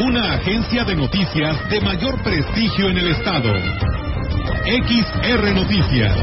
Una 0.00 0.34
agencia 0.34 0.84
de 0.84 0.96
noticias 0.96 1.70
de 1.70 1.80
mayor 1.80 2.20
prestigio 2.22 2.88
en 2.88 2.98
el 2.98 3.08
estado. 3.12 3.54
XR 4.64 5.54
Noticias. 5.54 6.16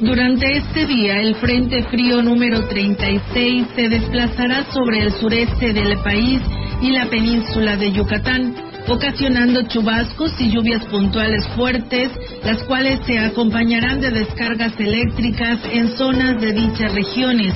Durante 0.00 0.52
este 0.56 0.86
día, 0.86 1.20
el 1.20 1.34
Frente 1.34 1.82
Frío 1.84 2.22
número 2.22 2.68
36 2.68 3.66
se 3.74 3.88
desplazará 3.88 4.64
sobre 4.72 5.00
el 5.00 5.10
sureste 5.12 5.72
del 5.72 5.98
país 5.98 6.40
y 6.80 6.92
la 6.92 7.06
península 7.06 7.76
de 7.76 7.90
Yucatán, 7.90 8.54
ocasionando 8.88 9.62
chubascos 9.62 10.32
y 10.40 10.50
lluvias 10.50 10.84
puntuales 10.86 11.46
fuertes, 11.56 12.10
las 12.44 12.62
cuales 12.64 13.00
se 13.06 13.18
acompañarán 13.18 14.00
de 14.00 14.10
descargas 14.10 14.78
eléctricas 14.78 15.58
en 15.72 15.88
zonas 15.96 16.40
de 16.40 16.52
dichas 16.52 16.92
regiones 16.94 17.54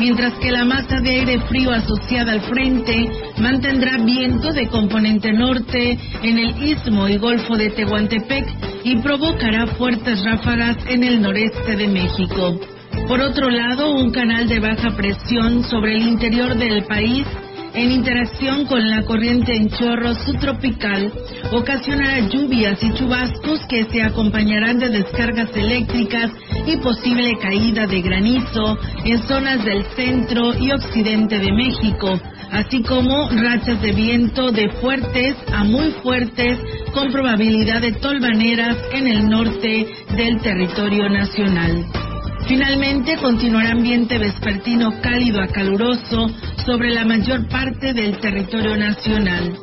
mientras 0.00 0.32
que 0.38 0.50
la 0.50 0.64
masa 0.64 0.98
de 1.00 1.10
aire 1.10 1.38
frío 1.40 1.70
asociada 1.70 2.32
al 2.32 2.40
frente 2.40 3.06
mantendrá 3.38 3.98
viento 3.98 4.50
de 4.50 4.66
componente 4.68 5.30
norte 5.30 5.98
en 6.22 6.38
el 6.38 6.62
istmo 6.62 7.06
y 7.06 7.18
golfo 7.18 7.54
de 7.56 7.68
Tehuantepec 7.68 8.46
y 8.82 8.96
provocará 8.96 9.66
fuertes 9.66 10.24
ráfagas 10.24 10.78
en 10.88 11.04
el 11.04 11.20
noreste 11.20 11.76
de 11.76 11.86
México. 11.86 12.58
Por 13.06 13.20
otro 13.20 13.50
lado, 13.50 13.92
un 13.92 14.10
canal 14.10 14.48
de 14.48 14.58
baja 14.58 14.90
presión 14.96 15.64
sobre 15.64 15.96
el 15.96 16.06
interior 16.08 16.56
del 16.56 16.84
país 16.84 17.26
en 17.74 17.92
interacción 17.92 18.66
con 18.66 18.88
la 18.88 19.02
corriente 19.02 19.54
en 19.54 19.70
chorro 19.70 20.14
subtropical, 20.14 21.12
ocasionará 21.52 22.28
lluvias 22.28 22.82
y 22.82 22.92
chubascos 22.94 23.60
que 23.68 23.84
se 23.84 24.02
acompañarán 24.02 24.78
de 24.78 24.88
descargas 24.88 25.54
eléctricas 25.56 26.30
y 26.66 26.76
posible 26.78 27.38
caída 27.40 27.86
de 27.86 28.02
granizo 28.02 28.78
en 29.04 29.18
zonas 29.26 29.64
del 29.64 29.84
centro 29.96 30.54
y 30.58 30.72
occidente 30.72 31.38
de 31.38 31.52
México, 31.52 32.20
así 32.50 32.82
como 32.82 33.28
rachas 33.30 33.80
de 33.80 33.92
viento 33.92 34.50
de 34.50 34.68
fuertes 34.80 35.36
a 35.52 35.64
muy 35.64 35.90
fuertes 36.02 36.58
con 36.92 37.12
probabilidad 37.12 37.80
de 37.80 37.92
tolvaneras 37.92 38.76
en 38.92 39.06
el 39.06 39.28
norte 39.28 39.86
del 40.16 40.40
territorio 40.40 41.08
nacional. 41.08 42.09
Finalmente, 42.50 43.16
continuará 43.16 43.70
ambiente 43.70 44.18
vespertino 44.18 45.00
cálido 45.00 45.40
a 45.40 45.46
caluroso 45.46 46.28
sobre 46.66 46.90
la 46.90 47.04
mayor 47.04 47.46
parte 47.46 47.92
del 47.92 48.18
territorio 48.18 48.76
nacional. 48.76 49.56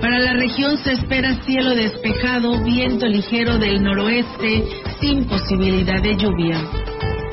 Para 0.00 0.20
la 0.20 0.34
región 0.34 0.78
se 0.78 0.92
espera 0.92 1.42
cielo 1.44 1.74
despejado, 1.74 2.62
viento 2.62 3.06
ligero 3.06 3.58
del 3.58 3.82
noroeste, 3.82 4.62
sin 5.00 5.24
posibilidad 5.24 6.00
de 6.00 6.16
lluvia. 6.16 6.62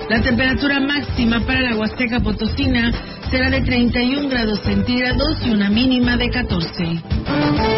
La 0.09 0.19
temperatura 0.23 0.79
máxima 0.79 1.41
para 1.41 1.61
la 1.61 1.75
Huasteca 1.75 2.19
Potosina 2.19 2.91
será 3.29 3.51
de 3.51 3.61
31 3.61 4.29
grados 4.29 4.61
centígrados 4.61 5.45
y 5.45 5.51
una 5.51 5.69
mínima 5.69 6.17
de 6.17 6.29
14. 6.31 7.76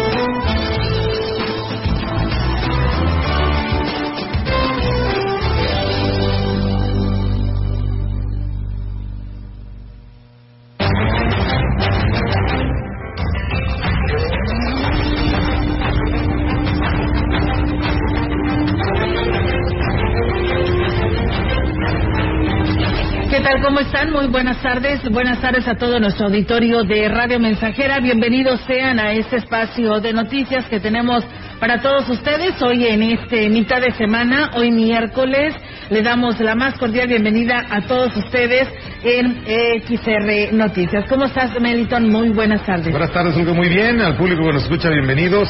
¿Cómo 23.80 23.92
están? 23.92 24.12
Muy 24.12 24.26
buenas 24.26 24.60
tardes. 24.60 25.00
Buenas 25.10 25.40
tardes 25.40 25.66
a 25.66 25.74
todo 25.74 25.98
nuestro 25.98 26.26
auditorio 26.26 26.82
de 26.82 27.08
Radio 27.08 27.40
Mensajera. 27.40 27.98
Bienvenidos 27.98 28.60
sean 28.66 29.00
a 29.00 29.12
este 29.12 29.36
espacio 29.36 30.00
de 30.00 30.12
noticias 30.12 30.66
que 30.66 30.80
tenemos 30.80 31.24
para 31.58 31.80
todos 31.80 32.06
ustedes 32.10 32.60
hoy 32.60 32.86
en 32.86 33.02
este 33.02 33.48
mitad 33.48 33.80
de 33.80 33.90
semana, 33.92 34.50
hoy 34.52 34.70
miércoles. 34.70 35.54
Le 35.88 36.02
damos 36.02 36.38
la 36.40 36.54
más 36.54 36.76
cordial 36.76 37.08
bienvenida 37.08 37.64
a 37.70 37.80
todos 37.80 38.14
ustedes 38.18 38.68
en 39.02 39.44
XR 39.46 40.52
Noticias. 40.52 41.08
¿Cómo 41.08 41.24
estás, 41.24 41.58
Meliton? 41.58 42.10
Muy 42.10 42.28
buenas 42.28 42.62
tardes. 42.66 42.90
Buenas 42.90 43.12
tardes, 43.12 43.34
Hugo. 43.34 43.54
Muy 43.54 43.70
bien. 43.70 44.02
Al 44.02 44.14
público 44.18 44.42
que 44.42 44.52
nos 44.52 44.64
escucha, 44.64 44.90
bienvenidos. 44.90 45.48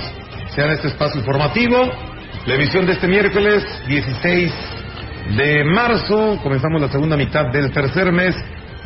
Sean 0.54 0.70
a 0.70 0.74
este 0.74 0.86
espacio 0.86 1.18
informativo. 1.18 1.90
La 2.46 2.54
emisión 2.54 2.86
de 2.86 2.92
este 2.92 3.08
miércoles 3.08 3.64
16 3.88 4.79
de 5.36 5.64
marzo. 5.64 6.38
Comenzamos 6.42 6.80
la 6.80 6.88
segunda 6.88 7.16
mitad 7.16 7.46
del 7.52 7.70
tercer 7.70 8.12
mes 8.12 8.34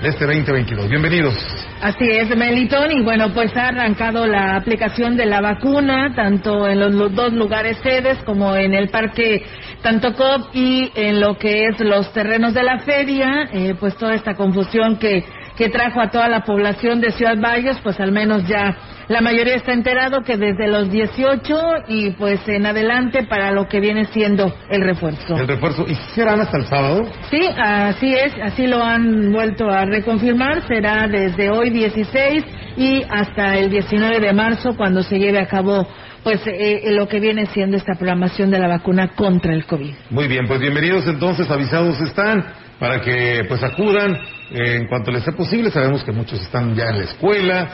de 0.02 0.08
este 0.08 0.26
2022. 0.26 0.88
Bienvenidos. 0.88 1.34
Así 1.80 2.04
es, 2.10 2.36
Melitón. 2.36 2.92
Y 2.92 3.02
bueno, 3.02 3.32
pues 3.32 3.56
ha 3.56 3.68
arrancado 3.68 4.26
la 4.26 4.56
aplicación 4.56 5.16
de 5.16 5.26
la 5.26 5.40
vacuna, 5.40 6.12
tanto 6.14 6.68
en 6.68 6.80
los, 6.80 7.14
dos 7.14 7.32
lugares 7.32 7.78
sedes 7.82 8.18
como 8.24 8.54
en 8.56 8.74
el 8.74 8.88
Parque 8.90 9.44
Tantocop 9.82 10.54
y 10.54 10.92
en 10.94 11.20
lo 11.20 11.38
que 11.38 11.66
es 11.66 11.80
los 11.80 12.12
terrenos 12.12 12.52
de 12.52 12.62
la 12.62 12.80
feria. 12.80 13.48
Eh, 13.52 13.74
pues 13.78 13.96
toda 13.96 14.14
esta 14.14 14.34
confusión 14.34 14.98
que, 14.98 15.24
que 15.56 15.70
trajo 15.70 16.00
a 16.00 16.10
toda 16.10 16.28
la 16.28 16.40
población 16.40 17.00
de 17.00 17.12
Ciudad 17.12 17.38
Valles, 17.38 17.78
pues 17.82 17.98
al 18.00 18.12
menos 18.12 18.46
ya 18.46 18.76
la 19.08 19.20
mayoría 19.20 19.56
está 19.56 19.72
enterado 19.72 20.22
que 20.22 20.36
desde 20.36 20.68
los 20.68 20.90
18 20.90 21.60
y 21.88 22.10
pues 22.12 22.40
en 22.48 22.66
adelante 22.66 23.24
para 23.24 23.52
lo 23.52 23.68
que 23.68 23.80
viene 23.80 24.06
siendo 24.06 24.54
el 24.70 24.82
refuerzo. 24.82 25.36
El 25.36 25.46
refuerzo, 25.46 25.84
¿y 25.86 25.94
serán 26.14 26.40
hasta 26.40 26.58
el 26.58 26.66
sábado? 26.66 27.04
Sí, 27.30 27.40
así 27.56 28.14
es, 28.14 28.32
así 28.42 28.66
lo 28.66 28.82
han 28.82 29.32
vuelto 29.32 29.68
a 29.68 29.84
reconfirmar, 29.84 30.66
será 30.66 31.06
desde 31.06 31.50
hoy 31.50 31.70
16 31.70 32.44
y 32.76 33.02
hasta 33.08 33.58
el 33.58 33.70
19 33.70 34.20
de 34.20 34.32
marzo 34.32 34.76
cuando 34.76 35.02
se 35.02 35.18
lleve 35.18 35.38
a 35.38 35.46
cabo 35.46 35.86
pues 36.22 36.40
eh, 36.46 36.80
lo 36.92 37.06
que 37.06 37.20
viene 37.20 37.44
siendo 37.46 37.76
esta 37.76 37.94
programación 37.94 38.50
de 38.50 38.58
la 38.58 38.66
vacuna 38.66 39.08
contra 39.08 39.52
el 39.52 39.66
COVID. 39.66 39.92
Muy 40.08 40.26
bien, 40.26 40.46
pues 40.48 40.58
bienvenidos 40.58 41.06
entonces, 41.06 41.50
avisados 41.50 42.00
están 42.00 42.42
para 42.78 43.00
que 43.00 43.44
pues 43.46 43.62
acudan 43.62 44.18
eh, 44.54 44.76
en 44.76 44.86
cuanto 44.86 45.10
les 45.10 45.24
sea 45.24 45.34
posible. 45.34 45.70
Sabemos 45.70 46.04
que 46.04 46.12
muchos 46.12 46.40
están 46.40 46.74
ya 46.74 46.90
en 46.90 46.98
la 46.98 47.04
escuela, 47.04 47.68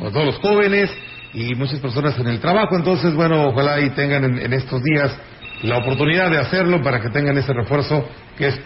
todos 0.00 0.26
los 0.26 0.36
jóvenes 0.36 0.90
y 1.32 1.54
muchas 1.54 1.80
personas 1.80 2.18
en 2.18 2.28
el 2.28 2.40
trabajo. 2.40 2.76
Entonces, 2.76 3.14
bueno, 3.14 3.48
ojalá 3.48 3.80
y 3.80 3.90
tengan 3.90 4.38
en 4.38 4.52
estos 4.52 4.82
días 4.82 5.16
la 5.62 5.78
oportunidad 5.78 6.30
de 6.30 6.38
hacerlo 6.38 6.82
para 6.82 7.00
que 7.00 7.08
tengan 7.08 7.36
ese 7.38 7.52
refuerzo 7.52 8.06
que 8.36 8.48
es 8.48 8.60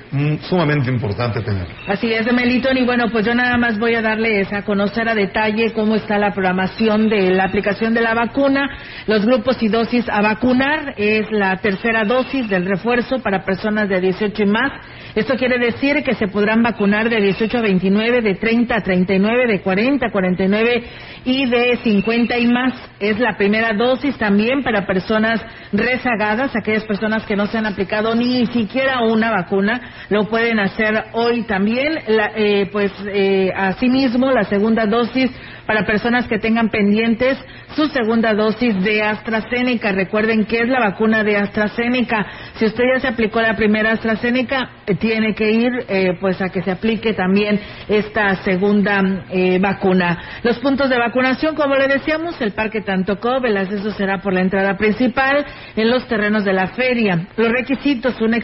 sumamente 0.49 0.91
importante 0.91 1.41
tener. 1.43 1.67
Así 1.87 2.13
es, 2.13 2.31
Melitón, 2.33 2.77
y 2.77 2.85
bueno, 2.85 3.09
pues 3.13 3.25
yo 3.25 3.35
nada 3.35 3.57
más 3.57 3.79
voy 3.79 3.95
a 3.95 4.03
darles 4.03 4.53
a 4.53 4.63
conocer 4.63 5.09
a 5.09 5.15
detalle 5.15 5.73
cómo 5.73 5.95
está 5.95 6.19
la 6.19 6.33
programación 6.33 7.09
de 7.09 7.31
la 7.31 7.45
aplicación 7.45 7.95
de 7.95 8.01
la 8.01 8.15
vacuna. 8.15 8.69
Los 9.07 9.25
grupos 9.25 9.63
y 9.63 9.69
dosis 9.69 10.09
a 10.09 10.21
vacunar 10.21 10.95
es 10.97 11.31
la 11.31 11.57
tercera 11.59 12.05
dosis 12.05 12.49
del 12.49 12.67
refuerzo 12.67 13.21
para 13.21 13.45
personas 13.45 13.89
de 13.89 14.01
18 14.01 14.43
y 14.43 14.47
más. 14.47 14.73
Esto 15.15 15.35
quiere 15.37 15.59
decir 15.59 16.03
que 16.05 16.15
se 16.15 16.29
podrán 16.29 16.63
vacunar 16.63 17.09
de 17.09 17.21
18 17.21 17.59
a 17.59 17.63
29, 17.63 18.21
de 18.21 18.35
30 18.35 18.77
a 18.77 18.81
39, 18.83 19.47
de 19.47 19.61
40 19.61 20.07
a 20.07 20.11
49 20.11 20.85
y 21.25 21.47
de 21.47 21.79
50 21.83 22.39
y 22.39 22.47
más. 22.47 22.75
Es 23.01 23.19
la 23.19 23.37
primera 23.37 23.73
dosis 23.73 24.17
también 24.19 24.63
para 24.63 24.87
personas 24.87 25.41
rezagadas, 25.73 26.55
aquellas 26.55 26.85
personas 26.85 27.25
que 27.27 27.37
no 27.37 27.47
se 27.47 27.59
han 27.59 27.67
aplicado 27.67 28.15
ni 28.15 28.47
siquiera 28.47 29.03
una 29.03 29.31
vacuna, 29.31 29.81
lo 30.11 30.29
pueden 30.29 30.61
hacer 30.61 31.05
hoy 31.13 31.43
también. 31.43 31.99
La, 32.07 32.31
eh, 32.37 32.69
pues 32.71 32.93
eh, 33.13 33.51
asimismo, 33.55 34.31
la 34.31 34.45
segunda 34.45 34.87
dosis 34.87 35.31
para 35.71 35.87
personas 35.87 36.27
que 36.27 36.41
tengan 36.41 36.69
pendientes 36.69 37.39
su 37.77 37.87
segunda 37.91 38.35
dosis 38.35 38.83
de 38.83 39.05
AstraZeneca. 39.05 39.93
Recuerden 39.93 40.45
que 40.45 40.63
es 40.63 40.69
la 40.69 40.81
vacuna 40.81 41.23
de 41.23 41.37
AstraZeneca. 41.37 42.27
Si 42.57 42.65
usted 42.65 42.83
ya 42.93 42.99
se 42.99 43.07
aplicó 43.07 43.41
la 43.41 43.55
primera 43.55 43.93
AstraZeneca, 43.93 44.69
eh, 44.85 44.97
tiene 44.97 45.33
que 45.33 45.49
ir 45.49 45.71
eh, 45.89 46.19
pues 46.21 46.43
a 46.43 46.49
que 46.49 46.63
se 46.63 46.73
aplique 46.73 47.13
también 47.13 47.61
esta 47.89 48.35
segunda 48.43 49.01
eh, 49.31 49.61
vacuna. 49.61 50.41
Los 50.43 50.59
puntos 50.59 50.91
de 50.91 50.99
vacunación, 50.99 51.55
como 51.55 51.77
le 51.77 51.87
decíamos, 51.87 52.41
el 52.41 52.51
Parque 52.51 52.81
Tantocov, 52.81 53.47
el 53.47 53.57
acceso 53.57 53.93
será 53.93 54.21
por 54.21 54.33
la 54.33 54.41
entrada 54.41 54.77
principal 54.77 55.47
en 55.77 55.89
los 55.89 56.05
terrenos 56.09 56.45
de 56.45 56.53
la 56.53 56.67
feria. 56.67 57.29
Los 57.37 57.49
requisitos, 57.49 58.21
un 58.21 58.37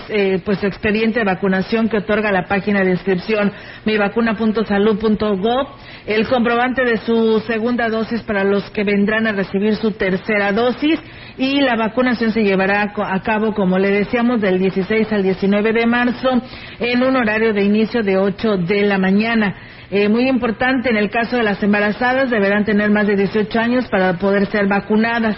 pues 0.45 0.63
expediente 0.63 1.19
de 1.19 1.25
vacunación 1.25 1.89
que 1.89 1.97
otorga 1.97 2.31
la 2.31 2.45
página 2.45 2.85
de 2.85 2.93
inscripción 2.93 3.53
mivacuna.salud.gov, 3.85 5.67
el 6.07 6.29
comprobante 6.29 6.85
de 6.85 6.99
su 6.99 7.16
segunda 7.47 7.89
dosis 7.89 8.23
para 8.23 8.45
los 8.45 8.71
que 8.71 8.85
vendrán 8.85 9.27
a 9.27 9.33
recibir 9.33 9.77
su 9.77 9.93
tercera 9.93 10.53
dosis 10.53 10.99
y 11.39 11.61
la 11.61 11.77
vacunación 11.77 12.33
se 12.33 12.43
llevará 12.43 12.93
a 12.97 13.23
cabo, 13.23 13.55
como 13.55 13.79
le 13.79 13.91
decíamos, 13.91 14.41
del 14.41 14.59
16 14.59 15.13
al 15.13 15.23
19 15.23 15.73
de 15.73 15.87
marzo 15.87 16.31
en 16.81 17.03
un 17.03 17.17
horario 17.17 17.53
de 17.53 17.63
inicio 17.63 18.03
de 18.03 18.17
8 18.17 18.57
de 18.59 18.83
la 18.83 18.99
mañana. 18.99 19.55
Eh, 19.91 20.09
muy 20.09 20.29
importante, 20.29 20.91
en 20.91 20.97
el 20.97 21.11
caso 21.11 21.37
de 21.37 21.43
las 21.43 21.63
embarazadas, 21.63 22.31
deberán 22.31 22.65
tener 22.65 22.91
más 22.91 23.07
de 23.07 23.17
18 23.17 23.59
años 23.59 23.87
para 23.89 24.15
poder 24.15 24.47
ser 24.47 24.67
vacunadas. 24.67 25.37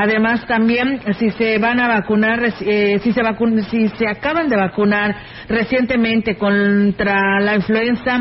Además, 0.00 0.46
también, 0.46 1.00
si 1.18 1.32
se 1.32 1.58
van 1.58 1.80
a 1.80 1.88
vacunar, 1.88 2.38
eh, 2.60 3.00
si, 3.02 3.12
se 3.12 3.20
si 3.68 3.88
se 3.88 4.06
acaban 4.06 4.48
de 4.48 4.56
vacunar 4.56 5.16
recientemente 5.48 6.36
contra 6.36 7.40
la 7.40 7.56
influenza, 7.56 8.20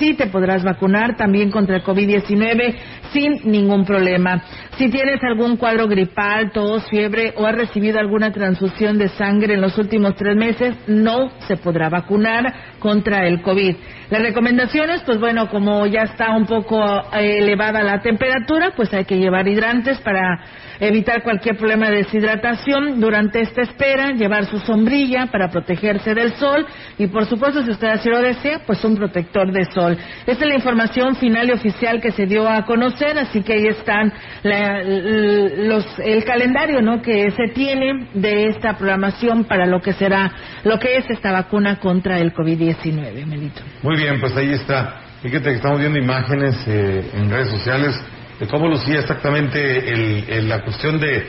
sí 0.00 0.14
te 0.14 0.26
podrás 0.26 0.64
vacunar 0.64 1.16
también 1.16 1.52
contra 1.52 1.76
el 1.76 1.84
COVID-19 1.84 2.74
sin 3.12 3.52
ningún 3.52 3.84
problema. 3.84 4.42
Si 4.76 4.88
tienes 4.88 5.22
algún 5.22 5.58
cuadro 5.58 5.86
gripal, 5.86 6.50
tos, 6.50 6.88
fiebre 6.90 7.34
o 7.36 7.46
has 7.46 7.54
recibido 7.54 8.00
alguna 8.00 8.32
transfusión 8.32 8.98
de 8.98 9.08
sangre 9.10 9.54
en 9.54 9.60
los 9.60 9.78
últimos 9.78 10.16
tres 10.16 10.34
meses, 10.34 10.74
no 10.88 11.30
se 11.46 11.56
podrá 11.56 11.88
vacunar 11.88 12.52
contra 12.80 13.28
el 13.28 13.42
COVID. 13.42 13.76
Las 14.10 14.22
recomendaciones, 14.22 15.02
pues 15.06 15.20
bueno, 15.20 15.48
como 15.50 15.86
ya 15.86 16.02
está 16.02 16.34
un 16.34 16.46
poco 16.46 16.82
eh, 17.12 17.38
elevada 17.38 17.84
la 17.84 18.00
temperatura, 18.00 18.72
pues 18.74 18.92
hay 18.92 19.04
que 19.04 19.18
llevar 19.18 19.46
hidrantes 19.46 20.00
para 20.00 20.40
evitar 20.82 21.22
cualquier 21.22 21.56
problema 21.56 21.88
de 21.88 21.98
deshidratación 21.98 23.00
durante 23.00 23.40
esta 23.40 23.62
espera, 23.62 24.10
llevar 24.10 24.46
su 24.46 24.58
sombrilla 24.58 25.26
para 25.26 25.48
protegerse 25.48 26.12
del 26.12 26.32
sol 26.34 26.66
y 26.98 27.06
por 27.06 27.26
supuesto 27.26 27.62
si 27.62 27.70
usted 27.70 27.86
así 27.86 28.08
lo 28.08 28.20
desea, 28.20 28.62
pues 28.66 28.84
un 28.84 28.96
protector 28.96 29.52
de 29.52 29.64
sol. 29.66 29.96
Esta 30.26 30.44
es 30.44 30.48
la 30.48 30.56
información 30.56 31.14
final 31.14 31.48
y 31.48 31.52
oficial 31.52 32.00
que 32.00 32.10
se 32.10 32.26
dio 32.26 32.48
a 32.48 32.64
conocer, 32.66 33.16
así 33.16 33.42
que 33.42 33.52
ahí 33.52 33.66
están 33.68 34.12
los, 34.42 35.86
el 36.00 36.24
calendario 36.24 36.82
¿no? 36.82 37.00
que 37.00 37.30
se 37.30 37.54
tiene 37.54 38.08
de 38.14 38.48
esta 38.48 38.76
programación 38.76 39.44
para 39.44 39.66
lo 39.66 39.80
que 39.80 39.92
será, 39.92 40.32
lo 40.64 40.80
que 40.80 40.96
es 40.96 41.08
esta 41.10 41.30
vacuna 41.30 41.78
contra 41.78 42.18
el 42.18 42.34
COVID-19, 42.34 43.24
Melito. 43.24 43.62
Muy 43.84 43.96
bien, 43.96 44.18
pues 44.18 44.36
ahí 44.36 44.52
está. 44.52 45.00
Fíjate 45.22 45.44
que 45.44 45.56
estamos 45.56 45.78
viendo 45.78 46.00
imágenes 46.00 46.56
eh, 46.66 47.08
en 47.14 47.30
redes 47.30 47.50
sociales 47.50 47.94
de 48.38 48.46
cómo 48.46 48.68
lucía 48.68 49.00
exactamente 49.00 49.92
el, 49.92 50.48
la 50.48 50.62
cuestión 50.62 50.98
de, 50.98 51.26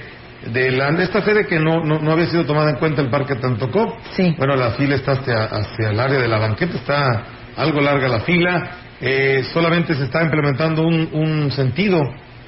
de, 0.52 0.72
la, 0.72 0.90
esta 1.02 1.22
sede 1.22 1.46
que 1.46 1.60
no, 1.60 1.84
no, 1.84 2.12
había 2.12 2.28
sido 2.28 2.46
tomada 2.46 2.72
en 2.72 2.78
cuenta 2.78 3.02
el 3.02 3.10
Parque 3.10 3.36
Tantocó. 3.36 3.98
Sí. 4.12 4.36
Bueno, 4.38 4.56
la 4.56 4.72
fila 4.72 4.96
está 4.96 5.14
hacia, 5.14 5.46
hacia 5.46 5.90
el 5.90 6.00
área 6.00 6.20
de 6.20 6.28
la 6.28 6.40
banqueta, 6.40 6.78
está 6.78 7.24
algo 7.56 7.82
larga 7.82 8.08
la 8.08 8.22
fila. 8.22 8.72
Eh, 9.02 9.44
solamente 9.54 9.94
se 9.96 10.04
está 10.04 10.24
implementando 10.24 10.84
un, 10.84 11.10
un 11.12 11.52
sentido, 11.52 12.02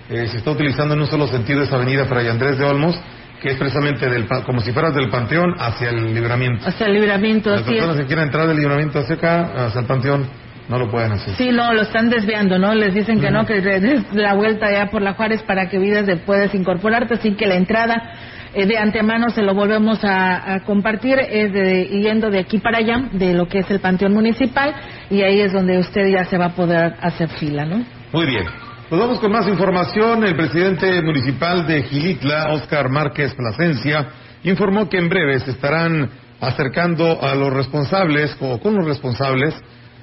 eh, 0.10 0.28
se 0.28 0.38
está 0.38 0.52
utilizando 0.52 0.94
en 0.94 1.02
un 1.02 1.08
solo 1.08 1.28
sentido 1.28 1.64
esa 1.64 1.76
avenida 1.76 2.06
Fray 2.06 2.28
Andrés 2.28 2.58
de 2.58 2.64
Olmos, 2.64 2.98
que 3.42 3.50
es 3.52 3.58
precisamente 3.58 4.10
del, 4.10 4.28
como 4.46 4.62
si 4.62 4.72
fueras 4.72 4.96
del 4.96 5.10
Panteón 5.10 5.54
hacia 5.60 5.90
el 5.90 6.14
Libramiento. 6.14 6.68
Hacia 6.68 6.88
el 6.88 6.94
Libramiento, 6.94 7.50
Las 7.50 7.64
personas 7.64 7.98
que 7.98 8.06
quieran 8.06 8.26
entrar 8.26 8.48
del 8.48 8.58
Libramiento 8.58 9.00
hacia 9.00 9.16
acá, 9.16 9.66
hacia 9.66 9.82
el 9.82 9.88
Panteón, 9.88 10.26
no 10.68 10.80
lo 10.80 10.90
pueden 10.90 11.12
hacer. 11.12 11.36
Sí, 11.36 11.50
no, 11.50 11.74
lo 11.74 11.84
están 11.84 12.10
desviando, 12.10 12.58
¿no? 12.58 12.74
Les 12.74 12.94
dicen 12.94 13.20
que 13.20 13.30
no, 13.30 13.46
que 13.46 13.62
des 13.62 14.14
la 14.14 14.34
vuelta 14.34 14.72
ya 14.72 14.88
por 14.88 15.02
la 15.02 15.14
Juárez 15.14 15.44
para 15.44 15.70
que 15.70 15.78
vidas 15.78 16.06
de 16.06 16.18
puedas 16.18 16.54
incorporarte, 16.56 17.16
así 17.16 17.36
que 17.36 17.46
la 17.46 17.56
entrada 17.56 18.14
eh, 18.54 18.66
de 18.66 18.78
antemano 18.78 19.30
se 19.30 19.42
lo 19.42 19.54
volvemos 19.54 20.00
a, 20.04 20.62
compartir, 20.66 21.20
es 21.20 21.52
de, 21.54 21.86
yendo 21.86 22.30
de 22.30 22.40
aquí 22.40 22.58
para 22.60 22.80
allá, 22.80 23.10
de 23.12 23.34
lo 23.34 23.48
que 23.48 23.60
es 23.60 23.70
el 23.70 23.80
Panteón 23.80 24.14
Municipal, 24.14 24.74
y 25.10 25.22
ahí 25.22 25.42
es 25.42 25.54
donde 25.54 25.78
usted 25.78 26.08
ya 26.08 26.24
se 26.26 26.38
va 26.38 26.46
a 26.46 26.56
poder 26.56 26.96
hacer 27.02 27.30
fila, 27.30 27.66
¿no? 27.66 27.84
Muy 28.14 28.26
bien. 28.26 28.46
Pues 28.90 29.02
vamos 29.02 29.20
con 29.20 29.32
más 29.32 29.48
información. 29.48 30.24
El 30.24 30.36
presidente 30.36 31.02
municipal 31.02 31.66
de 31.66 31.84
Gilitla, 31.84 32.54
Oscar 32.54 32.88
Márquez 32.88 33.34
Plasencia, 33.34 34.08
informó 34.44 34.88
que 34.88 35.00
en 35.00 35.10
breve 35.10 35.40
se 35.40 35.52
estarán 35.52 36.10
acercando 36.40 37.20
a 37.22 37.34
los 37.36 37.52
responsables 37.52 38.38
o 38.40 38.60
con 38.60 38.76
los 38.76 38.86
responsables 38.86 39.56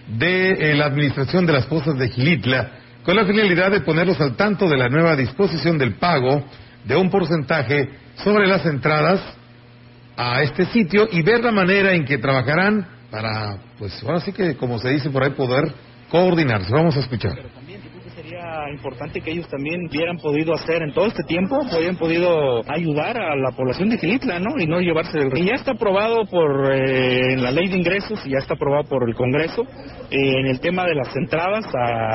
de 0.08 0.50
eh, 0.50 0.74
la 0.74 0.86
administración 0.86 1.46
de 1.46 1.52
las 1.52 1.66
cosas 1.66 1.96
de 1.98 2.08
Gilitla 2.08 2.70
con 3.04 3.16
la 3.16 3.24
finalidad 3.24 3.70
de 3.70 3.80
ponerlos 3.80 4.20
al 4.20 4.36
tanto 4.36 4.68
de 4.68 4.76
la 4.76 4.88
nueva 4.88 5.16
disposición 5.16 5.78
del 5.78 5.94
pago 5.94 6.44
de 6.84 6.96
un 6.96 7.10
porcentaje 7.10 7.90
sobre 8.16 8.46
las 8.46 8.64
entradas 8.66 9.20
a 10.16 10.42
este 10.42 10.66
sitio 10.66 11.08
y 11.10 11.22
ver 11.22 11.42
la 11.42 11.52
manera 11.52 11.94
en 11.94 12.04
que 12.04 12.18
trabajarán 12.18 12.86
para, 13.10 13.56
pues 13.78 14.02
ahora 14.02 14.20
sí 14.20 14.32
que, 14.32 14.56
como 14.56 14.78
se 14.78 14.90
dice 14.90 15.10
por 15.10 15.22
ahí, 15.22 15.30
poder 15.30 15.72
coordinarse. 16.10 16.72
Vamos 16.72 16.96
a 16.96 17.00
escuchar 17.00 17.34
importante 18.72 19.20
que 19.20 19.30
ellos 19.30 19.48
también 19.48 19.86
hubieran 19.88 20.18
podido 20.18 20.54
hacer 20.54 20.82
en 20.82 20.92
todo 20.92 21.06
este 21.06 21.22
tiempo, 21.24 21.60
hubieran 21.60 21.96
podido 21.96 22.62
ayudar 22.68 23.18
a 23.18 23.36
la 23.36 23.52
población 23.52 23.88
de 23.90 23.98
Gilitla, 23.98 24.38
¿no? 24.38 24.58
Y 24.58 24.66
no 24.66 24.80
llevarse 24.80 25.18
el... 25.18 25.36
Y 25.36 25.46
ya 25.46 25.54
está 25.54 25.72
aprobado 25.72 26.24
por 26.26 26.72
eh, 26.72 27.36
la 27.36 27.50
ley 27.50 27.68
de 27.68 27.76
ingresos, 27.76 28.24
y 28.26 28.30
ya 28.30 28.38
está 28.38 28.54
aprobado 28.54 28.84
por 28.84 29.08
el 29.08 29.14
Congreso. 29.14 29.62
Eh, 30.10 30.40
en 30.40 30.46
el 30.46 30.60
tema 30.60 30.84
de 30.84 30.94
las 30.94 31.14
entradas, 31.16 31.64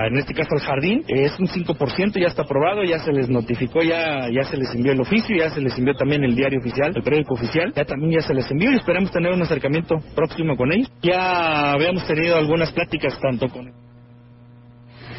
en 0.06 0.18
este 0.18 0.34
caso 0.34 0.50
al 0.54 0.62
jardín, 0.62 1.04
es 1.08 1.38
un 1.40 1.48
5%, 1.48 2.20
ya 2.20 2.28
está 2.28 2.44
aprobado, 2.44 2.84
ya 2.84 3.00
se 3.00 3.12
les 3.12 3.30
notificó, 3.30 3.82
ya, 3.82 4.30
ya 4.30 4.44
se 4.44 4.58
les 4.58 4.74
envió 4.76 4.92
el 4.92 5.02
oficio, 5.02 5.36
ya 5.36 5.50
se 5.50 5.62
les 5.62 5.78
envió 5.78 5.96
también 5.96 6.24
el 6.24 6.36
diario 6.36 6.60
oficial, 6.60 6.94
el 6.96 7.04
periódico 7.04 7.34
oficial, 7.34 7.74
ya 7.76 7.86
también 7.86 8.12
ya 8.12 8.22
se 8.22 8.34
les 8.34 8.50
envió 8.52 8.72
y 8.72 8.76
esperamos 8.76 9.12
tener 9.12 9.34
un 9.34 9.42
acercamiento 9.42 9.96
próximo 10.16 10.56
con 10.56 10.72
ellos. 10.72 10.92
Ya 11.02 11.72
habíamos 11.72 12.06
tenido 12.06 12.38
algunas 12.38 12.72
pláticas 12.72 13.20
tanto 13.20 13.48
con... 13.48 13.87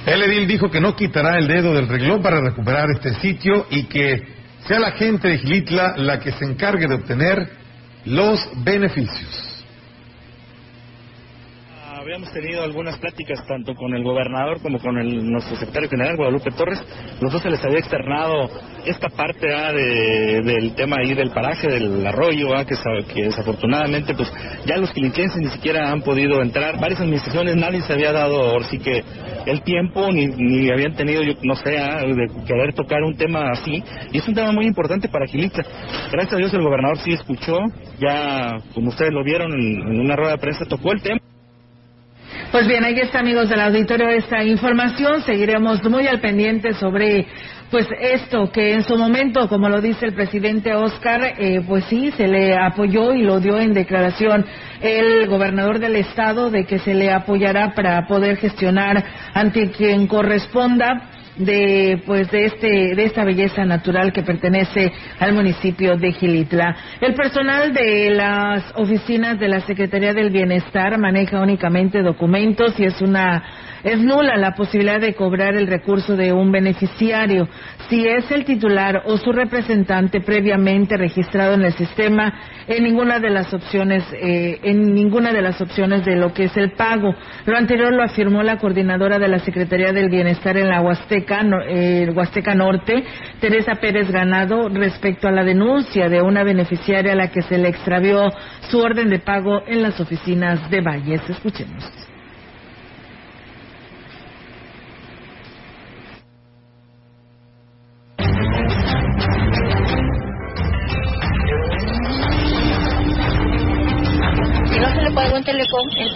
El 0.09 0.23
edil 0.23 0.49
dijo 0.49 0.71
que 0.71 0.81
no 0.81 0.97
quitará 0.97 1.37
el 1.37 1.47
dedo 1.47 1.75
del 1.75 1.87
reglón 1.87 2.23
para 2.23 2.41
recuperar 2.41 2.87
este 2.95 3.13
sitio 3.21 3.67
y 3.71 3.85
que 3.85 4.27
sea 4.67 4.79
la 4.79 4.93
gente 4.93 5.29
de 5.29 5.39
Gilitla 5.39 5.97
la 5.99 6.19
que 6.19 6.33
se 6.33 6.47
encargue 6.47 6.87
de 6.87 6.95
obtener 6.95 7.51
los 8.07 8.41
beneficios 8.65 9.48
habíamos 12.19 12.35
tenido 12.35 12.65
algunas 12.65 12.99
pláticas 12.99 13.47
tanto 13.47 13.75
con 13.75 13.95
el 13.95 14.03
gobernador 14.03 14.61
como 14.61 14.81
con 14.81 14.99
el, 14.99 15.31
nuestro 15.31 15.57
secretario 15.57 15.89
general, 15.89 16.17
Guadalupe 16.17 16.51
Torres. 16.51 16.83
Los 17.21 17.33
dos 17.33 17.41
se 17.41 17.49
les 17.49 17.65
había 17.65 17.79
externado 17.79 18.51
esta 18.85 19.09
parte 19.09 19.47
¿ah? 19.55 19.73
de, 19.73 20.43
del 20.43 20.75
tema 20.75 20.97
ahí 20.99 21.15
del 21.15 21.31
paraje, 21.31 21.69
del 21.69 22.05
arroyo, 22.05 22.57
¿ah? 22.57 22.65
que, 22.65 22.75
que, 23.15 23.23
desafortunadamente 23.25 24.15
pues 24.15 24.33
ya 24.67 24.79
los 24.79 24.91
quiliquenses 24.91 25.41
ni 25.41 25.49
siquiera 25.51 25.93
han 25.93 26.03
podido 26.03 26.43
entrar. 26.43 26.81
Varias 26.81 27.01
administraciones, 27.01 27.55
nadie 27.55 27.83
se 27.83 27.93
había 27.93 28.11
dado 28.11 28.43
ahora 28.43 28.67
sí 28.69 28.79
que 28.81 29.05
el 29.47 29.63
tiempo, 29.63 30.11
ni, 30.11 30.27
ni 30.27 30.73
habían 30.73 30.95
tenido, 30.97 31.23
yo 31.23 31.35
no 31.45 31.55
sé, 31.55 31.79
¿ah? 31.79 32.01
de 32.03 32.27
querer 32.47 32.75
tocar 32.75 33.01
un 33.03 33.17
tema 33.17 33.51
así. 33.53 33.81
Y 34.11 34.19
es 34.19 34.27
un 34.27 34.35
tema 34.35 34.51
muy 34.51 34.67
importante 34.67 35.09
para 35.09 35.27
Gilitla. 35.27 35.65
Gracias 36.11 36.35
a 36.35 36.37
Dios 36.37 36.53
el 36.53 36.63
gobernador 36.63 36.99
sí 36.99 37.13
escuchó, 37.13 37.59
ya 38.01 38.59
como 38.75 38.89
ustedes 38.89 39.13
lo 39.13 39.23
vieron 39.23 39.53
en 39.53 40.01
una 40.01 40.17
rueda 40.17 40.33
de 40.33 40.39
prensa, 40.39 40.65
tocó 40.65 40.91
el 40.91 41.01
tema. 41.01 41.18
Pues 42.51 42.67
bien, 42.67 42.83
ahí 42.83 42.99
está, 42.99 43.21
amigos 43.21 43.51
del 43.51 43.61
auditorio, 43.61 44.09
esta 44.09 44.43
información. 44.43 45.23
Seguiremos 45.23 45.85
muy 45.85 46.07
al 46.07 46.19
pendiente 46.19 46.73
sobre 46.73 47.27
pues 47.71 47.87
esto 48.01 48.51
que 48.51 48.73
en 48.73 48.83
su 48.85 48.97
momento, 48.97 49.51
como 49.51 49.69
lo 49.69 49.83
dice 49.83 50.07
el 50.07 50.15
presidente 50.15 50.75
Oscar, 50.75 51.35
eh, 51.37 51.61
pues 51.69 51.85
sí, 51.91 52.11
se 52.17 52.27
le 52.27 52.57
apoyó 52.57 53.13
y 53.13 53.23
lo 53.23 53.39
dio 53.39 53.59
en 53.59 53.75
declaración 53.75 54.47
el 54.81 55.27
gobernador 55.27 55.79
del 55.79 55.97
estado 55.97 56.51
de 56.51 56.65
que 56.65 56.79
se 56.79 56.95
le 56.95 57.13
apoyará 57.13 57.75
para 57.75 58.07
poder 58.07 58.39
gestionar 58.39 59.05
ante 59.35 59.71
quien 59.71 60.07
corresponda 60.07 61.11
de 61.39 62.03
pues 62.05 62.31
de 62.31 62.47
este 62.47 62.95
de 62.95 63.05
esta 63.05 63.25
belleza 63.25 63.65
natural 63.65 64.13
que 64.13 64.23
pertenece 64.23 64.93
al 65.19 65.33
municipio 65.33 65.97
de 65.97 66.13
Gilitla. 66.13 66.77
El 67.01 67.15
personal 67.15 67.73
de 67.73 68.11
las 68.11 68.73
oficinas 68.77 69.39
de 69.39 69.49
la 69.49 69.61
Secretaría 69.61 70.13
del 70.13 70.31
Bienestar 70.31 70.99
maneja 70.99 71.41
únicamente 71.41 72.03
documentos 72.03 72.79
y 72.79 72.85
es 72.85 73.01
una 73.01 73.43
es 73.85 73.99
nula 73.99 74.37
la 74.37 74.55
posibilidad 74.55 75.01
de 75.01 75.15
cobrar 75.15 75.55
el 75.55 75.67
recurso 75.67 76.17
de 76.17 76.33
un 76.33 76.51
beneficiario 76.51 77.49
si 77.89 78.07
es 78.07 78.31
el 78.31 78.45
titular 78.45 79.03
o 79.07 79.17
su 79.17 79.33
representante 79.33 80.21
previamente 80.21 80.97
registrado 80.97 81.55
en 81.55 81.65
el 81.65 81.73
sistema 81.73 82.33
en 82.67 82.85
ninguna 82.85 83.19
de 83.19 83.31
las 83.31 83.53
opciones 83.55 84.05
eh, 84.13 84.61
en 84.63 84.95
ninguna 84.95 85.33
de 85.33 85.43
las 85.43 85.61
opciones 85.61 86.05
de 86.05 86.17
lo 86.17 86.33
que 86.33 86.45
es 86.45 86.57
el 86.57 86.73
pago. 86.73 87.15
Lo 87.47 87.57
anterior 87.57 87.93
lo 87.93 88.03
afirmó 88.03 88.43
la 88.43 88.59
coordinadora 88.59 89.19
de 89.19 89.29
la 89.29 89.39
Secretaría 89.39 89.93
del 89.93 90.11
Bienestar 90.11 90.57
en 90.57 90.69
la 90.69 90.81
Huasteca 90.81 91.43
eh, 91.69 92.11
Huasteca 92.15 92.55
Norte, 92.55 93.05
Teresa 93.41 93.77
Pérez 93.77 94.11
Ganado, 94.11 94.69
respecto 94.69 95.29
a 95.29 95.33
la 95.33 95.45
denuncia 95.45 96.09
de 96.09 96.21
una 96.21 96.45
beneficiaria 96.45 97.13
a 97.13 97.17
la 97.17 97.31
que 97.31 97.43
se 97.43 97.59
le 97.59 97.69
extravió 97.69 98.31
su 98.71 98.79
orden 98.79 99.09
de 99.09 99.19
pago 99.19 99.63
en 99.67 99.83
las 99.83 99.99
oficinas 100.01 100.71
de 100.71 100.81
Valles. 100.81 101.23
Escuchemos. 101.29 101.98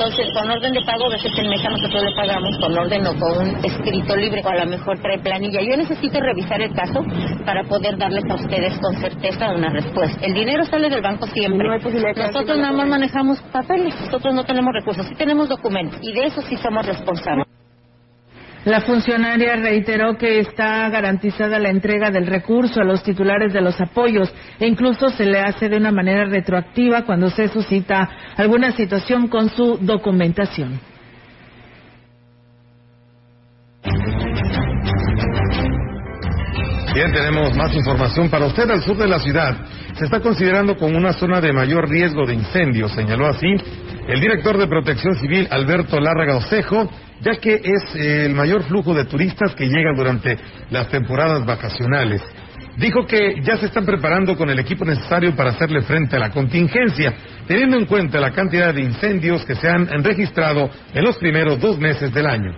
Entonces 0.02 0.35
con 0.35 0.50
orden 0.50 0.73
de 0.73 0.80
pago, 0.80 1.06
a 1.06 1.11
veces 1.11 1.30
en 1.38 1.49
mesa 1.49 1.71
nosotros 1.71 2.02
le 2.02 2.16
pagamos 2.16 2.59
con 2.59 2.76
orden 2.76 3.06
o 3.06 3.14
con 3.21 3.38
un 3.38 3.64
escrito 3.64 4.16
libre 4.16 4.42
o 4.44 4.49
a 4.49 4.56
lo 4.56 4.66
mejor 4.66 4.99
trae 4.99 5.21
planilla. 5.21 5.61
Yo 5.61 5.76
necesito 5.76 6.18
revisar 6.18 6.61
el 6.61 6.75
caso 6.75 7.04
para 7.47 7.62
poder 7.62 7.97
darles 7.97 8.25
a 8.28 8.35
ustedes 8.35 8.76
con 8.80 8.97
certeza 8.97 9.50
una 9.50 9.68
respuesta. 9.71 10.18
El 10.26 10.35
dinero 10.35 10.64
sale 10.64 10.90
del 10.90 11.02
banco 11.02 11.26
siempre. 11.28 11.68
nosotros 11.68 12.59
nada 12.59 12.73
más 12.73 12.88
manejamos 12.88 13.40
papeles, 13.52 13.94
nosotros 14.00 14.35
no 14.35 14.44
tenemos 14.44 14.73
recursos, 14.75 15.06
sí 15.06 15.14
tenemos 15.14 15.49
documentos 15.49 16.00
y 16.02 16.12
de 16.12 16.26
eso 16.26 16.42
sí 16.42 16.56
somos 16.56 16.85
responsables. 16.85 17.51
La 18.64 18.81
funcionaria 18.83 19.57
reiteró 19.57 20.16
que 20.16 20.38
está 20.38 20.88
garantizada 20.88 21.59
la 21.59 21.71
entrega 21.71 22.11
del 22.11 22.26
recurso 22.26 22.81
a 22.81 22.85
los 22.85 23.02
titulares 23.02 23.52
de 23.52 23.61
los 23.61 23.81
apoyos 23.81 24.33
e 24.61 24.69
incluso 24.69 25.09
se 25.09 25.25
le 25.25 25.40
hace 25.40 25.69
de 25.69 25.78
una 25.78 25.90
manera 25.90 26.26
retroactiva 26.26 27.02
cuando 27.02 27.28
se 27.28 27.49
suscita 27.49 28.09
alguna 28.37 28.71
situación 28.71 29.26
con 29.26 29.50
su 29.50 29.78
documentación. 29.81 30.78
Bien, 36.95 37.11
tenemos 37.11 37.57
más 37.57 37.75
información 37.75 38.28
para 38.28 38.47
usted. 38.47 38.71
Al 38.71 38.83
sur 38.83 38.97
de 38.97 39.09
la 39.09 39.19
ciudad 39.19 39.57
se 39.95 40.04
está 40.04 40.21
considerando 40.21 40.76
como 40.76 40.97
una 40.97 41.14
zona 41.14 41.40
de 41.40 41.52
mayor 41.52 41.88
riesgo 41.88 42.25
de 42.26 42.35
incendios, 42.35 42.92
señaló 42.92 43.26
así 43.26 43.57
el 44.09 44.21
director 44.21 44.59
de 44.59 44.66
Protección 44.66 45.14
Civil, 45.16 45.47
Alberto 45.50 46.00
Lárraga 46.00 46.37
Osejo, 46.37 46.90
ya 47.21 47.37
que 47.37 47.54
es 47.54 47.94
el 47.94 48.35
mayor 48.35 48.64
flujo 48.64 48.94
de 48.94 49.04
turistas 49.04 49.54
que 49.54 49.66
llega 49.66 49.92
durante 49.97 50.37
las 50.71 50.88
temporadas 50.88 51.47
vacacionales. 51.47 52.23
Dijo 52.76 53.06
que 53.06 53.40
ya 53.42 53.56
se 53.59 53.66
están 53.66 53.85
preparando 53.85 54.37
con 54.37 54.49
el 54.49 54.59
equipo 54.59 54.85
necesario 54.85 55.37
para 55.37 55.50
hacerle 55.50 55.82
frente 55.82 56.16
a 56.16 56.21
la 56.21 56.30
contingencia, 56.30 57.12
teniendo 57.47 57.76
en 57.76 57.85
cuenta 57.85 58.18
la 58.18 58.32
cantidad 58.32 58.73
de 58.75 58.82
incendios 58.82 59.44
que 59.44 59.54
se 59.54 59.68
han 59.68 59.87
registrado 60.02 60.71
en 60.94 61.04
los 61.04 61.18
primeros 61.18 61.61
dos 61.61 61.78
meses 61.78 62.12
del 62.12 62.26
año 62.26 62.54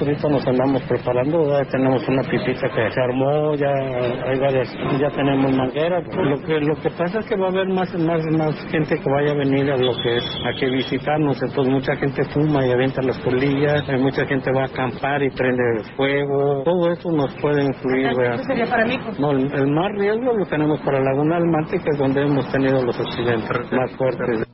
ahorita 0.00 0.28
nos 0.28 0.46
andamos 0.46 0.82
preparando, 0.82 1.50
ya 1.50 1.64
tenemos 1.70 2.06
una 2.08 2.22
pipita 2.22 2.68
que 2.68 2.90
se 2.90 3.00
armó, 3.00 3.54
ya 3.54 3.68
hay 3.68 4.38
varias, 4.38 4.72
ya 5.00 5.10
tenemos 5.10 5.52
mangueras. 5.52 6.04
Lo 6.16 6.38
que 6.40 6.60
lo 6.60 6.74
que 6.76 6.90
pasa 6.90 7.20
es 7.20 7.26
que 7.26 7.36
va 7.36 7.46
a 7.46 7.50
haber 7.50 7.68
más 7.68 7.92
más 7.94 8.22
más 8.36 8.54
gente 8.70 8.96
que 8.98 9.10
vaya 9.10 9.32
a 9.32 9.34
venir 9.34 9.70
a 9.70 9.76
lo 9.76 9.92
que 10.02 10.16
es 10.16 10.24
a 10.24 10.58
que 10.58 10.66
visitarnos, 10.66 11.40
entonces 11.42 11.72
mucha 11.72 11.96
gente 11.96 12.22
fuma 12.32 12.66
y 12.66 12.72
avienta 12.72 13.02
las 13.02 13.18
polillas, 13.20 13.84
mucha 13.98 14.26
gente 14.26 14.52
va 14.52 14.62
a 14.62 14.66
acampar 14.66 15.22
y 15.22 15.30
prende 15.30 15.62
el 15.78 15.84
fuego, 15.96 16.62
todo 16.64 16.92
eso 16.92 17.10
nos 17.12 17.34
puede 17.36 17.64
influir. 17.64 18.12
sería 18.46 18.66
para 18.66 18.84
mí? 18.84 18.98
No, 19.18 19.32
el, 19.32 19.68
más 19.68 19.92
riesgo 19.96 20.32
lo 20.32 20.46
tenemos 20.46 20.80
para 20.80 21.00
Laguna 21.00 21.36
Almante, 21.36 21.78
que 21.78 21.90
es 21.90 21.98
donde 21.98 22.22
hemos 22.22 22.50
tenido 22.50 22.82
los 22.82 22.98
accidentes 22.98 23.72
más 23.72 23.92
fuertes. 23.96 24.44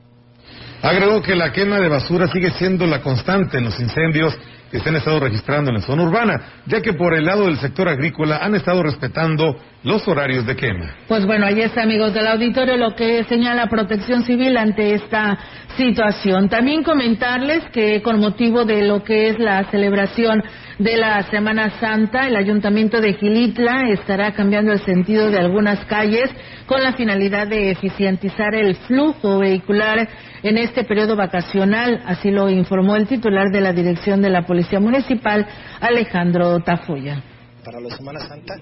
Agregó 0.81 1.21
que 1.21 1.35
la 1.35 1.51
quema 1.51 1.79
de 1.79 1.89
basura 1.89 2.27
sigue 2.27 2.51
siendo 2.51 2.85
la 2.85 3.01
constante 3.01 3.57
en 3.57 3.65
los 3.65 3.79
incendios 3.79 4.37
que 4.71 4.79
se 4.79 4.89
han 4.89 4.95
estado 4.95 5.19
registrando 5.19 5.69
en 5.69 5.75
la 5.75 5.81
zona 5.81 6.03
urbana, 6.03 6.41
ya 6.65 6.81
que 6.81 6.93
por 6.93 7.13
el 7.13 7.25
lado 7.25 7.45
del 7.45 7.57
sector 7.57 7.87
agrícola 7.87 8.37
han 8.37 8.55
estado 8.55 8.83
respetando 8.83 9.57
los 9.83 10.07
horarios 10.07 10.45
de 10.45 10.55
quema. 10.55 10.95
Pues 11.07 11.25
bueno, 11.25 11.45
ahí 11.45 11.61
está, 11.61 11.83
amigos 11.83 12.13
del 12.13 12.27
auditorio, 12.27 12.75
lo 12.75 12.95
que 12.95 13.23
señala 13.25 13.67
Protección 13.67 14.23
Civil 14.23 14.57
ante 14.57 14.95
esta 14.95 15.37
situación. 15.77 16.49
También 16.49 16.83
comentarles 16.83 17.63
que 17.71 18.01
con 18.01 18.19
motivo 18.19 18.65
de 18.65 18.83
lo 18.83 19.03
que 19.03 19.29
es 19.29 19.39
la 19.39 19.63
celebración 19.65 20.43
de 20.79 20.97
la 20.97 21.21
Semana 21.23 21.79
Santa, 21.79 22.27
el 22.27 22.35
Ayuntamiento 22.35 22.99
de 22.99 23.13
Gilitla 23.13 23.89
estará 23.89 24.33
cambiando 24.33 24.73
el 24.73 24.79
sentido 24.79 25.29
de 25.29 25.39
algunas 25.39 25.85
calles 25.85 26.29
con 26.65 26.81
la 26.81 26.93
finalidad 26.93 27.47
de 27.47 27.71
eficientizar 27.71 28.55
el 28.55 28.75
flujo 28.75 29.39
vehicular 29.39 30.07
en 30.43 30.57
este 30.57 30.83
periodo 30.83 31.15
vacacional, 31.15 32.01
así 32.05 32.31
lo 32.31 32.49
informó 32.49 32.95
el 32.95 33.07
titular 33.07 33.51
de 33.51 33.61
la 33.61 33.73
Dirección 33.73 34.21
de 34.21 34.29
la 34.29 34.45
Policía 34.45 34.79
Municipal, 34.79 35.45
Alejandro 35.79 36.59
Tafoya 36.61 37.21
para 37.65 37.79
la 37.79 37.89
Semana 37.97 38.19
Santa 38.27 38.55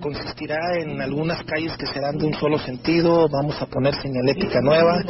consistirá 0.00 0.58
en 0.80 1.00
algunas 1.00 1.44
calles 1.44 1.76
que 1.78 1.86
serán 1.86 2.18
de 2.18 2.26
un 2.26 2.34
solo 2.34 2.58
sentido, 2.58 3.28
vamos 3.28 3.60
a 3.62 3.66
poner 3.66 3.94
señalética 4.02 4.60
nueva, 4.60 5.00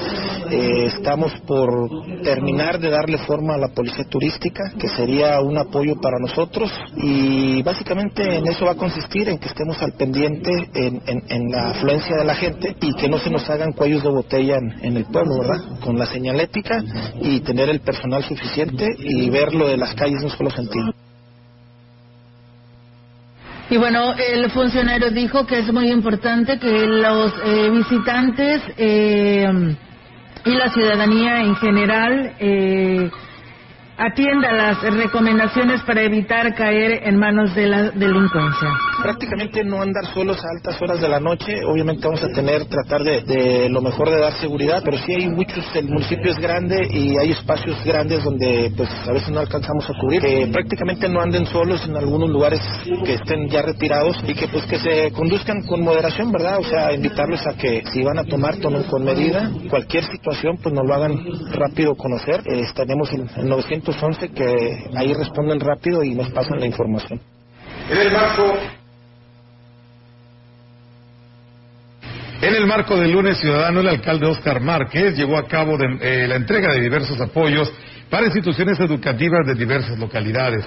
eh, 0.51 0.87
estamos 0.95 1.33
por 1.47 1.89
terminar 2.23 2.79
de 2.79 2.91
darle 2.91 3.17
forma 3.19 3.55
a 3.55 3.59
la 3.59 3.69
policía 3.69 4.05
turística, 4.05 4.63
que 4.79 4.89
sería 4.89 5.41
un 5.41 5.57
apoyo 5.57 5.99
para 6.01 6.19
nosotros 6.19 6.71
y 6.99 7.63
básicamente 7.63 8.37
en 8.37 8.47
eso 8.47 8.67
va 8.67 8.73
a 8.73 8.77
consistir, 8.77 9.31
en 9.31 9.39
que 9.39 9.49
estemos 9.49 9.81
al 9.81 9.95
pendiente 9.95 10.51
en, 10.75 11.51
la 11.51 11.71
afluencia 11.71 12.17
de 12.17 12.25
la 12.25 12.35
gente 12.35 12.77
y 12.81 12.95
que 12.95 13.09
no 13.09 13.19
se 13.19 13.31
nos 13.31 13.49
hagan 13.49 13.73
cuellos 13.73 14.03
de 14.03 14.11
botella 14.11 14.59
en, 14.83 14.97
el 14.97 15.07
pueblo, 15.07 15.39
¿verdad? 15.39 15.81
Con 15.81 15.99
la 15.99 16.07
señalética 16.07 16.83
y 17.21 17.41
tener 17.41 17.71
el 17.71 17.81
personal 17.81 18.23
suficiente 18.25 18.87
y 18.99 19.31
ver 19.31 19.55
lo 19.55 19.69
de 19.69 19.79
las 19.79 19.95
calles 19.95 20.19
en 20.19 20.25
un 20.25 20.31
solo 20.37 20.51
sentido. 20.51 20.93
Y 23.73 23.79
bueno, 23.79 24.13
el 24.13 24.51
funcionario 24.51 25.11
dijo 25.11 25.47
que 25.47 25.61
es 25.61 25.73
muy 25.73 25.91
importante 25.91 26.59
que 26.59 26.87
los 26.87 27.33
eh, 27.43 27.71
visitantes 27.71 28.61
eh, 28.77 29.49
y 30.45 30.51
la 30.51 30.69
ciudadanía 30.69 31.41
en 31.41 31.57
general 31.57 32.35
eh, 32.39 33.11
atienda 33.97 34.53
las 34.53 34.83
recomendaciones 34.83 35.83
para 35.83 36.03
evitar 36.03 36.55
caer 36.55 37.07
en 37.07 37.17
manos 37.19 37.55
de 37.55 37.67
la 37.67 37.91
delincuencia. 37.91 38.69
Prácticamente 39.03 39.65
no 39.65 39.83
andar 39.83 40.07
solos 40.15 40.39
a 40.39 40.49
altas 40.57 40.81
horas 40.81 41.01
de 41.01 41.09
la 41.09 41.21
noche, 41.21 41.65
obviamente 41.65 42.07
vamos 42.07 42.23
a 42.23 42.29
tener, 42.29 42.65
tratar 42.67 43.03
de, 43.03 43.69
lo 43.69 43.83
mejor 43.83 44.11
de 44.11 44.21
dar 44.21 44.33
seguridad, 44.35 44.83
pero 44.85 44.97
sí 44.99 45.15
hay 45.15 45.29
muchos, 45.29 45.65
el 45.75 45.89
municipio 45.89 46.31
es 46.31 46.39
grande 46.39 46.89
y 46.91 47.17
hay 47.19 47.33
espacios 47.33 47.83
grandes 47.85 48.25
donde 48.25 48.73
pues 48.77 48.89
a 49.07 49.13
veces 49.13 49.31
no 49.31 49.41
alcanzamos 49.41 49.89
a 49.89 49.93
cubrir. 50.01 50.51
prácticamente 50.53 51.09
no 51.09 51.21
anden 51.21 51.47
solos 51.47 51.85
en 51.87 51.97
algunos 51.97 52.31
lugares 52.31 52.61
que 53.05 53.15
estén 53.15 53.49
ya 53.49 53.63
retirados 53.63 54.23
y 54.27 54.35
que 54.35 54.49
pues 54.49 54.65
que 54.67 54.79
se 54.79 55.13
conduzcan 55.13 55.63
con 55.63 55.83
moderación, 55.83 56.33
¿verdad? 56.33 56.59
O 56.59 56.65
sea, 56.65 56.93
invitarlos 56.93 57.47
a 57.47 57.55
que 57.55 57.83
si 57.93 58.03
van 58.03 58.19
a 58.19 58.25
tomar, 58.25 58.57
tomen 58.57 58.85
con 58.85 59.05
medida. 59.05 59.51
Cualquier 59.69 60.05
situación 60.05 60.59
pues 60.63 60.75
nos 60.75 60.87
lo 60.87 60.95
hagan 60.95 61.19
rápido 61.53 61.95
conocer. 61.95 62.43
Eh, 62.47 62.61
estaremos 62.61 63.13
en, 63.13 63.29
en 63.37 63.49
900 63.49 63.82
que 64.35 64.89
ahí 64.97 65.13
responden 65.13 65.61
rápido 65.61 66.03
y 66.03 66.15
nos 66.15 66.31
pasan 66.31 66.61
la 66.61 66.67
información. 66.67 67.21
En 67.91 67.99
el 67.99 68.13
marco 68.13 68.55
En 72.43 72.57
el 72.57 72.67
marco 72.67 72.97
del 72.97 73.13
lunes 73.13 73.39
ciudadano, 73.39 73.81
el 73.81 73.89
alcalde 73.89 74.27
Oscar 74.27 74.61
Márquez 74.61 75.17
llevó 75.17 75.39
a 75.39 75.47
cabo 75.47 75.77
eh, 76.01 76.27
la 76.27 76.35
entrega 76.35 76.73
de 76.73 76.81
diversos 76.81 77.21
apoyos 77.21 77.73
para 78.11 78.27
instituciones 78.27 78.81
educativas 78.81 79.47
de 79.47 79.55
diversas 79.55 79.97
localidades. 79.97 80.67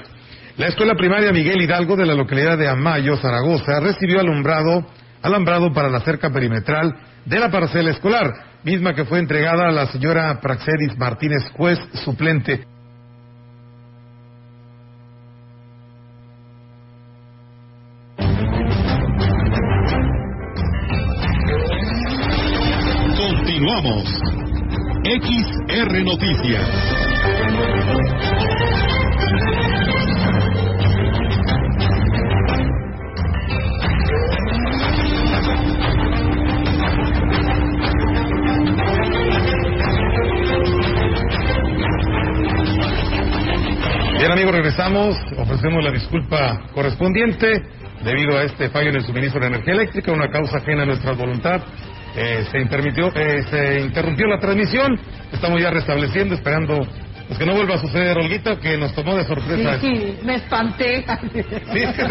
La 0.55 0.67
escuela 0.67 0.95
primaria 0.95 1.33
Miguel 1.33 1.61
Hidalgo 1.61 1.97
de 1.97 2.05
la 2.05 2.13
localidad 2.13 2.57
de 2.57 2.69
Amayo, 2.69 3.17
Zaragoza, 3.17 3.81
recibió 3.81 4.21
alumbrado, 4.21 4.85
alambrado 5.21 5.73
para 5.73 5.89
la 5.89 5.99
cerca 5.99 6.29
perimetral 6.29 6.93
de 7.25 7.39
la 7.39 7.51
parcela 7.51 7.91
escolar, 7.91 8.31
misma 8.63 8.93
que 8.93 9.03
fue 9.03 9.19
entregada 9.19 9.67
a 9.67 9.71
la 9.73 9.87
señora 9.87 10.39
Praxedis 10.39 10.97
Martínez 10.97 11.43
Juez, 11.57 11.77
suplente 12.05 12.63
Continuamos. 23.75 24.21
XR 25.03 26.03
Noticias. 26.05 26.69
Bien 44.17 44.31
amigos, 44.31 44.53
regresamos, 44.53 45.17
ofrecemos 45.37 45.83
la 45.83 45.91
disculpa 45.91 46.61
correspondiente 46.73 47.61
debido 48.05 48.37
a 48.37 48.43
este 48.43 48.69
fallo 48.69 48.89
en 48.89 48.95
el 48.95 49.03
suministro 49.03 49.41
de 49.41 49.47
energía 49.47 49.73
eléctrica, 49.73 50.13
una 50.13 50.29
causa 50.29 50.59
ajena 50.59 50.83
a 50.83 50.85
nuestra 50.85 51.11
voluntad 51.13 51.61
eh, 52.15 52.45
se, 52.51 52.59
interrumpió, 52.59 53.11
eh, 53.15 53.43
se 53.49 53.81
interrumpió 53.81 54.27
la 54.27 54.39
transmisión. 54.39 54.99
Estamos 55.31 55.61
ya 55.61 55.69
restableciendo, 55.69 56.35
esperando 56.35 56.87
pues 57.27 57.39
que 57.39 57.45
no 57.45 57.55
vuelva 57.55 57.75
a 57.75 57.79
suceder, 57.79 58.17
Olguita, 58.17 58.59
que 58.59 58.77
nos 58.77 58.93
tomó 58.93 59.15
de 59.15 59.23
sorpresa. 59.23 59.79
Sí, 59.79 59.95
sí 59.95 60.17
me 60.23 60.35
espanté. 60.35 61.03
Sí, 61.73 61.79
es 61.79 61.95
que 61.95 62.05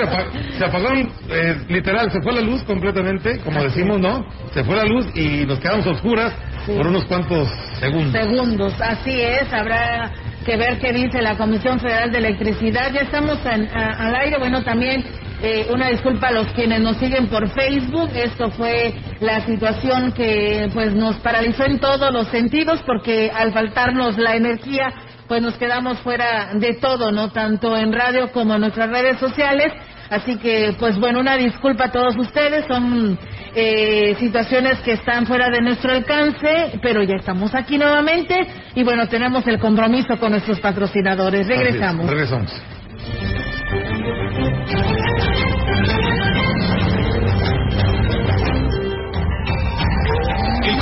se, 0.59 0.65
apagaron, 0.65 1.09
eh, 1.31 1.57
literal, 1.69 2.11
se 2.11 2.21
fue 2.21 2.33
la 2.33 2.41
luz 2.41 2.63
completamente, 2.65 3.39
como 3.41 3.63
decimos, 3.63 4.01
¿no? 4.01 4.27
Se 4.53 4.65
fue 4.65 4.77
la 4.77 4.85
luz 4.85 5.07
y 5.15 5.47
nos 5.47 5.61
quedamos 5.61 5.87
oscuras 5.87 6.33
por 6.67 6.87
unos 6.87 7.05
cuantos 7.05 7.49
segundos. 7.79 8.13
Segundos, 8.13 8.81
así 8.81 9.21
es, 9.21 9.53
habrá 9.53 10.11
que 10.45 10.57
ver 10.57 10.79
qué 10.79 10.93
dice 10.93 11.23
la 11.23 11.37
Comisión 11.37 11.79
Federal 11.79 12.11
de 12.11 12.19
Electricidad. 12.19 12.93
Ya 12.93 13.03
estamos 13.03 13.39
al 13.47 14.15
aire, 14.17 14.39
bueno, 14.39 14.63
también 14.63 15.05
eh, 15.45 15.67
una 15.71 15.91
disculpa 15.91 16.29
a 16.29 16.33
los 16.33 16.47
quienes 16.55 16.81
nos 16.81 16.97
siguen 16.97 17.27
por 17.27 17.51
Facebook. 17.51 18.09
Esto 18.15 18.49
fue 18.51 18.95
la 19.21 19.45
situación 19.45 20.13
que 20.13 20.71
pues 20.73 20.95
nos 20.95 21.17
paralizó 21.17 21.67
en 21.67 21.79
todos 21.79 22.11
los 22.15 22.29
sentidos 22.29 22.81
porque 22.87 23.31
al 23.31 23.53
faltarnos 23.53 24.17
la 24.17 24.37
energía 24.37 24.91
pues 25.29 25.43
nos 25.43 25.55
quedamos 25.57 25.99
fuera 25.99 26.55
de 26.55 26.75
todo, 26.75 27.13
no 27.13 27.31
tanto 27.31 27.77
en 27.77 27.93
radio 27.93 28.33
como 28.33 28.55
en 28.55 28.63
nuestras 28.63 28.89
redes 28.89 29.19
sociales. 29.19 29.71
Así 30.09 30.37
que 30.39 30.75
pues 30.79 30.99
bueno, 30.99 31.21
una 31.21 31.37
disculpa 31.37 31.85
a 31.85 31.93
todos 31.93 32.17
ustedes. 32.17 32.65
Son 32.67 33.19
eh, 33.55 34.17
situaciones 34.19 34.79
que 34.81 34.93
están 34.93 35.27
fuera 35.27 35.51
de 35.51 35.61
nuestro 35.61 35.93
alcance, 35.93 36.79
pero 36.81 37.03
ya 37.03 37.17
estamos 37.17 37.55
aquí 37.55 37.77
nuevamente 37.77 38.35
y 38.75 38.83
bueno, 38.83 39.09
tenemos 39.09 39.47
el 39.47 39.59
compromiso 39.59 40.19
con 40.19 40.31
nuestros 40.33 40.59
patrocinadores. 40.61 41.47
Regresamos. 41.47 42.09
Regresamos. 42.09 42.51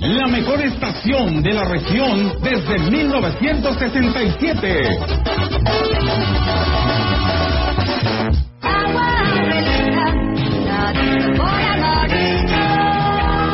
la 0.00 0.26
mejor 0.26 0.60
estación 0.60 1.42
de 1.42 1.52
la 1.52 1.64
región 1.64 2.32
desde 2.42 2.78
1967. 2.90 4.80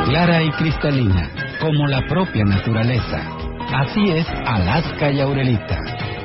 Clara 0.07 0.43
y 0.43 0.51
cristalina, 0.53 1.31
como 1.61 1.87
la 1.87 2.01
propia 2.09 2.45
naturaleza. 2.45 3.21
Así 3.75 4.11
es 4.11 4.27
Alaska 4.45 5.11
y 5.11 5.21
Aurelita. 5.21 5.79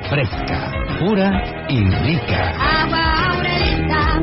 Fresca, 0.10 0.72
pura 1.00 1.66
y 1.70 1.84
rica. 1.84 2.54
Agua 2.82 3.30
Aurelita, 3.30 4.20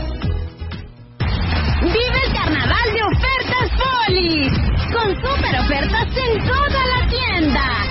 Vive 1.82 2.26
el 2.28 2.32
carnaval 2.32 2.94
de 2.94 3.02
ofertas 3.02 3.72
Poli. 3.74 4.52
Con 4.94 5.16
super 5.16 5.60
ofertas 5.62 6.16
en 6.16 6.38
toda 6.46 6.86
la 6.86 7.08
tienda. 7.10 7.88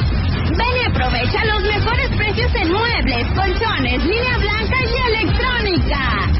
Ven 0.57 0.77
y 0.81 0.85
aprovecha 0.89 1.45
los 1.47 1.65
mejores 1.65 2.09
precios 2.17 2.55
en 2.55 2.73
muebles, 2.73 3.27
colchones, 3.35 4.05
línea 4.05 4.39
blanca 4.39 4.77
y 4.81 4.95
electrónica. 5.09 6.31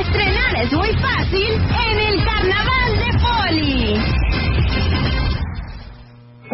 Estrenar 0.00 0.56
es 0.62 0.72
muy 0.72 0.90
fácil 1.02 1.52
en 1.52 1.98
el 1.98 2.24
carnaval 2.24 2.96
de 2.96 3.12
Poli 3.18 4.15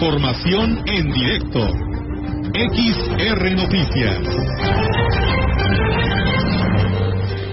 Información 0.00 0.82
en 0.86 1.12
directo. 1.12 1.60
XR 2.54 3.50
Noticias. 3.54 4.18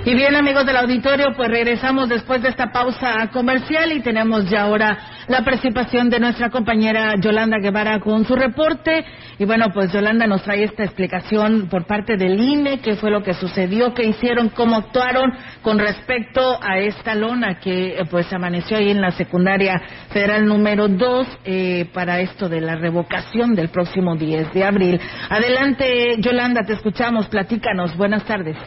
Y 0.06 0.16
bien 0.16 0.34
amigos 0.34 0.66
del 0.66 0.78
auditorio, 0.78 1.34
pues 1.36 1.50
regresamos 1.50 2.08
después 2.08 2.42
de 2.42 2.48
esta 2.48 2.72
pausa 2.72 3.30
comercial 3.34 3.92
y 3.92 4.00
tenemos 4.00 4.50
ya 4.50 4.62
ahora 4.62 4.98
la 5.28 5.44
participación 5.44 6.10
de 6.10 6.20
nuestra 6.20 6.50
compañera 6.50 7.16
Yolanda 7.20 7.58
Guevara 7.60 8.00
con 8.00 8.26
su 8.26 8.36
reporte. 8.36 9.06
Y 9.38 9.46
bueno, 9.46 9.68
pues 9.74 9.92
Yolanda 9.92 10.26
nos 10.26 10.44
trae 10.44 10.64
esta 10.64 10.84
explicación 10.84 11.68
por 11.70 11.86
parte 11.86 12.18
del 12.18 12.40
INE, 12.40 12.80
qué 12.80 12.96
fue 12.96 13.12
lo 13.12 13.22
que 13.22 13.34
sucedió, 13.34 13.94
qué 13.94 14.06
hicieron, 14.06 14.50
cómo 14.50 14.78
actuaron 14.78 15.32
con 15.62 15.80
respecto 15.80 16.58
a 16.62 16.78
esta 16.80 17.14
lona 17.14 17.60
que 17.60 17.90
eh, 17.90 18.06
pues 18.10 18.32
amaneció 18.32 18.78
ahí 18.78 18.90
en 18.90 19.02
la 19.02 19.12
secundaria 19.12 19.82
federal 20.12 20.46
número 20.46 20.88
2 20.88 21.28
eh, 21.44 21.90
para 21.94 22.20
esto 22.22 22.50
de 22.50 22.62
la 22.62 22.76
revocación 22.76 23.54
del 23.54 23.70
próximo 23.70 24.16
10 24.16 24.54
de 24.54 24.64
abril. 24.64 25.00
Adelante, 25.30 26.16
Yolanda, 26.20 26.62
te 26.66 26.74
escuchamos, 26.74 27.28
platícanos. 27.28 27.96
Buenas 27.98 28.24
tardes. 28.24 28.58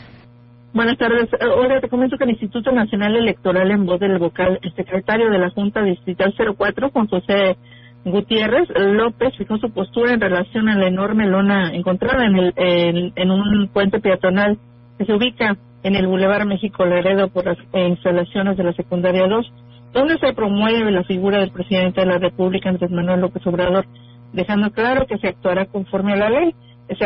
Buenas 0.72 0.98
tardes. 0.98 1.28
Ahora 1.40 1.78
eh, 1.78 1.80
te 1.80 1.88
comento 1.88 2.16
que 2.16 2.22
el 2.22 2.30
Instituto 2.30 2.70
Nacional 2.70 3.16
Electoral, 3.16 3.72
en 3.72 3.86
voz 3.86 3.98
del 3.98 4.18
vocal, 4.18 4.60
secretario 4.76 5.28
de 5.28 5.38
la 5.38 5.50
Junta 5.50 5.82
Distrital 5.82 6.32
04, 6.56 6.90
Juan 6.90 7.08
José 7.08 7.56
Gutiérrez 8.04 8.68
López, 8.76 9.34
fijó 9.36 9.58
su 9.58 9.72
postura 9.72 10.12
en 10.12 10.20
relación 10.20 10.68
a 10.68 10.78
la 10.78 10.86
enorme 10.86 11.26
lona 11.26 11.74
encontrada 11.74 12.24
en, 12.24 12.36
el, 12.36 13.12
en, 13.16 13.30
un 13.32 13.68
puente 13.72 13.98
peatonal 13.98 14.58
que 14.96 15.06
se 15.06 15.12
ubica 15.12 15.56
en 15.82 15.96
el 15.96 16.06
Boulevard 16.06 16.46
México 16.46 16.86
Laredo 16.86 17.28
por 17.30 17.46
las 17.46 17.58
instalaciones 17.74 18.56
de 18.56 18.62
la 18.62 18.72
secundaria 18.72 19.26
2. 19.26 19.52
donde 19.92 20.18
se 20.18 20.32
promueve 20.34 20.92
la 20.92 21.02
figura 21.02 21.40
del 21.40 21.50
presidente 21.50 22.02
de 22.02 22.06
la 22.06 22.18
República, 22.18 22.68
Andrés 22.68 22.92
Manuel 22.92 23.22
López 23.22 23.44
Obrador, 23.44 23.86
dejando 24.32 24.70
claro 24.70 25.06
que 25.06 25.18
se 25.18 25.26
actuará 25.26 25.66
conforme 25.66 26.12
a 26.12 26.16
la 26.16 26.30
ley. 26.30 26.54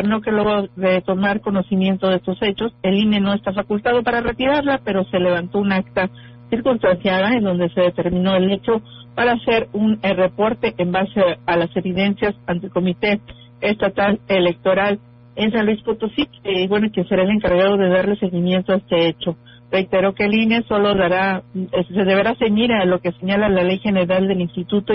No 0.05 0.21
que 0.21 0.33
luego 0.33 0.69
de 0.77 1.03
tomar 1.03 1.41
conocimiento 1.41 2.09
de 2.09 2.17
estos 2.17 2.41
hechos, 2.43 2.73
el 2.83 2.95
INE 2.95 3.21
no 3.21 3.35
está 3.35 3.53
facultado 3.53 4.03
para 4.03 4.21
retirarla, 4.21 4.81
pero 4.85 5.05
se 5.05 5.19
levantó 5.19 5.59
un 5.59 5.73
acta 5.73 6.11
circunstanciada 6.51 7.33
en 7.33 7.45
donde 7.45 7.69
se 7.71 7.81
determinó 7.81 8.35
el 8.37 8.51
hecho 8.51 8.81
para 9.15 9.33
hacer 9.33 9.69
un 9.73 9.99
eh, 10.03 10.15
reporte 10.15 10.75
en 10.79 10.93
base 10.93 11.21
a 11.47 11.57
las 11.57 11.75
evidencias 11.77 12.35
ante 12.47 12.67
el 12.67 12.73
Comité 12.73 13.21
Estatal 13.61 14.21
Electoral 14.29 14.99
en 15.37 15.53
San 15.53 15.67
Luis 15.67 15.83
Potosí, 15.83 16.29
y 16.45 16.69
bueno, 16.69 16.89
que 16.93 17.05
será 17.05 17.23
el 17.23 17.31
encargado 17.31 17.77
de 17.77 17.89
darle 17.89 18.17
seguimiento 18.17 18.73
a 18.73 18.77
este 18.77 19.09
hecho. 19.09 19.37
Reitero 19.71 20.15
que 20.15 20.25
el 20.25 20.35
INE 20.35 20.63
solo 20.69 20.95
dará, 20.95 21.43
eh, 21.55 21.85
se 21.89 22.05
deberá 22.05 22.35
ceñir 22.37 22.73
a 22.73 22.85
lo 22.85 23.01
que 23.01 23.13
señala 23.13 23.49
la 23.49 23.65
Ley 23.65 23.79
General 23.81 24.27
del 24.29 24.41
Instituto 24.41 24.93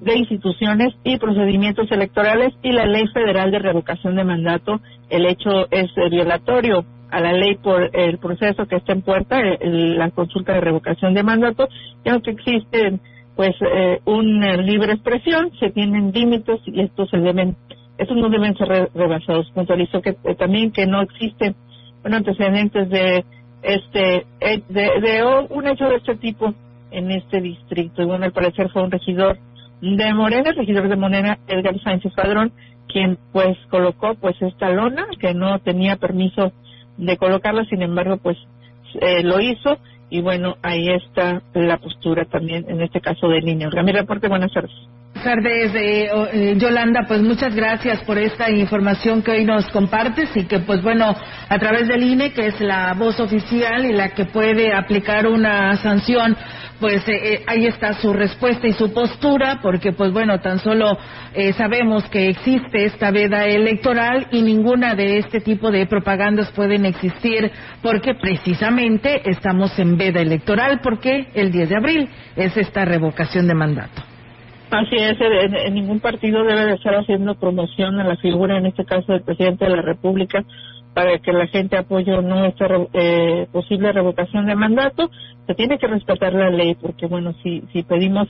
de 0.00 0.16
Instituciones 0.16 0.94
y 1.04 1.18
Procedimientos 1.18 1.90
Electorales 1.90 2.52
y 2.62 2.72
la 2.72 2.86
Ley 2.86 3.06
Federal 3.08 3.50
de 3.50 3.58
Revocación 3.58 4.16
de 4.16 4.24
Mandato. 4.24 4.80
El 5.10 5.26
hecho 5.26 5.70
es 5.70 5.90
eh, 5.96 6.08
violatorio 6.10 6.84
a 7.10 7.20
la 7.20 7.32
ley 7.32 7.54
por 7.56 7.90
el 7.92 8.18
proceso 8.18 8.66
que 8.66 8.76
está 8.76 8.92
en 8.92 9.02
puerta, 9.02 9.40
la 9.60 10.10
consulta 10.10 10.52
de 10.52 10.60
revocación 10.60 11.14
de 11.14 11.22
mandato, 11.22 11.68
y 12.04 12.08
aunque 12.08 12.32
existe 12.32 12.98
pues 13.36 13.54
eh, 13.60 14.00
una 14.04 14.56
libre 14.56 14.92
expresión, 14.92 15.50
se 15.58 15.70
tienen 15.70 16.12
límites 16.12 16.60
y 16.66 16.80
estos 16.80 17.10
se 17.10 17.18
deben, 17.18 17.56
estos 17.98 18.16
no 18.16 18.28
deben 18.28 18.56
ser 18.56 18.90
rebasados. 18.94 19.50
Puntualizo 19.52 20.00
que 20.02 20.16
eh, 20.24 20.34
también 20.36 20.72
que 20.72 20.86
no 20.86 21.02
existen 21.02 21.54
bueno, 22.02 22.18
antecedentes 22.18 22.88
de 22.90 23.24
este 23.62 24.26
eh, 24.40 24.62
de, 24.68 25.00
de, 25.00 25.46
un 25.50 25.66
hecho 25.66 25.88
de 25.88 25.96
este 25.96 26.16
tipo 26.16 26.54
en 26.90 27.10
este 27.10 27.40
distrito. 27.40 28.02
Y 28.02 28.06
bueno, 28.06 28.24
al 28.24 28.32
parecer 28.32 28.70
fue 28.70 28.82
un 28.82 28.90
regidor 28.90 29.38
de 29.84 30.14
Morena, 30.14 30.50
el 30.50 30.56
regidor 30.56 30.88
de 30.88 30.96
Morena, 30.96 31.38
Edgar 31.46 31.78
Sánchez 31.82 32.12
Padrón, 32.14 32.52
quien 32.88 33.18
pues 33.32 33.58
colocó 33.70 34.14
pues 34.14 34.40
esta 34.40 34.70
lona 34.70 35.06
que 35.20 35.34
no 35.34 35.58
tenía 35.58 35.96
permiso 35.96 36.52
de 36.96 37.16
colocarla, 37.18 37.64
sin 37.66 37.82
embargo, 37.82 38.16
pues 38.16 38.38
eh, 39.00 39.22
lo 39.22 39.40
hizo 39.40 39.78
y 40.08 40.22
bueno, 40.22 40.56
ahí 40.62 40.88
está 40.88 41.42
la 41.52 41.76
postura 41.78 42.24
también 42.24 42.64
en 42.68 42.80
este 42.80 43.00
caso 43.00 43.28
de 43.28 43.42
niños. 43.42 43.74
Mi 43.84 43.92
reporte, 43.92 44.28
buenas 44.28 44.52
tardes. 44.52 44.72
Tardes, 45.24 45.74
eh, 45.74 46.10
eh, 46.32 46.54
Yolanda. 46.58 47.06
Pues 47.08 47.22
muchas 47.22 47.54
gracias 47.54 48.00
por 48.02 48.18
esta 48.18 48.50
información 48.50 49.22
que 49.22 49.30
hoy 49.30 49.44
nos 49.46 49.66
compartes 49.70 50.28
y 50.36 50.44
que, 50.44 50.58
pues 50.58 50.82
bueno, 50.82 51.16
a 51.48 51.58
través 51.58 51.88
del 51.88 52.02
INE, 52.02 52.34
que 52.34 52.48
es 52.48 52.60
la 52.60 52.92
voz 52.92 53.18
oficial 53.18 53.86
y 53.86 53.94
la 53.94 54.10
que 54.10 54.26
puede 54.26 54.74
aplicar 54.74 55.26
una 55.26 55.76
sanción 55.78 56.36
pues 56.78 57.08
eh, 57.08 57.12
eh, 57.14 57.44
ahí 57.46 57.66
está 57.66 57.94
su 57.94 58.12
respuesta 58.12 58.66
y 58.66 58.72
su 58.72 58.92
postura, 58.92 59.60
porque 59.62 59.92
pues 59.92 60.12
bueno, 60.12 60.40
tan 60.40 60.58
solo 60.58 60.98
sabemos 61.56 62.04
que 62.10 62.28
existe 62.28 62.84
esta 62.84 63.10
veda 63.10 63.46
electoral 63.46 64.28
y 64.30 64.42
ninguna 64.42 64.94
de 64.94 65.18
este 65.18 65.40
tipo 65.40 65.70
de 65.70 65.86
propagandas 65.86 66.50
pueden 66.50 66.84
existir 66.84 67.50
porque 67.82 68.14
precisamente 68.14 69.22
estamos 69.28 69.76
en 69.78 69.96
veda 69.96 70.20
electoral, 70.20 70.80
porque 70.82 71.28
el 71.34 71.50
10 71.50 71.68
de 71.70 71.76
abril 71.76 72.08
es 72.36 72.56
esta 72.56 72.84
revocación 72.84 73.48
de 73.48 73.54
mandato. 73.54 74.13
Así 74.74 74.96
es, 74.96 75.16
en, 75.20 75.74
ningún 75.74 76.00
partido 76.00 76.42
debe 76.42 76.66
de 76.66 76.74
estar 76.74 76.94
haciendo 76.96 77.36
promoción 77.36 78.00
a 78.00 78.04
la 78.04 78.16
figura, 78.16 78.58
en 78.58 78.66
este 78.66 78.84
caso 78.84 79.12
del 79.12 79.22
presidente 79.22 79.64
de 79.66 79.76
la 79.76 79.82
República, 79.82 80.44
para 80.94 81.16
que 81.18 81.32
la 81.32 81.46
gente 81.46 81.76
apoye 81.76 82.12
o 82.12 82.22
no 82.22 82.44
esta 82.44 82.66
eh, 82.92 83.46
posible 83.52 83.92
revocación 83.92 84.46
de 84.46 84.56
mandato, 84.56 85.10
se 85.46 85.54
tiene 85.54 85.78
que 85.78 85.86
respetar 85.86 86.32
la 86.32 86.50
ley, 86.50 86.74
porque 86.74 87.06
bueno, 87.06 87.34
si, 87.44 87.62
si 87.72 87.84
pedimos 87.84 88.26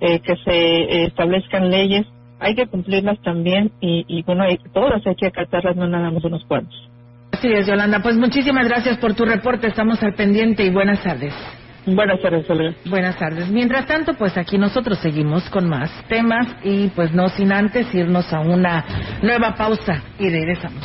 eh, 0.00 0.20
que 0.20 0.36
se 0.44 1.04
establezcan 1.04 1.70
leyes, 1.70 2.06
hay 2.40 2.54
que 2.54 2.66
cumplirlas 2.66 3.18
también 3.22 3.72
y, 3.80 4.04
y 4.06 4.22
bueno, 4.22 4.42
hay, 4.42 4.58
todas 4.74 5.00
hay 5.06 5.14
que 5.14 5.28
acatarlas, 5.28 5.76
no 5.76 5.88
nada 5.88 6.10
más 6.10 6.22
unos 6.24 6.44
cuantos. 6.44 6.76
Así 7.32 7.48
es, 7.48 7.66
Yolanda. 7.66 8.00
Pues 8.02 8.16
muchísimas 8.16 8.68
gracias 8.68 8.98
por 8.98 9.14
tu 9.14 9.24
reporte, 9.24 9.66
estamos 9.66 10.02
al 10.02 10.12
pendiente 10.12 10.62
y 10.62 10.70
buenas 10.70 11.02
tardes. 11.02 11.32
Buenas 11.86 12.20
tardes, 12.20 12.46
Buenas 12.84 13.16
tardes. 13.16 13.48
Mientras 13.48 13.86
tanto, 13.86 14.14
pues 14.14 14.36
aquí 14.36 14.58
nosotros 14.58 14.98
seguimos 14.98 15.48
con 15.50 15.68
más 15.68 15.88
temas 16.08 16.46
y 16.64 16.88
pues 16.88 17.12
no 17.12 17.28
sin 17.28 17.52
antes 17.52 17.94
irnos 17.94 18.32
a 18.32 18.40
una 18.40 18.84
nueva 19.22 19.54
pausa 19.54 20.02
y 20.18 20.28
regresamos. 20.28 20.84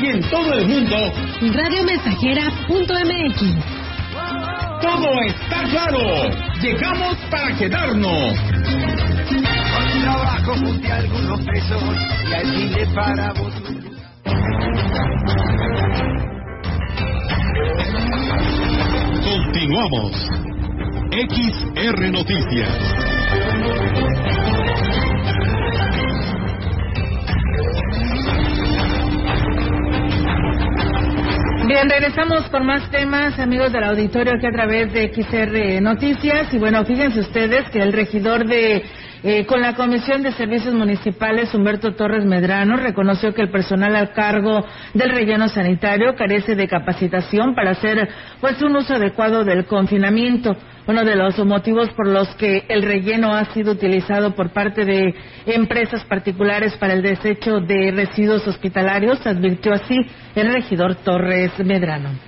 Y 0.00 0.06
en 0.06 0.20
todo 0.30 0.54
el 0.54 0.66
mundo 0.66 0.96
Radiomensajera.mx. 1.40 3.42
todo 4.80 5.20
está 5.22 5.62
claro. 5.70 5.98
Llegamos 6.60 7.16
para 7.30 7.56
quedarnos. 7.56 8.34
Con 9.28 10.00
trabajo 10.02 10.54
junté 10.54 10.92
algunos 10.92 11.40
pesos 11.40 11.82
y 12.28 12.32
alquilé 12.34 12.86
para 12.94 13.32
vos. 13.32 13.52
Continuamos. 19.24 20.12
XR 21.10 22.10
Noticias. 22.10 22.68
Bien, 31.78 31.90
regresamos 31.90 32.42
con 32.50 32.66
más 32.66 32.90
temas, 32.90 33.38
amigos 33.38 33.72
del 33.72 33.84
auditorio, 33.84 34.32
aquí 34.34 34.48
a 34.48 34.50
través 34.50 34.92
de 34.92 35.12
XR 35.14 35.80
Noticias. 35.80 36.52
Y 36.52 36.58
bueno, 36.58 36.84
fíjense 36.84 37.20
ustedes 37.20 37.70
que 37.70 37.78
el 37.78 37.92
regidor 37.92 38.44
de 38.48 38.82
eh, 39.22 39.46
con 39.46 39.60
la 39.60 39.74
Comisión 39.74 40.22
de 40.22 40.32
Servicios 40.32 40.74
Municipales, 40.74 41.52
Humberto 41.52 41.94
Torres 41.94 42.24
Medrano, 42.24 42.76
reconoció 42.76 43.34
que 43.34 43.42
el 43.42 43.50
personal 43.50 43.96
al 43.96 44.12
cargo 44.12 44.64
del 44.94 45.10
relleno 45.10 45.48
sanitario 45.48 46.14
carece 46.14 46.54
de 46.54 46.68
capacitación 46.68 47.54
para 47.54 47.72
hacer 47.72 48.08
pues 48.40 48.62
un 48.62 48.76
uso 48.76 48.94
adecuado 48.94 49.44
del 49.44 49.66
confinamiento. 49.66 50.56
Uno 50.86 51.04
de 51.04 51.16
los 51.16 51.36
motivos 51.44 51.90
por 51.90 52.06
los 52.06 52.28
que 52.36 52.64
el 52.68 52.82
relleno 52.82 53.34
ha 53.34 53.44
sido 53.52 53.72
utilizado 53.72 54.34
por 54.34 54.50
parte 54.50 54.84
de 54.84 55.14
empresas 55.46 56.04
particulares 56.04 56.76
para 56.76 56.94
el 56.94 57.02
desecho 57.02 57.60
de 57.60 57.90
residuos 57.90 58.46
hospitalarios, 58.46 59.26
advirtió 59.26 59.74
así 59.74 59.96
el 60.34 60.52
regidor 60.52 60.94
Torres 60.94 61.52
Medrano. 61.58 62.27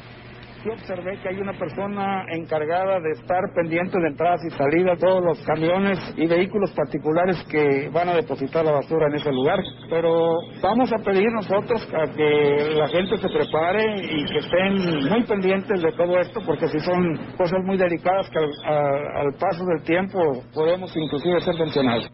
Yo 0.65 0.75
observé 0.75 1.19
que 1.23 1.29
hay 1.31 1.41
una 1.41 1.55
persona 1.55 2.23
encargada 2.29 3.01
de 3.01 3.13
estar 3.13 3.41
pendiente 3.55 3.99
de 3.99 4.09
entradas 4.09 4.41
y 4.45 4.51
salidas, 4.51 4.99
todos 4.99 5.25
los 5.25 5.41
camiones 5.47 5.99
y 6.19 6.27
vehículos 6.27 6.71
particulares 6.73 7.43
que 7.51 7.89
van 7.89 8.11
a 8.11 8.15
depositar 8.15 8.67
la 8.67 8.73
basura 8.73 9.07
en 9.07 9.15
ese 9.15 9.33
lugar. 9.33 9.59
Pero 9.89 10.37
vamos 10.63 10.93
a 10.93 10.99
pedir 10.99 11.33
nosotros 11.33 11.89
a 11.95 12.13
que 12.15 12.75
la 12.77 12.89
gente 12.89 13.17
se 13.17 13.29
prepare 13.29 14.03
y 14.05 14.25
que 14.27 14.39
estén 14.39 15.09
muy 15.09 15.25
pendientes 15.25 15.81
de 15.81 15.93
todo 15.93 16.19
esto, 16.19 16.41
porque 16.45 16.69
si 16.69 16.79
son 16.81 17.17
cosas 17.39 17.65
muy 17.65 17.79
delicadas 17.79 18.29
que 18.29 18.39
al, 18.39 19.33
paso 19.41 19.65
del 19.65 19.83
tiempo 19.83 20.43
podemos 20.53 20.95
inclusive 20.95 21.41
ser 21.41 21.55
sancionados. 21.55 22.11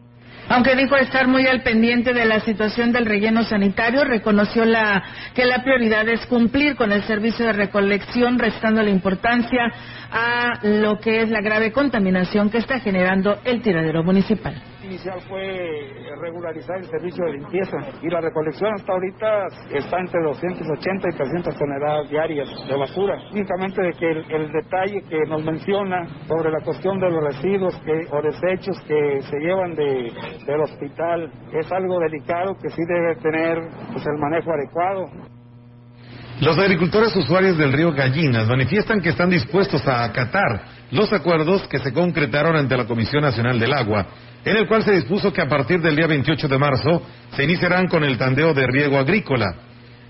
Aunque 0.48 0.76
dijo 0.76 0.96
estar 0.96 1.26
muy 1.26 1.46
al 1.46 1.62
pendiente 1.62 2.12
de 2.12 2.24
la 2.24 2.38
situación 2.40 2.92
del 2.92 3.04
relleno 3.04 3.42
sanitario, 3.42 4.04
reconoció 4.04 4.64
la, 4.64 5.02
que 5.34 5.44
la 5.44 5.62
prioridad 5.62 6.08
es 6.08 6.24
cumplir 6.26 6.76
con 6.76 6.92
el 6.92 7.02
servicio 7.02 7.46
de 7.46 7.52
recolección, 7.52 8.38
restando 8.38 8.82
la 8.82 8.90
importancia 8.90 9.72
a 10.10 10.60
lo 10.62 11.00
que 11.00 11.22
es 11.22 11.30
la 11.30 11.40
grave 11.40 11.72
contaminación 11.72 12.48
que 12.48 12.58
está 12.58 12.78
generando 12.78 13.40
el 13.44 13.60
tiradero 13.60 14.04
municipal. 14.04 14.54
Inicial 14.86 15.20
fue 15.28 15.92
regularizar 16.20 16.78
el 16.78 16.86
servicio 16.86 17.24
de 17.26 17.32
limpieza 17.32 17.76
y 18.02 18.08
la 18.08 18.20
recolección 18.20 18.72
hasta 18.74 18.92
ahorita 18.92 19.46
está 19.72 20.00
entre 20.00 20.22
280 20.22 21.08
y 21.08 21.16
300 21.16 21.58
toneladas 21.58 22.10
diarias 22.10 22.48
de 22.68 22.76
basura. 22.76 23.16
Únicamente 23.32 23.92
que 23.98 24.10
el, 24.10 24.30
el 24.30 24.52
detalle 24.52 25.02
que 25.08 25.18
nos 25.28 25.44
menciona 25.44 26.06
sobre 26.26 26.50
la 26.50 26.60
cuestión 26.60 26.98
de 26.98 27.10
los 27.10 27.24
residuos 27.24 27.76
que, 27.84 28.06
o 28.10 28.22
desechos 28.22 28.80
que 28.86 29.20
se 29.22 29.38
llevan 29.38 29.74
de, 29.74 30.12
del 30.46 30.60
hospital 30.60 31.30
es 31.52 31.70
algo 31.72 31.98
delicado 32.00 32.54
que 32.62 32.70
sí 32.70 32.82
debe 32.86 33.16
tener 33.16 33.58
pues, 33.92 34.06
el 34.06 34.18
manejo 34.18 34.52
adecuado. 34.52 35.35
Los 36.40 36.58
agricultores 36.58 37.16
usuarios 37.16 37.56
del 37.56 37.72
río 37.72 37.92
Gallinas 37.92 38.46
manifiestan 38.46 39.00
que 39.00 39.08
están 39.08 39.30
dispuestos 39.30 39.86
a 39.88 40.04
acatar 40.04 40.64
los 40.90 41.10
acuerdos 41.10 41.66
que 41.66 41.78
se 41.78 41.94
concretaron 41.94 42.54
ante 42.56 42.76
la 42.76 42.84
Comisión 42.84 43.22
Nacional 43.22 43.58
del 43.58 43.72
Agua, 43.72 44.06
en 44.44 44.56
el 44.56 44.68
cual 44.68 44.82
se 44.82 44.92
dispuso 44.92 45.32
que 45.32 45.40
a 45.40 45.48
partir 45.48 45.80
del 45.80 45.96
día 45.96 46.06
28 46.06 46.46
de 46.46 46.58
marzo 46.58 47.02
se 47.34 47.42
iniciarán 47.42 47.88
con 47.88 48.04
el 48.04 48.18
tandeo 48.18 48.52
de 48.52 48.66
riego 48.66 48.98
agrícola. 48.98 49.46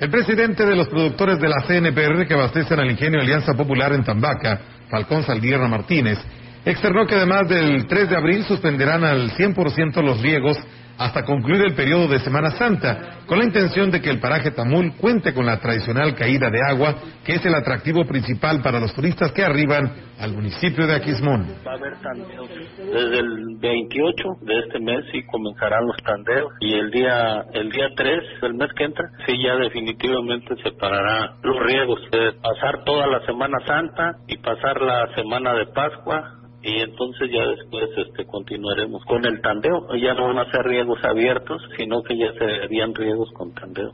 El 0.00 0.10
presidente 0.10 0.66
de 0.66 0.74
los 0.74 0.88
productores 0.88 1.38
de 1.38 1.48
la 1.48 1.62
CNPR 1.64 2.26
que 2.26 2.34
abastecen 2.34 2.80
al 2.80 2.90
ingenio 2.90 3.20
Alianza 3.20 3.54
Popular 3.54 3.92
en 3.92 4.02
Tambaca, 4.02 4.60
Falcón 4.90 5.22
Saldierra 5.22 5.68
Martínez, 5.68 6.18
externó 6.64 7.06
que 7.06 7.14
además 7.14 7.48
del 7.48 7.86
3 7.86 8.10
de 8.10 8.16
abril 8.16 8.44
suspenderán 8.44 9.04
al 9.04 9.30
100% 9.30 10.02
los 10.02 10.20
riegos 10.20 10.58
hasta 10.98 11.24
concluir 11.24 11.62
el 11.62 11.74
periodo 11.74 12.08
de 12.08 12.20
Semana 12.20 12.50
Santa, 12.52 13.20
con 13.26 13.38
la 13.38 13.44
intención 13.44 13.90
de 13.90 14.00
que 14.00 14.10
el 14.10 14.20
paraje 14.20 14.50
Tamul 14.50 14.94
cuente 14.96 15.34
con 15.34 15.46
la 15.46 15.58
tradicional 15.58 16.14
caída 16.14 16.50
de 16.50 16.60
agua, 16.70 16.94
que 17.24 17.34
es 17.34 17.44
el 17.44 17.54
atractivo 17.54 18.04
principal 18.04 18.62
para 18.62 18.80
los 18.80 18.94
turistas 18.94 19.32
que 19.32 19.42
arriban 19.42 19.92
al 20.18 20.32
municipio 20.32 20.86
de 20.86 20.94
Aquismón. 20.94 21.46
Va 21.66 21.72
a 21.72 21.74
haber 21.74 21.96
tandeos. 22.00 22.48
Desde 22.78 23.18
el 23.18 23.56
28 23.58 24.24
de 24.42 24.58
este 24.60 24.80
mes 24.80 25.04
sí 25.12 25.22
comenzarán 25.26 25.86
los 25.86 25.96
tandeos 26.02 26.52
y 26.60 26.74
el 26.74 26.90
día 26.90 27.44
el 27.52 27.70
día 27.70 27.88
3 27.96 28.40
del 28.42 28.54
mes 28.54 28.68
que 28.76 28.84
entra 28.84 29.04
sí 29.26 29.34
ya 29.42 29.56
definitivamente 29.56 30.54
se 30.62 30.72
parará 30.72 31.36
los 31.42 31.56
riegos. 31.66 32.00
Pasar 32.42 32.84
toda 32.84 33.06
la 33.06 33.24
Semana 33.26 33.58
Santa 33.66 34.16
y 34.28 34.38
pasar 34.38 34.80
la 34.80 35.14
Semana 35.14 35.54
de 35.54 35.66
Pascua 35.66 36.45
y 36.66 36.80
entonces 36.80 37.30
ya 37.32 37.46
después 37.46 37.84
este 37.96 38.26
continuaremos 38.26 39.04
con 39.04 39.24
el 39.24 39.40
tandeo. 39.40 39.86
Ya 39.94 40.14
no 40.14 40.26
van 40.34 40.38
a 40.38 40.50
ser 40.50 40.64
riegos 40.64 40.98
abiertos, 41.04 41.62
sino 41.76 42.02
que 42.02 42.18
ya 42.18 42.32
serían 42.32 42.92
riegos 42.92 43.30
con 43.32 43.54
tandeo. 43.54 43.92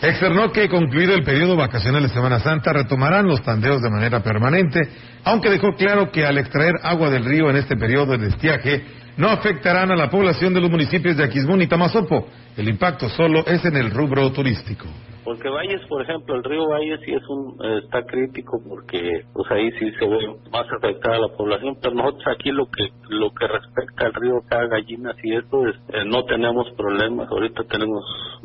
Externó 0.00 0.50
que 0.50 0.70
concluido 0.70 1.14
el 1.14 1.24
periodo 1.24 1.56
vacacional 1.56 2.02
de 2.02 2.08
Semana 2.08 2.40
Santa 2.40 2.72
retomarán 2.72 3.26
los 3.26 3.42
tandeos 3.42 3.82
de 3.82 3.90
manera 3.90 4.22
permanente, 4.22 4.80
aunque 5.24 5.50
dejó 5.50 5.74
claro 5.74 6.10
que 6.10 6.24
al 6.24 6.38
extraer 6.38 6.76
agua 6.82 7.10
del 7.10 7.26
río 7.26 7.50
en 7.50 7.56
este 7.56 7.76
periodo 7.76 8.16
de 8.16 8.28
estiaje 8.28 8.82
no 9.18 9.28
afectarán 9.28 9.90
a 9.90 9.96
la 9.96 10.08
población 10.08 10.54
de 10.54 10.62
los 10.62 10.70
municipios 10.70 11.18
de 11.18 11.24
Aquismón 11.24 11.60
y 11.60 11.66
Tamazopo. 11.66 12.28
El 12.56 12.70
impacto 12.70 13.10
solo 13.10 13.44
es 13.46 13.62
en 13.66 13.76
el 13.76 13.90
rubro 13.90 14.32
turístico. 14.32 14.86
Porque 15.24 15.50
Valles, 15.50 15.82
por 15.86 16.02
ejemplo, 16.02 16.34
el 16.34 16.44
río 16.44 16.66
Valles 16.66 17.00
sí 17.04 17.12
es 17.12 17.28
un, 17.28 17.56
está 17.82 18.02
crítico 18.04 18.58
porque 18.66 19.22
pues 19.34 19.50
ahí 19.50 19.70
sí 19.72 19.90
se 19.98 20.06
ve 20.06 20.18
más 20.50 20.66
afectada 20.72 21.18
la 21.18 21.28
población, 21.36 21.76
pero 21.80 21.94
nosotros 21.94 22.24
aquí 22.26 22.50
lo 22.50 22.66
que 22.66 22.88
lo 23.10 23.30
que 23.30 23.46
respecta 23.46 24.06
al 24.06 24.14
río 24.14 24.40
Cada 24.48 24.66
Gallinas 24.68 25.16
y 25.22 25.34
esto 25.34 25.66
es, 25.66 25.76
eh, 25.92 26.04
no 26.06 26.24
tenemos 26.24 26.70
problemas, 26.72 27.28
ahorita 27.30 27.64
tenemos 27.64 28.02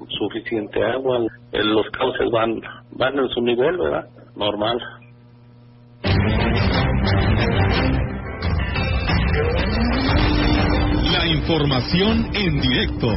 suficiente 0.09 0.83
agua, 0.83 1.19
eh, 1.53 1.63
los 1.63 1.89
cauces 1.91 2.29
van 2.29 2.59
van 2.91 3.17
en 3.19 3.29
su 3.29 3.41
nivel, 3.41 3.77
¿verdad? 3.77 4.09
Normal. 4.35 4.77
La 11.11 11.25
información 11.27 12.27
en 12.33 12.59
directo. 12.59 13.07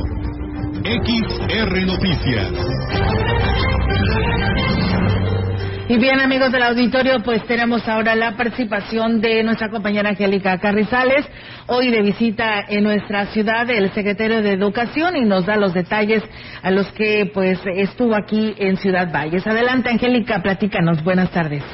XR 0.85 1.87
Noticias. 1.87 3.38
Y 5.91 5.97
bien, 5.97 6.21
amigos 6.21 6.53
del 6.53 6.65
auditorio, 6.65 7.23
pues 7.25 7.43
tenemos 7.47 7.89
ahora 7.89 8.15
la 8.15 8.37
participación 8.37 9.23
de 9.23 9.43
nuestra 9.43 9.71
compañera 9.71 10.11
Angélica 10.11 10.59
Carrizales, 10.59 11.27
hoy 11.67 11.91
de 11.91 12.03
visita 12.03 12.63
en 12.69 12.85
nuestra 12.85 13.25
ciudad, 13.27 13.71
el 13.71 13.91
secretario 13.93 14.43
de 14.43 14.53
Educación, 14.53 15.17
y 15.17 15.23
nos 15.23 15.47
da 15.47 15.57
los 15.57 15.73
detalles 15.73 16.23
a 16.63 16.71
los 16.71 16.93
que 16.93 17.31
pues 17.33 17.59
estuvo 17.65 18.15
aquí 18.15 18.55
en 18.59 18.77
Ciudad 18.77 19.11
Valles. 19.11 19.47
Adelante, 19.47 19.89
Angélica, 19.89 20.43
platícanos. 20.43 21.03
Buenas 21.03 21.31
tardes. 21.31 21.65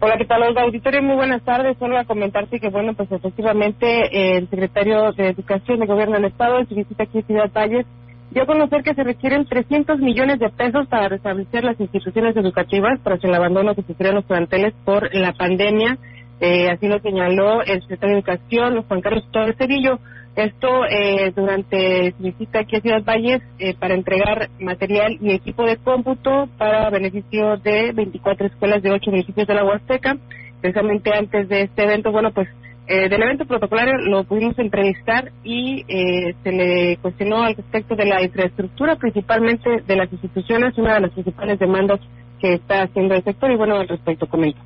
Hola, 0.00 0.16
¿qué 0.18 0.26
tal, 0.26 0.42
Olga? 0.42 0.62
Auditorio, 0.62 1.00
muy 1.00 1.16
buenas 1.16 1.42
tardes. 1.42 1.78
Solo 1.78 1.96
a 1.96 2.04
comentarte 2.04 2.60
que, 2.60 2.68
bueno, 2.68 2.92
pues 2.92 3.10
efectivamente 3.10 4.36
el 4.36 4.50
secretario 4.50 5.12
de 5.12 5.28
Educación 5.28 5.78
del 5.78 5.88
Gobierno 5.88 6.16
del 6.16 6.26
Estado, 6.26 6.58
en 6.58 6.66
visita 6.66 7.04
aquí 7.04 7.18
en 7.18 7.26
Ciudad 7.26 7.50
Valles, 7.54 7.86
dio 8.32 8.42
a 8.42 8.46
conocer 8.46 8.82
que 8.82 8.94
se 8.94 9.04
requieren 9.04 9.46
300 9.46 9.98
millones 10.00 10.38
de 10.38 10.48
pesos 10.50 10.86
para 10.88 11.08
restablecer 11.08 11.64
las 11.64 11.78
instituciones 11.78 12.36
educativas 12.36 12.98
tras 13.02 13.22
el 13.24 13.34
abandono 13.34 13.74
que 13.74 13.82
sufrieron 13.82 14.16
los 14.16 14.24
planteles 14.24 14.74
por 14.84 15.14
la 15.14 15.32
pandemia. 15.32 15.98
Eh, 16.40 16.70
así 16.70 16.88
lo 16.88 16.98
señaló 17.00 17.62
el 17.62 17.80
secretario 17.82 18.16
de 18.16 18.20
Educación, 18.20 18.82
Juan 18.82 19.00
Carlos 19.00 19.24
Torres 19.30 19.56
Cedillo. 19.56 19.98
Esto 20.34 20.86
eh, 20.86 21.30
durante 21.36 22.12
su 22.12 22.22
visita 22.22 22.60
aquí 22.60 22.76
a 22.76 22.80
Ciudad 22.80 23.04
Valles 23.04 23.42
eh, 23.58 23.74
para 23.78 23.94
entregar 23.94 24.48
material 24.58 25.18
y 25.20 25.32
equipo 25.32 25.64
de 25.64 25.76
cómputo 25.76 26.48
para 26.56 26.88
beneficio 26.88 27.58
de 27.58 27.92
24 27.92 28.46
escuelas 28.46 28.82
de 28.82 28.92
8 28.92 29.10
municipios 29.10 29.46
de 29.46 29.54
la 29.54 29.64
Huasteca. 29.64 30.16
Precisamente 30.62 31.12
antes 31.12 31.48
de 31.48 31.62
este 31.62 31.84
evento, 31.84 32.12
bueno, 32.12 32.30
pues 32.32 32.48
eh, 32.86 33.08
del 33.08 33.22
evento 33.22 33.44
protocolario 33.44 33.96
lo 33.98 34.24
pudimos 34.24 34.58
entrevistar 34.58 35.30
y 35.44 35.84
eh, 35.86 36.34
se 36.42 36.52
le 36.52 36.96
cuestionó 36.98 37.42
al 37.42 37.54
respecto 37.54 37.94
de 37.94 38.06
la 38.06 38.22
infraestructura, 38.22 38.96
principalmente 38.96 39.82
de 39.86 39.96
las 39.96 40.12
instituciones, 40.12 40.76
una 40.76 40.94
de 40.94 41.00
las 41.02 41.12
principales 41.12 41.58
demandas 41.58 42.00
que 42.40 42.54
está 42.54 42.82
haciendo 42.82 43.14
el 43.14 43.22
sector 43.22 43.52
y 43.52 43.56
bueno, 43.56 43.76
al 43.76 43.88
respecto 43.88 44.26
comento 44.26 44.60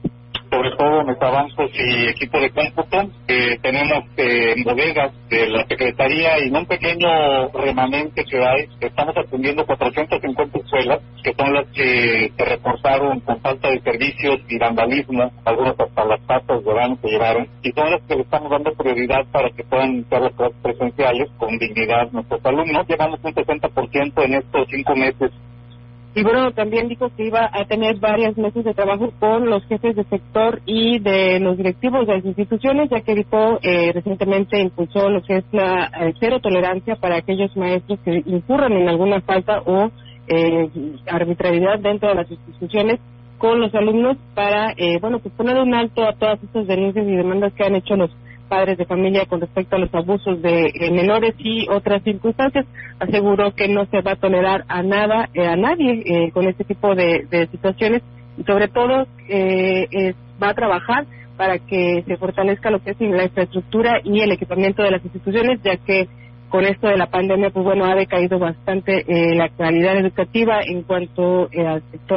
sobre 0.56 0.70
todo 0.76 1.04
metabancos 1.04 1.70
y 1.74 2.08
equipo 2.08 2.40
de 2.40 2.50
cómputo. 2.50 3.10
Eh, 3.28 3.58
tenemos 3.60 4.04
eh, 4.16 4.54
bodegas 4.64 5.12
de 5.28 5.48
la 5.48 5.66
Secretaría 5.66 6.38
y 6.38 6.50
un 6.50 6.64
pequeño 6.64 7.48
remanente 7.48 8.24
que 8.24 8.38
hay. 8.38 8.64
Estamos 8.80 9.14
atendiendo 9.16 9.66
450 9.66 10.58
escuelas, 10.58 11.00
que 11.22 11.34
son 11.34 11.52
las 11.52 11.66
que 11.74 12.32
se 12.34 12.44
reportaron 12.44 13.20
con 13.20 13.38
falta 13.40 13.68
de 13.68 13.80
servicios 13.82 14.40
y 14.48 14.58
vandalismo, 14.58 15.30
algunas 15.44 15.78
hasta 15.78 16.04
las 16.06 16.20
patas 16.22 16.64
de 16.64 16.72
baño 16.72 16.98
que 17.02 17.08
llevaron, 17.08 17.48
y 17.62 17.72
son 17.72 17.90
las 17.90 18.02
que 18.02 18.16
le 18.16 18.22
estamos 18.22 18.50
dando 18.50 18.72
prioridad 18.72 19.26
para 19.32 19.50
que 19.50 19.64
puedan 19.64 20.08
ser 20.08 20.22
las 20.22 20.32
clases 20.32 20.56
presenciales 20.62 21.28
con 21.36 21.58
dignidad 21.58 22.10
nuestros 22.12 22.44
alumnos. 22.46 22.86
Llevamos 22.88 23.20
un 23.22 23.34
60% 23.34 24.24
en 24.24 24.34
estos 24.34 24.68
cinco 24.70 24.96
meses 24.96 25.32
y 26.16 26.22
bueno, 26.22 26.50
también 26.52 26.88
dijo 26.88 27.10
que 27.14 27.26
iba 27.26 27.50
a 27.52 27.66
tener 27.66 27.98
varias 27.98 28.38
meses 28.38 28.64
de 28.64 28.72
trabajo 28.72 29.12
con 29.20 29.50
los 29.50 29.62
jefes 29.66 29.94
de 29.94 30.04
sector 30.04 30.62
y 30.64 30.98
de 30.98 31.38
los 31.40 31.58
directivos 31.58 32.06
de 32.06 32.14
las 32.14 32.24
instituciones, 32.24 32.88
ya 32.88 33.02
que 33.02 33.14
dijo 33.14 33.58
eh, 33.60 33.92
recientemente 33.92 34.58
impulsó 34.58 35.10
lo 35.10 35.22
que 35.22 35.36
es 35.36 35.44
la 35.52 35.90
eh, 36.00 36.14
cero 36.18 36.40
tolerancia 36.40 36.96
para 36.96 37.16
aquellos 37.16 37.54
maestros 37.54 37.98
que 38.02 38.22
incurran 38.24 38.72
en 38.72 38.88
alguna 38.88 39.20
falta 39.20 39.60
o 39.66 39.90
eh, 40.28 40.70
arbitrariedad 41.06 41.80
dentro 41.80 42.08
de 42.08 42.14
las 42.14 42.30
instituciones 42.30 42.98
con 43.36 43.60
los 43.60 43.74
alumnos 43.74 44.16
para, 44.34 44.72
eh, 44.74 44.98
bueno, 45.02 45.18
pues 45.18 45.34
poner 45.34 45.58
un 45.58 45.74
alto 45.74 46.02
a 46.02 46.14
todas 46.14 46.42
estas 46.42 46.66
denuncias 46.66 47.06
y 47.06 47.14
demandas 47.14 47.52
que 47.52 47.64
han 47.64 47.74
hecho 47.74 47.94
los 47.94 48.10
padres 48.46 48.78
de 48.78 48.86
familia 48.86 49.26
con 49.26 49.40
respecto 49.40 49.76
a 49.76 49.78
los 49.78 49.94
abusos 49.94 50.40
de 50.40 50.72
eh, 50.74 50.90
menores 50.90 51.34
y 51.38 51.68
otras 51.68 52.02
circunstancias. 52.02 52.66
Aseguró 52.98 53.54
que 53.54 53.68
no 53.68 53.86
se 53.86 54.00
va 54.00 54.12
a 54.12 54.16
tolerar 54.16 54.64
a 54.68 54.82
nada, 54.82 55.28
eh, 55.34 55.46
a 55.46 55.56
nadie 55.56 56.02
eh, 56.04 56.30
con 56.32 56.46
este 56.46 56.64
tipo 56.64 56.94
de, 56.94 57.48
situaciones 57.50 58.02
y 58.38 58.44
sobre 58.44 58.68
todo 58.68 59.06
va 60.42 60.48
a 60.48 60.54
trabajar 60.54 61.06
para 61.36 61.58
que 61.58 62.02
se 62.06 62.16
fortalezca 62.16 62.70
lo 62.70 62.82
que 62.82 62.90
es 62.90 63.00
la 63.00 63.24
infraestructura 63.24 64.00
y 64.04 64.20
el 64.20 64.32
equipamiento 64.32 64.82
de 64.82 64.90
las 64.90 65.04
instituciones, 65.04 65.60
ya 65.62 65.76
que 65.76 66.08
con 66.48 66.64
esto 66.64 66.88
de 66.88 66.96
la 66.96 67.06
pandemia, 67.06 67.50
pues 67.50 67.64
bueno, 67.64 67.84
ha 67.84 67.94
decaído 67.94 68.38
bastante 68.38 69.04
la 69.34 69.48
calidad 69.50 69.96
educativa 69.98 70.60
en 70.62 70.82
cuanto 70.82 71.48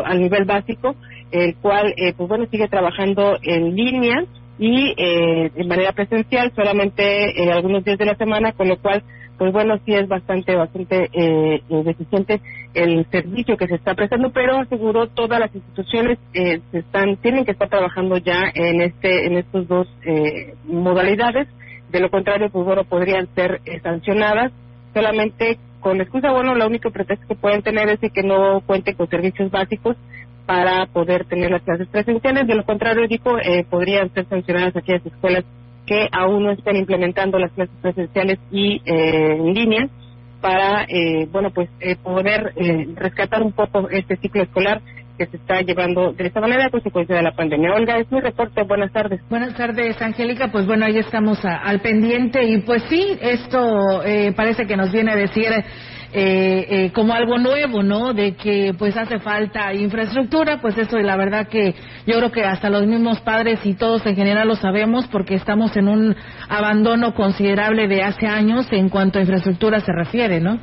al 0.04 0.22
nivel 0.22 0.46
básico, 0.46 0.96
el 1.32 1.56
cual, 1.58 1.94
pues 2.16 2.30
bueno, 2.30 2.46
sigue 2.52 2.68
trabajando 2.68 3.38
en 3.42 3.76
línea 3.76 4.26
y 4.60 4.94
eh, 4.98 5.52
de 5.56 5.64
manera 5.64 5.94
presencial 5.94 6.52
solamente 6.54 7.42
eh, 7.42 7.52
algunos 7.52 7.84
días 7.86 7.98
de 7.98 8.06
la 8.06 8.16
semana, 8.16 8.52
con 8.52 8.68
lo 8.68 8.78
cual, 8.78 9.04
pues 9.38 9.54
bueno, 9.54 9.80
sí 9.86 9.94
es 9.94 10.06
bastante, 10.10 10.54
bastante 10.54 11.10
eh, 11.14 11.62
deficiente 11.70 12.42
el 12.74 13.06
servicio 13.10 13.56
que 13.56 13.68
se 13.68 13.76
está 13.76 13.96
prestando, 13.96 14.32
pero 14.32 14.58
aseguró 14.58 15.08
todas 15.08 15.40
las 15.40 15.56
instituciones 15.56 16.20
eh, 16.34 16.60
se 16.72 16.80
están, 16.80 17.16
tienen 17.18 17.46
que 17.46 17.52
estar 17.52 17.70
trabajando 17.70 18.18
ya 18.18 18.52
en 18.54 18.82
este, 18.82 19.28
en 19.28 19.38
estos 19.38 19.68
dos 19.68 19.88
eh, 20.06 20.56
modalidades. 20.66 21.48
De 21.90 22.02
lo 22.02 22.12
contrario, 22.12 22.50
pues 22.52 22.66
bueno, 22.66 22.84
podrían 22.84 23.28
ser 23.34 23.62
eh, 23.66 23.80
sancionadas 23.82 24.52
solamente 24.94 25.58
con 25.80 26.02
excusa, 26.02 26.32
bueno, 26.32 26.54
la 26.56 26.68
única 26.68 26.90
pretexto 26.90 27.26
que 27.28 27.36
pueden 27.36 27.62
tener 27.62 27.88
es 27.90 28.12
que 28.12 28.24
no 28.24 28.62
cuenten 28.66 28.96
con 28.96 29.10
servicios 29.10 29.50
básicos 29.50 29.96
para 30.50 30.88
poder 30.88 31.26
tener 31.26 31.52
las 31.52 31.62
clases 31.62 31.88
presenciales. 31.90 32.48
De 32.48 32.56
lo 32.56 32.66
contrario, 32.66 33.08
dijo, 33.08 33.38
eh, 33.38 33.68
podrían 33.70 34.12
ser 34.16 34.26
sancionadas 34.28 34.76
aquellas 34.76 35.06
escuelas 35.06 35.46
que 35.86 36.10
aún 36.12 36.44
no 36.44 36.50
estén 36.50 36.76
implementando 36.76 37.38
las 37.38 37.52
clases 37.52 37.76
presenciales 37.84 38.40
y 38.50 38.82
eh, 38.84 39.36
en 39.38 39.54
línea 39.54 39.88
para, 40.42 40.86
eh, 40.88 41.28
bueno, 41.32 41.52
pues 41.52 41.70
poder 42.02 42.56
rescatar 42.96 43.44
un 43.44 43.52
poco 43.52 43.90
este 43.92 44.16
ciclo 44.16 44.42
escolar 44.42 44.82
que 45.20 45.28
se 45.28 45.38
está 45.38 45.62
llevando 45.62 46.14
de 46.14 46.26
esta 46.26 46.42
manera 46.42 46.66
a 46.66 46.72
consecuencia 46.72 47.16
de 47.16 47.22
la 47.22 47.34
pandemia. 47.34 47.76
Olga, 47.76 48.00
es 48.00 48.12
mi 48.12 48.20
reporte. 48.20 48.64
Buenas 48.64 48.92
tardes. 48.92 49.22
Buenas 49.30 49.56
tardes, 49.56 50.02
Angélica. 50.02 50.48
Pues 50.52 50.66
bueno, 50.66 50.84
ahí 50.84 50.98
estamos 50.98 51.38
al 51.46 51.80
pendiente 51.82 52.44
y 52.44 52.58
pues 52.62 52.82
sí, 52.90 53.20
esto 53.22 54.02
parece 54.36 54.66
que 54.66 54.76
nos 54.76 54.92
viene 54.92 55.12
a 55.12 55.16
decir 55.16 55.46
eh, 56.12 56.66
eh, 56.70 56.92
como 56.92 57.14
algo 57.14 57.38
nuevo, 57.38 57.84
¿no? 57.84 58.14
De 58.14 58.36
que 58.36 58.74
pues 58.78 58.98
hace 58.98 59.20
falta 59.20 59.74
infraestructura, 59.76 60.60
pues 60.60 60.76
eso 60.78 60.98
la 60.98 61.16
verdad 61.16 61.48
que 61.48 61.76
yo 62.08 62.18
creo 62.18 62.32
que 62.32 62.44
hasta 62.44 62.70
los 62.72 62.88
mismos 62.88 63.22
padres 63.22 63.64
y 63.64 63.76
todos 63.76 64.04
en 64.08 64.16
general 64.16 64.48
lo 64.48 64.56
sabemos 64.56 65.08
porque 65.08 65.36
estamos 65.36 65.78
en 65.78 65.88
un 65.88 66.16
abandono 66.50 67.14
considerable 67.14 67.88
de 67.88 68.02
hace 68.02 68.26
años 68.26 68.68
en 68.72 68.90
cuanto 68.90 69.20
a 69.20 69.22
infraestructura 69.22 69.82
se 69.82 69.92
refiere, 69.92 70.40
¿no? 70.40 70.60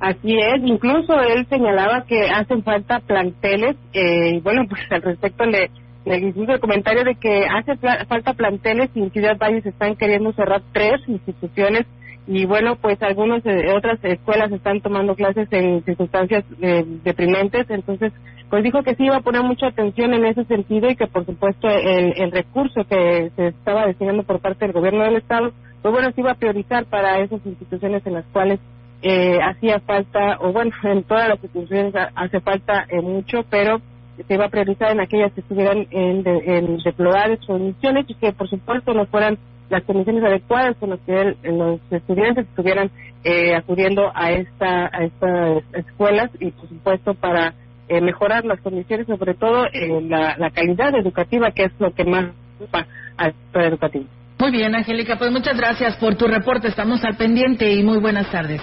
Así 0.00 0.36
es, 0.36 0.60
incluso 0.64 1.18
él 1.22 1.46
señalaba 1.48 2.04
que 2.06 2.28
hacen 2.28 2.62
falta 2.62 3.00
planteles, 3.00 3.76
eh, 3.94 4.34
y 4.34 4.40
bueno, 4.40 4.66
pues 4.68 4.82
al 4.90 5.00
respecto 5.00 5.46
le, 5.46 5.70
le 6.04 6.18
hizo 6.28 6.52
el 6.52 6.60
comentario 6.60 7.04
de 7.04 7.14
que 7.14 7.46
hace 7.46 7.76
falta 8.06 8.34
planteles 8.34 8.90
y 8.94 9.00
en 9.00 9.12
Ciudad 9.12 9.38
Valles 9.38 9.64
están 9.64 9.96
queriendo 9.96 10.32
cerrar 10.32 10.60
tres 10.72 11.00
instituciones 11.06 11.86
y 12.26 12.44
bueno, 12.46 12.76
pues 12.76 13.02
algunas 13.02 13.44
eh, 13.46 13.72
otras 13.74 13.98
escuelas 14.04 14.52
están 14.52 14.80
tomando 14.80 15.14
clases 15.14 15.48
en 15.50 15.84
circunstancias 15.84 16.44
eh, 16.60 16.84
deprimentes, 17.02 17.68
entonces 17.68 18.12
pues 18.48 18.62
dijo 18.62 18.82
que 18.82 18.94
sí 18.94 19.04
iba 19.04 19.16
a 19.16 19.22
poner 19.22 19.42
mucha 19.42 19.68
atención 19.68 20.12
en 20.12 20.26
ese 20.26 20.44
sentido 20.44 20.90
y 20.90 20.96
que 20.96 21.06
por 21.06 21.24
supuesto 21.24 21.68
el, 21.68 22.12
el 22.16 22.30
recurso 22.30 22.84
que 22.84 23.30
se 23.34 23.48
estaba 23.48 23.86
destinando 23.86 24.24
por 24.24 24.40
parte 24.40 24.66
del 24.66 24.74
gobierno 24.74 25.04
del 25.04 25.16
estado, 25.16 25.52
pues 25.80 25.92
bueno, 25.92 26.12
se 26.12 26.20
iba 26.20 26.32
a 26.32 26.36
priorizar 26.36 26.84
para 26.84 27.18
esas 27.20 27.40
instituciones 27.44 28.06
en 28.06 28.14
las 28.14 28.24
cuales 28.26 28.60
eh, 29.02 29.40
hacía 29.42 29.80
falta, 29.80 30.38
o 30.40 30.52
bueno, 30.52 30.70
en 30.84 31.02
todas 31.02 31.28
las 31.28 31.42
instituciones 31.42 31.92
hace 32.14 32.40
falta 32.40 32.86
eh, 32.88 33.00
mucho, 33.00 33.44
pero 33.50 33.80
se 34.28 34.34
iba 34.34 34.44
a 34.44 34.50
priorizar 34.50 34.92
en 34.92 35.00
aquellas 35.00 35.32
que 35.32 35.40
estuvieran 35.40 35.86
en, 35.90 36.22
en 36.26 36.76
deplorables 36.78 37.40
condiciones 37.44 38.04
y 38.08 38.14
que 38.14 38.32
por 38.32 38.48
supuesto 38.48 38.94
no 38.94 39.06
fueran 39.06 39.38
las 39.72 39.82
condiciones 39.84 40.22
adecuadas 40.22 40.76
con 40.76 40.90
las 40.90 41.00
que 41.00 41.34
los 41.44 41.80
estudiantes 41.90 42.46
estuvieran 42.46 42.90
eh, 43.24 43.54
acudiendo 43.54 44.12
a 44.14 44.30
esta 44.32 44.90
a 44.92 45.04
estas 45.04 45.64
escuelas 45.72 46.30
y 46.38 46.50
por 46.50 46.68
supuesto 46.68 47.14
para 47.14 47.54
eh, 47.88 48.02
mejorar 48.02 48.44
las 48.44 48.60
condiciones 48.60 49.06
sobre 49.06 49.32
todo 49.34 49.64
eh, 49.72 50.02
la, 50.02 50.36
la 50.36 50.50
calidad 50.50 50.94
educativa 50.94 51.50
que 51.52 51.64
es 51.64 51.72
lo 51.78 51.94
que 51.94 52.04
más 52.04 52.26
ocupa 52.56 52.86
al 53.16 53.32
sector 53.32 53.62
educativo. 53.62 54.04
Muy 54.38 54.50
bien, 54.50 54.74
Angélica, 54.74 55.16
pues 55.16 55.30
muchas 55.30 55.56
gracias 55.56 55.96
por 55.96 56.16
tu 56.16 56.26
reporte. 56.26 56.68
Estamos 56.68 57.02
al 57.04 57.16
pendiente 57.16 57.72
y 57.72 57.82
muy 57.82 57.98
buenas 57.98 58.30
tardes. 58.30 58.60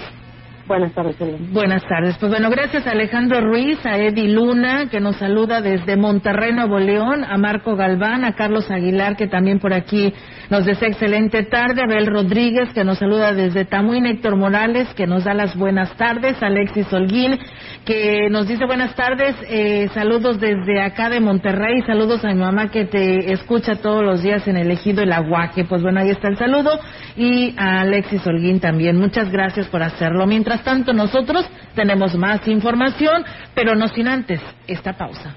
Buenas 0.70 0.92
tardes. 0.92 1.16
Buenas 1.52 1.82
tardes. 1.88 2.16
Pues 2.18 2.30
bueno, 2.30 2.48
gracias 2.48 2.86
a 2.86 2.92
Alejandro 2.92 3.40
Ruiz, 3.40 3.84
a 3.84 3.98
Eddie 3.98 4.28
Luna, 4.28 4.88
que 4.88 5.00
nos 5.00 5.16
saluda 5.16 5.60
desde 5.60 5.96
Monterrey, 5.96 6.52
Nuevo 6.52 6.78
León, 6.78 7.24
a 7.24 7.36
Marco 7.38 7.74
Galván, 7.74 8.24
a 8.24 8.36
Carlos 8.36 8.70
Aguilar, 8.70 9.16
que 9.16 9.26
también 9.26 9.58
por 9.58 9.74
aquí 9.74 10.14
nos 10.50 10.64
desea 10.64 10.88
excelente 10.88 11.44
tarde, 11.44 11.82
Abel 11.82 12.06
Rodríguez, 12.06 12.70
que 12.74 12.82
nos 12.82 12.98
saluda 12.98 13.32
desde 13.32 13.64
Tamuín, 13.64 14.04
Héctor 14.04 14.36
Morales, 14.36 14.88
que 14.94 15.06
nos 15.06 15.24
da 15.24 15.32
las 15.32 15.56
buenas 15.56 15.96
tardes, 15.96 16.42
Alexis 16.42 16.92
Holguín, 16.92 17.38
que 17.84 18.28
nos 18.30 18.48
dice 18.48 18.66
buenas 18.66 18.96
tardes, 18.96 19.36
eh, 19.48 19.88
saludos 19.94 20.40
desde 20.40 20.82
acá 20.82 21.08
de 21.08 21.20
Monterrey, 21.20 21.82
saludos 21.86 22.24
a 22.24 22.28
mi 22.28 22.40
mamá 22.40 22.70
que 22.70 22.84
te 22.84 23.32
escucha 23.32 23.76
todos 23.76 24.04
los 24.04 24.22
días 24.22 24.46
en 24.48 24.56
el 24.56 24.72
ejido 24.72 25.02
El 25.02 25.12
Aguaje. 25.12 25.64
Pues 25.64 25.82
bueno, 25.82 26.00
ahí 26.00 26.10
está 26.10 26.26
el 26.26 26.36
saludo, 26.36 26.80
y 27.16 27.54
a 27.56 27.82
Alexis 27.82 28.26
Holguín 28.26 28.58
también. 28.58 28.98
Muchas 28.98 29.30
gracias 29.30 29.68
por 29.68 29.84
hacerlo. 29.84 30.26
Mientras 30.26 30.64
tanto, 30.64 30.92
nosotros 30.92 31.48
tenemos 31.76 32.16
más 32.16 32.46
información, 32.48 33.24
pero 33.54 33.76
no 33.76 33.86
sin 33.86 34.08
antes 34.08 34.40
esta 34.66 34.94
pausa. 34.94 35.36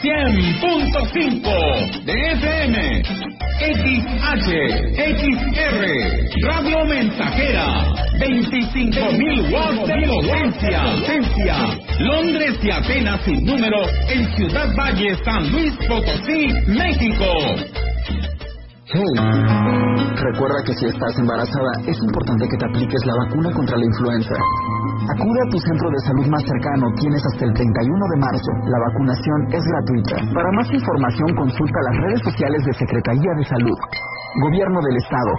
100.5 0.00 2.04
de 2.04 2.32
FM, 2.32 3.02
XH, 3.58 4.46
XR, 4.94 5.82
Radio 6.46 6.84
Mensajera, 6.84 7.66
25.000 8.20 9.50
watts 9.52 9.88
de 9.88 10.06
potencia, 10.06 10.84
potencia, 10.84 11.56
Londres 11.98 12.60
y 12.62 12.70
Atenas 12.70 13.20
sin 13.24 13.44
número, 13.44 13.88
en 14.08 14.32
Ciudad 14.36 14.72
Valle, 14.76 15.16
San 15.24 15.50
Luis 15.50 15.74
Potosí, 15.88 16.46
México. 16.68 17.24
Hey, 18.90 19.04
recuerda 20.14 20.62
que 20.64 20.72
si 20.74 20.86
estás 20.86 21.18
embarazada 21.18 21.72
es 21.88 21.98
importante 21.98 22.48
que 22.48 22.56
te 22.56 22.66
apliques 22.66 23.04
la 23.04 23.14
vacuna 23.24 23.50
contra 23.50 23.76
la 23.76 23.84
influenza. 23.84 24.34
Acude 25.08 25.40
a 25.40 25.50
tu 25.50 25.58
centro 25.58 25.88
de 25.88 26.00
salud 26.04 26.26
más 26.28 26.42
cercano, 26.44 26.84
tienes 27.00 27.22
hasta 27.32 27.44
el 27.46 27.52
31 27.54 28.04
de 28.12 28.20
marzo. 28.20 28.50
La 28.68 28.78
vacunación 28.92 29.38
es 29.48 29.64
gratuita. 29.64 30.16
Para 30.34 30.50
más 30.52 30.68
información 30.70 31.34
consulta 31.34 31.78
las 31.88 31.96
redes 31.96 32.20
sociales 32.24 32.60
de 32.64 32.72
Secretaría 32.74 33.32
de 33.38 33.44
Salud. 33.44 33.78
Gobierno 34.44 34.80
del 34.84 34.96
Estado. 34.96 35.32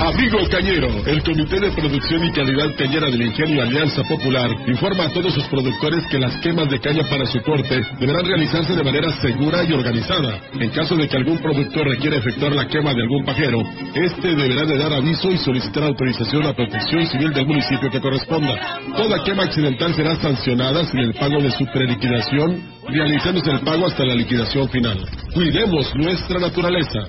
Amigo 0.00 0.38
Cañero, 0.50 0.88
el 1.06 1.22
Comité 1.22 1.60
de 1.60 1.70
Producción 1.70 2.24
y 2.24 2.32
Calidad 2.32 2.74
Cañera 2.76 3.10
del 3.10 3.22
Ingenio 3.22 3.62
Alianza 3.62 4.02
Popular 4.04 4.50
informa 4.66 5.04
a 5.04 5.10
todos 5.10 5.32
sus 5.32 5.44
productores 5.44 6.04
que 6.10 6.18
las 6.18 6.34
quemas 6.40 6.68
de 6.70 6.80
caña 6.80 7.02
para 7.08 7.26
su 7.26 7.40
corte 7.42 7.80
deberán 8.00 8.24
realizarse 8.24 8.74
de 8.74 8.82
manera 8.82 9.10
segura 9.20 9.62
y 9.64 9.72
organizada. 9.72 10.40
En 10.58 10.70
caso 10.70 10.96
de 10.96 11.08
que 11.08 11.16
algún 11.16 11.38
productor 11.38 11.86
requiera 11.88 12.16
efectuar 12.16 12.52
la 12.52 12.66
quema 12.66 12.94
de 12.94 13.02
algún 13.02 13.24
pajero, 13.24 13.62
este 13.94 14.34
deberá 14.34 14.64
de 14.66 14.78
dar 14.78 14.92
aviso 14.92 15.30
y 15.30 15.38
solicitar 15.38 15.84
autorización 15.84 16.46
a 16.46 16.54
protección 16.54 17.06
civil 17.06 17.32
del 17.32 17.46
municipio 17.46 17.90
que 17.90 18.00
corresponda. 18.00 18.80
Toda 18.96 19.22
quema 19.24 19.44
accidental 19.44 19.94
será 19.94 20.16
sancionada 20.16 20.84
sin 20.86 21.00
el 21.00 21.14
pago 21.14 21.40
de 21.40 21.50
su 21.52 21.64
preliquidación, 21.66 22.62
realizándose 22.88 23.50
el 23.50 23.60
pago 23.60 23.86
hasta 23.86 24.04
la 24.04 24.14
liquidación 24.14 24.68
final. 24.68 24.98
Cuidemos 25.34 25.94
nuestra 25.94 26.40
naturaleza. 26.40 27.08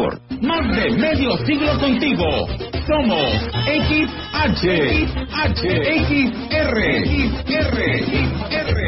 Más 0.41 0.75
de 0.75 0.89
medio 0.97 1.37
siglo 1.45 1.77
contigo. 1.79 2.25
Somos 2.87 3.31
XH, 3.65 4.65
H, 5.31 5.61
XR, 6.01 6.77
XR, 7.45 7.77
XR, 8.01 8.81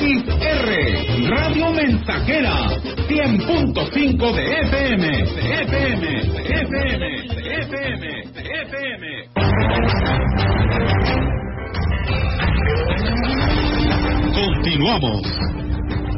XR, 0.00 0.70
Radio 1.30 1.70
Mensajera, 1.70 2.56
100.5 3.08 4.34
de 4.34 4.60
FM, 4.60 5.04
de 5.06 5.62
FM, 5.62 6.02
de 6.02 6.42
FM, 6.62 7.02
de 7.34 7.42
FM, 7.62 8.02
de 8.32 8.42
FM. 8.62 9.04
Continuamos. 14.34 15.69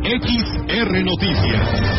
XR 0.04 1.04
Noticias. 1.04 1.92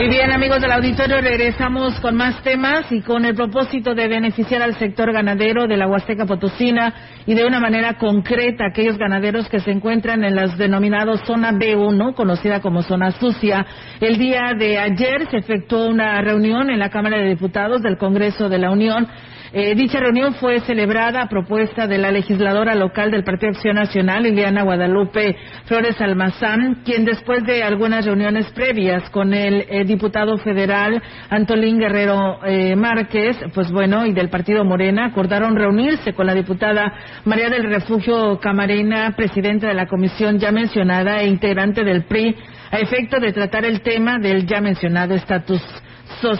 Y 0.00 0.08
bien, 0.08 0.30
amigos 0.30 0.60
del 0.60 0.70
auditorio, 0.70 1.20
regresamos 1.20 1.98
con 1.98 2.14
más 2.14 2.40
temas 2.44 2.86
y 2.92 3.02
con 3.02 3.24
el 3.24 3.34
propósito 3.34 3.96
de 3.96 4.06
beneficiar 4.06 4.62
al 4.62 4.76
sector 4.76 5.12
ganadero 5.12 5.66
de 5.66 5.76
la 5.76 5.88
Huasteca 5.88 6.24
Potosina 6.24 6.94
y 7.26 7.34
de 7.34 7.44
una 7.44 7.58
manera 7.58 7.98
concreta 7.98 8.66
aquellos 8.66 8.96
ganaderos 8.96 9.48
que 9.48 9.58
se 9.58 9.72
encuentran 9.72 10.22
en 10.22 10.36
las 10.36 10.56
denominados 10.56 11.22
zona 11.26 11.50
B1, 11.50 12.14
conocida 12.14 12.60
como 12.60 12.82
zona 12.82 13.10
sucia. 13.10 13.66
El 14.00 14.18
día 14.18 14.52
de 14.56 14.78
ayer 14.78 15.28
se 15.32 15.38
efectuó 15.38 15.88
una 15.88 16.20
reunión 16.20 16.70
en 16.70 16.78
la 16.78 16.90
Cámara 16.90 17.18
de 17.18 17.30
Diputados 17.30 17.82
del 17.82 17.98
Congreso 17.98 18.48
de 18.48 18.58
la 18.58 18.70
Unión 18.70 19.08
Eh, 19.50 19.74
dicha 19.74 19.98
reunión 19.98 20.34
fue 20.34 20.60
celebrada 20.60 21.22
a 21.22 21.28
propuesta 21.28 21.86
de 21.86 21.96
la 21.96 22.10
legisladora 22.10 22.74
local 22.74 23.10
del 23.10 23.24
Partido 23.24 23.52
Acción 23.52 23.76
Nacional, 23.76 24.24
Liliana 24.24 24.62
Guadalupe 24.62 25.36
Flores 25.64 25.98
Almazán, 26.02 26.82
quien 26.84 27.06
después 27.06 27.44
de 27.44 27.62
algunas 27.62 28.04
reuniones 28.04 28.50
previas 28.52 29.08
con 29.08 29.32
el 29.32 29.64
eh, 29.70 29.84
diputado 29.84 30.36
federal 30.36 31.02
Antolín 31.30 31.78
Guerrero 31.78 32.44
eh, 32.44 32.76
Márquez, 32.76 33.38
pues 33.54 33.72
bueno, 33.72 34.04
y 34.04 34.12
del 34.12 34.28
Partido 34.28 34.64
Morena, 34.64 35.06
acordaron 35.06 35.56
reunirse 35.56 36.12
con 36.12 36.26
la 36.26 36.34
diputada 36.34 36.92
María 37.24 37.48
del 37.48 37.64
Refugio 37.64 38.38
Camarena, 38.40 39.14
presidenta 39.16 39.68
de 39.68 39.74
la 39.74 39.86
comisión 39.86 40.38
ya 40.38 40.52
mencionada 40.52 41.22
e 41.22 41.26
integrante 41.26 41.84
del 41.84 42.04
PRI, 42.04 42.36
a 42.70 42.80
efecto 42.80 43.18
de 43.18 43.32
tratar 43.32 43.64
el 43.64 43.80
tema 43.80 44.18
del 44.18 44.46
ya 44.46 44.60
mencionado 44.60 45.14
estatus 45.14 45.62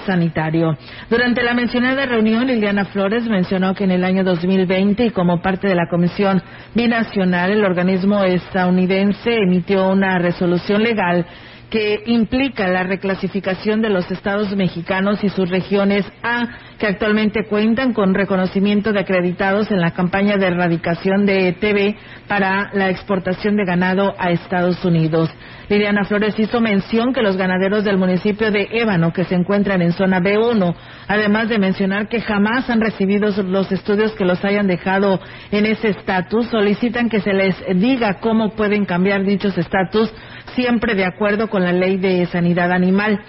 sanitario. 0.04 0.76
Durante 1.10 1.42
la 1.42 1.54
mencionada 1.54 2.06
reunión, 2.06 2.46
Liliana 2.46 2.84
Flores 2.86 3.24
mencionó 3.28 3.74
que 3.74 3.84
en 3.84 3.92
el 3.92 4.04
año 4.04 4.24
2020 4.24 5.06
y 5.06 5.10
como 5.10 5.40
parte 5.40 5.68
de 5.68 5.74
la 5.74 5.88
Comisión 5.88 6.42
Binacional, 6.74 7.50
el 7.50 7.64
organismo 7.64 8.22
estadounidense 8.24 9.34
emitió 9.34 9.88
una 9.88 10.18
resolución 10.18 10.82
legal 10.82 11.26
que 11.70 12.02
implica 12.06 12.66
la 12.68 12.82
reclasificación 12.82 13.82
de 13.82 13.90
los 13.90 14.10
estados 14.10 14.54
mexicanos 14.56 15.22
y 15.22 15.28
sus 15.28 15.50
regiones 15.50 16.06
A, 16.22 16.48
que 16.78 16.86
actualmente 16.86 17.44
cuentan 17.44 17.92
con 17.92 18.14
reconocimiento 18.14 18.92
de 18.92 19.00
acreditados 19.00 19.70
en 19.70 19.80
la 19.80 19.90
campaña 19.90 20.36
de 20.38 20.46
erradicación 20.46 21.26
de 21.26 21.52
TV 21.52 21.96
para 22.26 22.70
la 22.72 22.88
exportación 22.88 23.56
de 23.56 23.64
ganado 23.64 24.14
a 24.18 24.30
Estados 24.30 24.82
Unidos. 24.84 25.30
Liliana 25.68 26.04
Flores 26.04 26.38
hizo 26.38 26.60
mención 26.60 27.12
que 27.12 27.20
los 27.20 27.36
ganaderos 27.36 27.84
del 27.84 27.98
municipio 27.98 28.50
de 28.50 28.68
Ébano, 28.72 29.12
que 29.12 29.24
se 29.24 29.34
encuentran 29.34 29.82
en 29.82 29.92
zona 29.92 30.18
B1, 30.18 30.74
además 31.06 31.50
de 31.50 31.58
mencionar 31.58 32.08
que 32.08 32.22
jamás 32.22 32.70
han 32.70 32.80
recibido 32.80 33.30
los 33.42 33.70
estudios 33.70 34.12
que 34.12 34.24
los 34.24 34.42
hayan 34.44 34.66
dejado 34.66 35.20
en 35.50 35.66
ese 35.66 35.88
estatus, 35.88 36.46
solicitan 36.46 37.10
que 37.10 37.20
se 37.20 37.34
les 37.34 37.54
diga 37.74 38.14
cómo 38.14 38.50
pueden 38.50 38.86
cambiar 38.86 39.24
dichos 39.24 39.58
estatus 39.58 40.10
siempre 40.54 40.94
de 40.94 41.04
acuerdo 41.04 41.48
con 41.48 41.62
la 41.62 41.72
ley 41.72 41.98
de 41.98 42.24
sanidad 42.26 42.72
animal. 42.72 43.20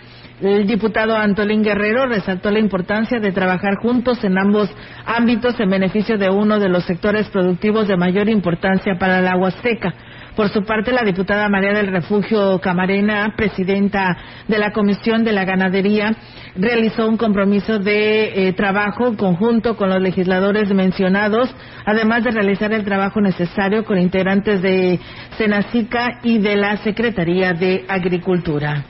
El 0.41 0.65
diputado 0.65 1.17
Antolín 1.17 1.63
Guerrero 1.63 2.05
resaltó 2.05 2.49
la 2.49 2.59
importancia 2.59 3.19
de 3.19 3.33
trabajar 3.33 3.75
juntos 3.81 4.23
en 4.23 4.37
ambos 4.37 4.73
ámbitos 5.05 5.59
en 5.59 5.69
beneficio 5.69 6.17
de 6.17 6.29
uno 6.29 6.59
de 6.59 6.69
los 6.69 6.85
sectores 6.85 7.27
productivos 7.27 7.89
de 7.89 7.97
mayor 7.97 8.29
importancia 8.29 8.95
para 8.97 9.19
la 9.19 9.35
Huasteca. 9.35 9.93
Por 10.39 10.53
su 10.53 10.63
parte, 10.63 10.93
la 10.93 11.03
diputada 11.03 11.49
María 11.49 11.73
del 11.73 11.87
Refugio 11.87 12.59
Camarena, 12.59 13.33
presidenta 13.35 14.15
de 14.47 14.57
la 14.57 14.71
Comisión 14.71 15.25
de 15.25 15.33
la 15.33 15.43
Ganadería, 15.43 16.15
realizó 16.55 17.09
un 17.09 17.17
compromiso 17.17 17.77
de 17.77 18.47
eh, 18.47 18.53
trabajo 18.53 19.17
conjunto 19.17 19.75
con 19.75 19.89
los 19.89 20.01
legisladores 20.01 20.73
mencionados, 20.73 21.53
además 21.85 22.23
de 22.23 22.31
realizar 22.31 22.71
el 22.71 22.85
trabajo 22.85 23.19
necesario 23.19 23.83
con 23.83 23.97
integrantes 23.97 24.61
de 24.61 24.97
Senacica 25.37 26.21
y 26.23 26.37
de 26.37 26.55
la 26.55 26.77
Secretaría 26.77 27.51
de 27.51 27.83
Agricultura. 27.89 28.85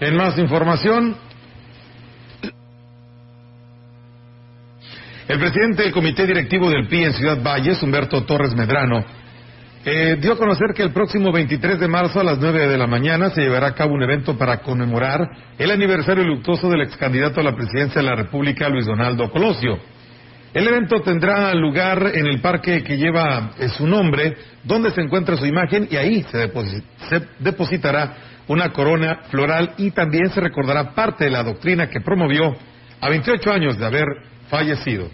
En 0.00 0.16
más 0.16 0.36
información, 0.36 1.16
el 5.28 5.38
presidente 5.38 5.84
del 5.84 5.92
Comité 5.92 6.26
Directivo 6.26 6.68
del 6.68 6.88
PI 6.88 7.04
en 7.04 7.12
Ciudad 7.14 7.42
Valles, 7.42 7.82
Humberto 7.82 8.22
Torres 8.24 8.54
Medrano, 8.54 9.16
eh, 9.90 10.16
dio 10.16 10.34
a 10.34 10.36
conocer 10.36 10.74
que 10.74 10.82
el 10.82 10.92
próximo 10.92 11.32
23 11.32 11.80
de 11.80 11.88
marzo 11.88 12.20
a 12.20 12.24
las 12.24 12.38
9 12.38 12.68
de 12.68 12.76
la 12.76 12.86
mañana 12.86 13.30
se 13.30 13.40
llevará 13.40 13.68
a 13.68 13.74
cabo 13.74 13.94
un 13.94 14.02
evento 14.02 14.36
para 14.36 14.58
conmemorar 14.58 15.26
el 15.56 15.70
aniversario 15.70 16.24
luctuoso 16.24 16.68
del 16.68 16.82
ex 16.82 16.94
candidato 16.98 17.40
a 17.40 17.44
la 17.44 17.56
presidencia 17.56 18.02
de 18.02 18.06
la 18.06 18.14
República, 18.14 18.68
Luis 18.68 18.84
Donaldo 18.84 19.30
Colosio. 19.30 19.78
El 20.52 20.68
evento 20.68 21.00
tendrá 21.00 21.54
lugar 21.54 22.10
en 22.14 22.26
el 22.26 22.38
parque 22.42 22.82
que 22.82 22.98
lleva 22.98 23.52
eh, 23.58 23.70
su 23.70 23.86
nombre, 23.86 24.36
donde 24.62 24.90
se 24.90 25.00
encuentra 25.00 25.38
su 25.38 25.46
imagen 25.46 25.88
y 25.90 25.96
ahí 25.96 26.22
se, 26.24 26.52
se 27.08 27.26
depositará 27.38 28.14
una 28.46 28.70
corona 28.74 29.20
floral 29.30 29.72
y 29.78 29.90
también 29.92 30.28
se 30.28 30.40
recordará 30.42 30.94
parte 30.94 31.24
de 31.24 31.30
la 31.30 31.42
doctrina 31.42 31.88
que 31.88 32.02
promovió 32.02 32.54
a 33.00 33.08
28 33.08 33.50
años 33.50 33.78
de 33.78 33.86
haber 33.86 34.04
fallecido. 34.50 35.08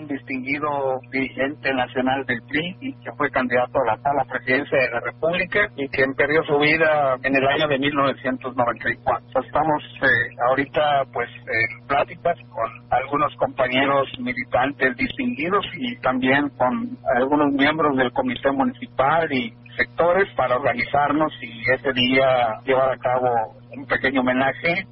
Un 0.00 0.08
distinguido 0.08 1.00
dirigente 1.10 1.72
nacional 1.74 2.24
del 2.26 2.40
PRI 2.42 2.76
y 2.80 2.92
que 2.94 3.12
fue 3.16 3.30
candidato 3.30 3.78
a 3.80 4.14
la, 4.14 4.24
presidencia 4.24 4.78
de 4.78 4.90
la 4.90 5.00
República 5.00 5.68
y 5.76 5.88
quien 5.88 6.14
perdió 6.14 6.42
su 6.44 6.58
vida 6.58 7.16
en 7.22 7.36
el 7.36 7.46
año 7.46 7.68
de 7.68 7.78
1994. 7.78 9.42
Estamos 9.44 9.82
eh, 10.02 10.06
ahorita 10.48 11.04
pues 11.12 11.28
en 11.30 11.86
pláticas 11.86 12.38
con 12.48 12.70
algunos 12.90 13.34
compañeros 13.36 14.08
militantes 14.18 14.96
distinguidos 14.96 15.64
y 15.74 15.96
también 16.00 16.48
con 16.50 16.96
algunos 17.16 17.52
miembros 17.52 17.96
del 17.96 18.12
comité 18.12 18.50
municipal 18.52 19.30
y 19.32 19.52
sectores 19.76 20.28
para 20.36 20.56
organizarnos 20.56 21.32
y 21.42 21.62
ese 21.72 21.92
día 21.92 22.60
llevar 22.64 22.92
a 22.92 22.98
cabo 22.98 23.54
un 23.76 23.86
pequeño 23.86 24.20
homenaje 24.20 24.86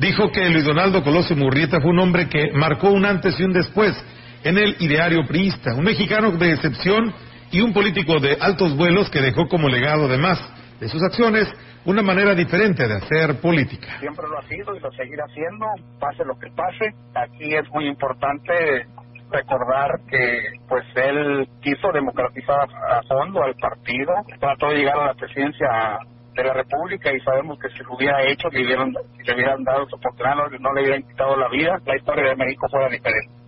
dijo 0.00 0.30
que 0.32 0.48
Luis 0.48 0.64
Donaldo 0.64 1.02
Colosio 1.02 1.36
Murrieta 1.36 1.80
fue 1.80 1.90
un 1.90 1.98
hombre 1.98 2.28
que 2.28 2.50
marcó 2.52 2.90
un 2.90 3.04
antes 3.04 3.38
y 3.38 3.44
un 3.44 3.52
después 3.52 3.92
en 4.42 4.56
el 4.56 4.74
ideario 4.80 5.26
priista, 5.28 5.74
un 5.74 5.84
mexicano 5.84 6.32
de 6.32 6.52
excepción 6.52 7.12
y 7.52 7.60
un 7.60 7.74
político 7.74 8.18
de 8.18 8.36
altos 8.40 8.74
vuelos 8.76 9.10
que 9.10 9.20
dejó 9.20 9.46
como 9.46 9.68
legado 9.68 10.06
además 10.06 10.40
de 10.80 10.88
sus 10.88 11.02
acciones 11.02 11.46
una 11.84 12.02
manera 12.02 12.34
diferente 12.34 12.86
de 12.88 12.94
hacer 12.94 13.40
política. 13.40 13.98
Siempre 14.00 14.26
lo 14.28 14.38
ha 14.38 14.48
sido 14.48 14.74
y 14.74 14.80
lo 14.80 14.90
seguirá 14.92 15.24
haciendo, 15.24 15.66
pase 15.98 16.24
lo 16.24 16.38
que 16.38 16.50
pase. 16.50 16.94
Aquí 17.14 17.54
es 17.54 17.68
muy 17.70 17.86
importante 17.86 18.86
recordar 19.30 20.00
que 20.08 20.42
pues 20.66 20.84
él 20.94 21.46
quiso 21.62 21.92
democratizar 21.92 22.68
a 22.90 23.02
fondo 23.06 23.42
al 23.42 23.54
partido, 23.56 24.12
trató 24.38 24.70
de 24.70 24.76
llegar 24.76 24.98
a 24.98 25.06
la 25.08 25.14
presidencia 25.14 25.68
de 26.34 26.44
la 26.44 26.54
República 26.54 27.12
y 27.12 27.20
sabemos 27.20 27.58
que 27.58 27.68
si 27.70 27.82
lo 27.82 27.94
hubiera 27.94 28.22
hecho, 28.28 28.48
si, 28.50 28.58
le 28.58 29.34
hubieran 29.34 29.64
dado 29.64 29.86
su 29.88 29.96
oportunidad, 29.96 30.36
no 30.60 30.72
le 30.74 30.82
hubieran 30.82 31.02
quitado 31.02 31.36
la 31.36 31.48
vida, 31.48 31.80
la 31.84 31.96
historia 31.96 32.30
de 32.30 32.36
México 32.36 32.68
fuera 32.70 32.88
diferente. 32.88 33.39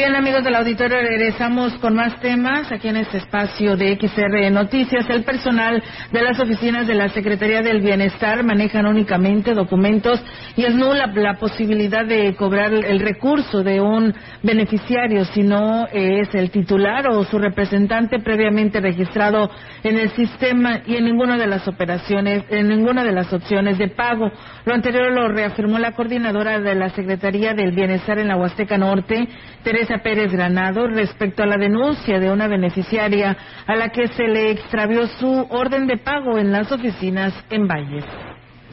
Bien, 0.00 0.16
amigos 0.16 0.42
del 0.42 0.54
auditorio, 0.54 0.98
regresamos 0.98 1.74
con 1.74 1.94
más 1.94 2.18
temas 2.20 2.72
aquí 2.72 2.88
en 2.88 2.96
este 2.96 3.18
espacio 3.18 3.76
de 3.76 3.98
XR 4.00 4.50
Noticias. 4.50 5.04
El 5.10 5.24
personal 5.24 5.82
de 6.10 6.22
las 6.22 6.40
oficinas 6.40 6.86
de 6.86 6.94
la 6.94 7.10
Secretaría 7.10 7.60
del 7.60 7.82
Bienestar 7.82 8.42
manejan 8.42 8.86
únicamente 8.86 9.52
documentos 9.52 10.18
y 10.56 10.64
es 10.64 10.74
nula 10.74 11.08
la 11.14 11.34
posibilidad 11.34 12.06
de 12.06 12.34
cobrar 12.34 12.72
el 12.72 13.00
recurso 13.00 13.62
de 13.62 13.82
un 13.82 14.14
beneficiario 14.42 15.26
si 15.26 15.42
no 15.42 15.86
es 15.92 16.34
el 16.34 16.50
titular 16.50 17.06
o 17.10 17.22
su 17.24 17.38
representante 17.38 18.20
previamente 18.20 18.80
registrado 18.80 19.50
en 19.82 19.98
el 19.98 20.08
sistema 20.12 20.80
y 20.86 20.96
en 20.96 21.04
ninguna 21.04 21.36
de 21.36 21.46
las 21.46 21.68
operaciones, 21.68 22.44
en 22.48 22.68
ninguna 22.68 23.04
de 23.04 23.12
las 23.12 23.30
opciones 23.34 23.76
de 23.76 23.88
pago. 23.88 24.32
Lo 24.64 24.72
anterior 24.72 25.12
lo 25.12 25.28
reafirmó 25.28 25.78
la 25.78 25.92
coordinadora 25.92 26.58
de 26.58 26.74
la 26.74 26.88
Secretaría 26.90 27.52
del 27.52 27.72
Bienestar 27.72 28.18
en 28.18 28.28
la 28.28 28.36
Huasteca 28.36 28.78
Norte, 28.78 29.28
Teresa 29.62 29.90
Pérez 30.02 30.32
Granado 30.32 30.86
respecto 30.86 31.42
a 31.42 31.46
la 31.46 31.56
denuncia 31.56 32.18
de 32.18 32.30
una 32.30 32.48
beneficiaria 32.48 33.36
a 33.66 33.76
la 33.76 33.90
que 33.90 34.08
se 34.08 34.28
le 34.28 34.50
extravió 34.50 35.06
su 35.06 35.46
orden 35.50 35.86
de 35.86 35.98
pago 35.98 36.38
en 36.38 36.52
las 36.52 36.70
oficinas 36.72 37.32
en 37.50 37.66
Valles. 37.66 38.04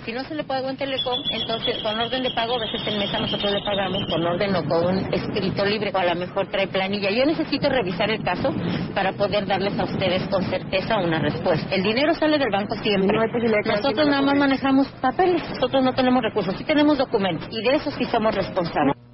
Si 0.08 0.14
no 0.14 0.24
se 0.24 0.36
le 0.36 0.46
paga 0.46 0.70
en 0.70 0.78
Telecom, 0.78 1.20
entonces 1.32 1.84
con 1.84 2.00
orden 2.00 2.24
de 2.24 2.32
pago, 2.32 2.56
a 2.56 2.60
veces 2.60 2.82
en 2.88 2.98
mesa 2.98 3.20
nosotros 3.20 3.52
le 3.52 3.60
pagamos 3.60 4.06
con 4.10 4.24
orden 4.24 4.56
o 4.56 4.64
con 4.64 4.86
un 4.86 5.14
escrito 5.14 5.66
libre, 5.66 5.92
o 5.94 5.98
a 5.98 6.06
lo 6.06 6.16
mejor 6.16 6.48
trae 6.48 6.68
planilla. 6.68 7.12
Yo 7.12 7.26
necesito 7.26 7.68
revisar 7.68 8.10
el 8.10 8.24
caso 8.24 8.56
para 8.96 9.12
poder 9.12 9.46
darles 9.46 9.78
a 9.78 9.84
ustedes 9.84 10.26
con 10.30 10.44
certeza 10.44 10.98
una 10.98 11.20
respuesta. 11.20 11.76
El 11.76 11.84
dinero 11.84 12.14
sale 12.14 12.38
del 12.38 12.50
banco 12.50 12.76
siempre. 12.76 13.18
Nosotros 13.66 14.08
nada 14.08 14.22
más 14.22 14.38
manejamos 14.38 14.88
papeles, 15.02 15.44
nosotros 15.50 15.84
no 15.84 15.92
tenemos 15.92 16.24
recursos, 16.24 16.56
sí 16.58 16.64
tenemos 16.64 16.98
documentos 16.98 17.50
y 17.52 17.62
de 17.62 17.76
eso 17.76 17.92
sí 17.92 18.06
somos 18.06 18.34
responsables. 18.34 19.07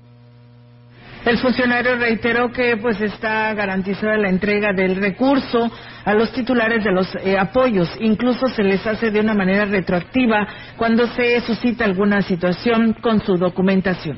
El 1.25 1.37
funcionario 1.37 1.95
reiteró 1.95 2.51
que 2.51 2.75
pues 2.75 2.99
está 2.99 3.53
garantizada 3.53 4.17
la 4.17 4.29
entrega 4.29 4.73
del 4.73 4.97
recurso 4.97 5.71
a 6.03 6.13
los 6.13 6.33
titulares 6.33 6.83
de 6.83 6.91
los 6.91 7.07
eh, 7.15 7.37
apoyos. 7.37 7.89
Incluso 8.01 8.47
se 8.47 8.61
les 8.61 8.85
hace 8.85 9.09
de 9.09 9.21
una 9.21 9.33
manera 9.33 9.63
retroactiva 9.63 10.45
cuando 10.75 11.07
se 11.07 11.39
suscita 11.41 11.85
alguna 11.85 12.21
situación 12.23 12.93
con 13.01 13.21
su 13.23 13.37
documentación. 13.37 14.17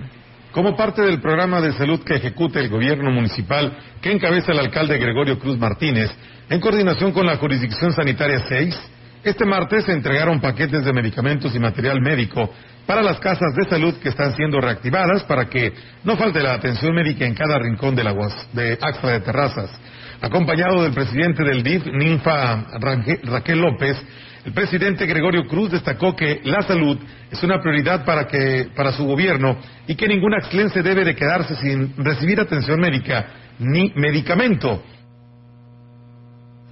Como 0.52 0.76
parte 0.76 1.04
del 1.04 1.22
programa 1.22 1.62
de 1.62 1.74
salud 1.74 2.02
que 2.04 2.16
ejecuta 2.16 2.60
el 2.60 2.70
gobierno 2.70 3.12
municipal 3.12 3.78
que 4.02 4.12
encabeza 4.12 4.54
el 4.54 4.60
alcalde 4.60 4.98
Gregorio 4.98 5.38
Cruz 5.38 5.60
Martínez, 5.60 6.10
en 6.50 6.60
coordinación 6.60 7.12
con 7.12 7.28
la 7.28 7.38
jurisdicción 7.38 7.92
sanitaria 7.92 8.40
6, 8.48 8.80
este 9.24 9.46
martes 9.46 9.86
se 9.86 9.92
entregaron 9.92 10.40
paquetes 10.40 10.86
de 10.86 10.94
medicamentos 10.94 11.54
y 11.56 11.60
material 11.60 12.00
médico 12.00 12.50
para 12.86 13.02
las 13.02 13.20
casas 13.20 13.56
de 13.56 13.70
salud 13.70 13.96
que 13.96 14.10
están 14.10 14.36
siendo 14.36 14.60
reactivadas 14.62 15.24
para 15.24 15.50
que 15.50 15.74
no 16.04 16.16
falte 16.18 16.42
la 16.42 16.54
atención 16.54 16.94
médica 16.94 17.26
en 17.26 17.34
cada 17.34 17.58
rincón 17.60 17.96
de, 17.96 18.04
la, 18.04 18.14
de 18.54 18.78
Axtra 18.82 19.12
de 19.12 19.20
Terrazas. 19.22 19.72
Acompañado 20.22 20.84
del 20.84 20.94
presidente 20.94 21.44
del 21.44 21.64
DIF, 21.64 21.86
Ninfa 21.88 22.66
Raquel 22.80 23.60
López, 23.60 24.02
el 24.46 24.54
presidente 24.54 25.08
Gregorio 25.08 25.48
Cruz 25.48 25.72
destacó 25.72 26.16
que 26.16 26.40
la 26.44 26.62
salud 26.62 26.98
es 27.32 27.42
una 27.44 27.60
prioridad 27.60 28.06
para, 28.06 28.28
que, 28.28 28.70
para 28.76 28.92
su 28.92 29.04
gobierno 29.04 29.58
y 29.88 29.96
que 29.96 30.08
ningún 30.08 30.36
axlense 30.36 30.84
debe 30.84 31.04
de 31.04 31.16
quedarse 31.16 31.56
sin 31.56 31.94
recibir 31.98 32.40
atención 32.40 32.80
médica 32.80 33.26
ni 33.58 33.92
medicamento. 33.96 34.84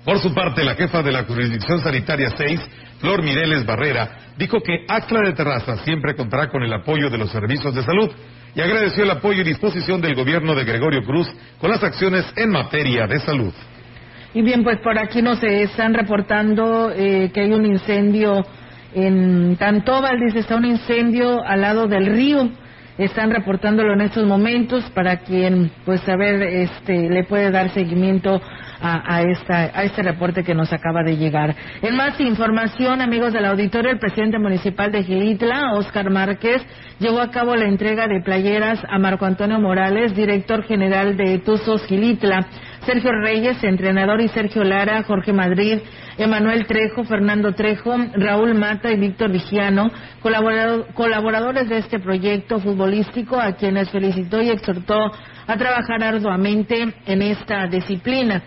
Por 0.05 0.19
su 0.19 0.33
parte, 0.33 0.63
la 0.65 0.75
jefa 0.75 1.01
de 1.01 1.13
la 1.13 1.23
Jurisdicción 1.23 1.79
Sanitaria 1.79 2.29
6, 2.35 2.59
Flor 2.99 3.23
Mireles 3.23 3.65
Barrera, 3.65 4.17
dijo 4.37 4.59
que 4.61 4.85
Acla 4.87 5.21
de 5.21 5.33
Terraza 5.33 5.77
siempre 5.77 6.13
contará 6.13 6.49
con 6.49 6.61
el 6.61 6.73
apoyo 6.73 7.09
de 7.09 7.17
los 7.17 7.31
servicios 7.31 7.73
de 7.73 7.83
salud 7.83 8.09
y 8.53 8.59
agradeció 8.59 9.03
el 9.03 9.11
apoyo 9.11 9.41
y 9.41 9.45
disposición 9.45 10.01
del 10.01 10.15
gobierno 10.15 10.55
de 10.55 10.65
Gregorio 10.65 11.03
Cruz 11.03 11.27
con 11.59 11.71
las 11.71 11.81
acciones 11.83 12.25
en 12.35 12.49
materia 12.49 13.07
de 13.07 13.19
salud. 13.19 13.53
Y 14.33 14.41
bien, 14.41 14.63
pues 14.63 14.79
por 14.79 14.97
aquí 14.97 15.21
nos 15.21 15.41
están 15.41 15.93
reportando 15.93 16.91
eh, 16.91 17.31
que 17.33 17.41
hay 17.41 17.53
un 17.53 17.65
incendio 17.65 18.45
en 18.93 19.55
Tantóbal, 19.55 20.19
dice, 20.19 20.39
está 20.39 20.55
un 20.55 20.65
incendio 20.65 21.41
al 21.43 21.61
lado 21.61 21.87
del 21.87 22.07
río. 22.07 22.49
Están 22.97 23.31
reportándolo 23.31 23.93
en 23.93 24.01
estos 24.01 24.27
momentos 24.27 24.83
para 24.91 25.17
quien, 25.17 25.71
pues, 25.83 26.07
a 26.07 26.15
ver, 26.15 26.43
este, 26.43 27.09
le 27.09 27.23
puede 27.23 27.49
dar 27.49 27.69
seguimiento 27.69 28.39
a, 28.83 29.21
esta, 29.21 29.71
a 29.73 29.83
este 29.83 30.03
reporte 30.03 30.43
que 30.43 30.53
nos 30.53 30.73
acaba 30.73 31.03
de 31.03 31.15
llegar. 31.15 31.55
En 31.81 31.95
más 31.95 32.19
información, 32.19 33.01
amigos 33.01 33.31
del 33.31 33.45
auditorio, 33.45 33.91
el 33.91 33.99
presidente 33.99 34.37
municipal 34.37 34.91
de 34.91 35.03
Gilitla, 35.03 35.73
Oscar 35.75 36.09
Márquez, 36.09 36.61
llevó 36.99 37.21
a 37.21 37.31
cabo 37.31 37.55
la 37.55 37.65
entrega 37.65 38.07
de 38.07 38.21
playeras 38.21 38.79
a 38.89 38.99
Marco 38.99 39.25
Antonio 39.25 39.59
Morales, 39.59 40.13
director 40.13 40.63
general 40.63 41.15
de 41.15 41.39
Tuzos 41.39 41.85
Gilitla, 41.85 42.45
Sergio 42.85 43.13
Reyes, 43.13 43.63
entrenador, 43.63 44.19
y 44.19 44.27
Sergio 44.27 44.65
Lara, 44.65 45.03
Jorge 45.03 45.31
Madrid, 45.31 45.79
Emanuel 46.17 46.65
Trejo, 46.67 47.05
Fernando 47.05 47.53
Trejo, 47.53 47.95
Raúl 48.15 48.53
Mata 48.53 48.91
y 48.91 48.97
Víctor 48.97 49.31
Vigiano, 49.31 49.89
colaboradores 50.93 51.69
de 51.69 51.77
este 51.77 51.99
proyecto 51.99 52.59
futbolístico, 52.59 53.39
a 53.39 53.53
quienes 53.53 53.89
felicitó 53.89 54.41
y 54.41 54.49
exhortó 54.49 55.11
a 55.47 55.57
trabajar 55.57 56.03
arduamente 56.03 56.93
en 57.05 57.21
esta 57.21 57.65
disciplina. 57.67 58.43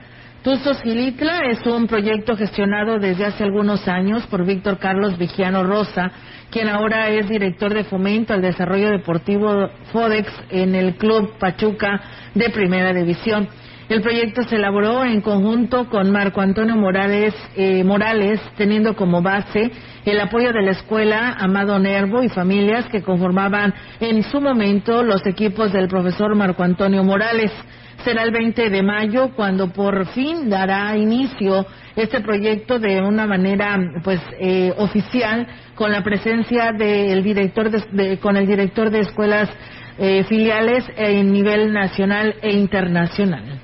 Tuzos 0.46 0.80
Gilitla 0.80 1.40
es 1.50 1.66
un 1.66 1.88
proyecto 1.88 2.36
gestionado 2.36 3.00
desde 3.00 3.24
hace 3.24 3.42
algunos 3.42 3.88
años 3.88 4.24
por 4.28 4.46
Víctor 4.46 4.78
Carlos 4.78 5.18
Vigiano 5.18 5.64
Rosa, 5.64 6.12
quien 6.52 6.68
ahora 6.68 7.08
es 7.08 7.28
director 7.28 7.74
de 7.74 7.82
fomento 7.82 8.32
al 8.32 8.42
desarrollo 8.42 8.90
deportivo 8.90 9.68
FODEX 9.90 10.30
en 10.50 10.76
el 10.76 10.94
Club 10.94 11.36
Pachuca 11.40 12.00
de 12.32 12.48
Primera 12.50 12.92
División. 12.92 13.48
El 13.88 14.02
proyecto 14.02 14.44
se 14.44 14.54
elaboró 14.54 15.04
en 15.04 15.20
conjunto 15.20 15.88
con 15.88 16.12
Marco 16.12 16.40
Antonio 16.40 16.76
Morales, 16.76 17.34
eh, 17.56 17.82
Morales, 17.82 18.40
teniendo 18.56 18.94
como 18.94 19.22
base 19.22 19.72
el 20.04 20.20
apoyo 20.20 20.52
de 20.52 20.62
la 20.62 20.70
escuela 20.70 21.34
Amado 21.40 21.76
Nervo 21.80 22.22
y 22.22 22.28
familias 22.28 22.86
que 22.86 23.02
conformaban 23.02 23.74
en 23.98 24.22
su 24.22 24.40
momento 24.40 25.02
los 25.02 25.26
equipos 25.26 25.72
del 25.72 25.88
profesor 25.88 26.36
Marco 26.36 26.62
Antonio 26.62 27.02
Morales 27.02 27.50
será 28.04 28.22
el 28.22 28.30
20 28.30 28.70
de 28.70 28.82
mayo 28.82 29.30
cuando 29.34 29.72
por 29.72 30.06
fin 30.08 30.48
dará 30.48 30.96
inicio 30.96 31.66
este 31.94 32.20
proyecto 32.20 32.78
de 32.78 33.00
una 33.00 33.26
manera 33.26 33.78
pues 34.04 34.20
eh, 34.38 34.72
oficial 34.76 35.46
con 35.74 35.90
la 35.90 36.02
presencia 36.02 36.72
del 36.72 37.22
director 37.22 37.70
de, 37.70 38.18
con 38.18 38.36
el 38.36 38.46
director 38.46 38.90
de 38.90 39.00
escuelas 39.00 39.50
eh, 39.98 40.24
filiales 40.24 40.84
en 40.96 41.32
nivel 41.32 41.72
nacional 41.72 42.34
e 42.42 42.52
internacional. 42.52 43.60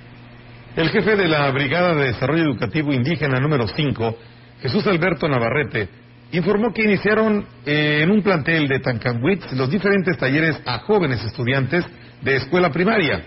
El 0.74 0.88
jefe 0.88 1.16
de 1.16 1.28
la 1.28 1.50
Brigada 1.50 1.94
de 1.94 2.06
Desarrollo 2.06 2.44
Educativo 2.44 2.92
Indígena 2.92 3.38
número 3.38 3.68
5, 3.68 4.16
Jesús 4.62 4.86
Alberto 4.86 5.28
Navarrete, 5.28 5.88
informó 6.32 6.72
que 6.72 6.82
iniciaron 6.82 7.44
eh, 7.66 8.00
en 8.02 8.10
un 8.10 8.22
plantel 8.22 8.66
de 8.66 8.80
Tancanwitz 8.80 9.52
los 9.52 9.70
diferentes 9.70 10.16
talleres 10.16 10.60
a 10.64 10.78
jóvenes 10.78 11.22
estudiantes 11.24 11.84
de 12.22 12.36
escuela 12.36 12.70
primaria. 12.70 13.22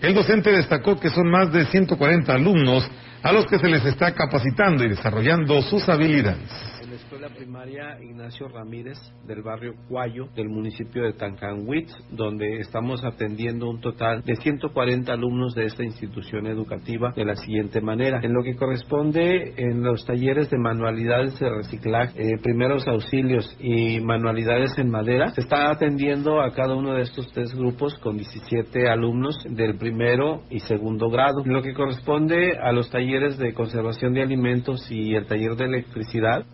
El 0.00 0.14
docente 0.14 0.52
destacó 0.52 0.98
que 1.00 1.10
son 1.10 1.30
más 1.30 1.52
de 1.52 1.66
140 1.66 2.32
alumnos 2.32 2.88
a 3.22 3.32
los 3.32 3.46
que 3.46 3.58
se 3.58 3.68
les 3.68 3.84
está 3.84 4.12
capacitando 4.12 4.84
y 4.84 4.90
desarrollando 4.90 5.60
sus 5.62 5.88
habilidades 5.88 6.75
escuela 7.06 7.28
primaria 7.28 8.02
Ignacio 8.02 8.48
Ramírez 8.48 8.98
del 9.28 9.40
barrio 9.40 9.74
Cuayo 9.88 10.26
del 10.34 10.48
municipio 10.48 11.04
de 11.04 11.12
Tancanwitz, 11.12 11.92
donde 12.10 12.58
estamos 12.58 13.04
atendiendo 13.04 13.70
un 13.70 13.80
total 13.80 14.22
de 14.24 14.34
140 14.34 15.12
alumnos 15.12 15.54
de 15.54 15.66
esta 15.66 15.84
institución 15.84 16.48
educativa 16.48 17.12
de 17.14 17.24
la 17.24 17.36
siguiente 17.36 17.80
manera. 17.80 18.18
En 18.24 18.32
lo 18.32 18.42
que 18.42 18.56
corresponde 18.56 19.54
en 19.56 19.84
los 19.84 20.04
talleres 20.04 20.50
de 20.50 20.58
manualidades 20.58 21.38
de 21.38 21.48
reciclaje, 21.48 22.20
eh, 22.20 22.38
primeros 22.42 22.88
auxilios 22.88 23.56
y 23.60 24.00
manualidades 24.00 24.76
en 24.76 24.90
madera, 24.90 25.28
se 25.28 25.42
está 25.42 25.70
atendiendo 25.70 26.40
a 26.40 26.52
cada 26.54 26.74
uno 26.74 26.94
de 26.94 27.02
estos 27.02 27.30
tres 27.32 27.54
grupos 27.54 27.94
con 28.00 28.16
17 28.16 28.88
alumnos 28.88 29.36
del 29.48 29.76
primero 29.78 30.42
y 30.50 30.58
segundo 30.58 31.08
grado. 31.08 31.44
En 31.44 31.52
lo 31.52 31.62
que 31.62 31.72
corresponde 31.72 32.58
a 32.58 32.72
los 32.72 32.90
talleres 32.90 33.38
de 33.38 33.54
conservación 33.54 34.12
de 34.12 34.22
alimentos 34.22 34.90
y 34.90 35.14
el 35.14 35.26
taller 35.26 35.54
de 35.54 35.66
electricidad, 35.66 36.44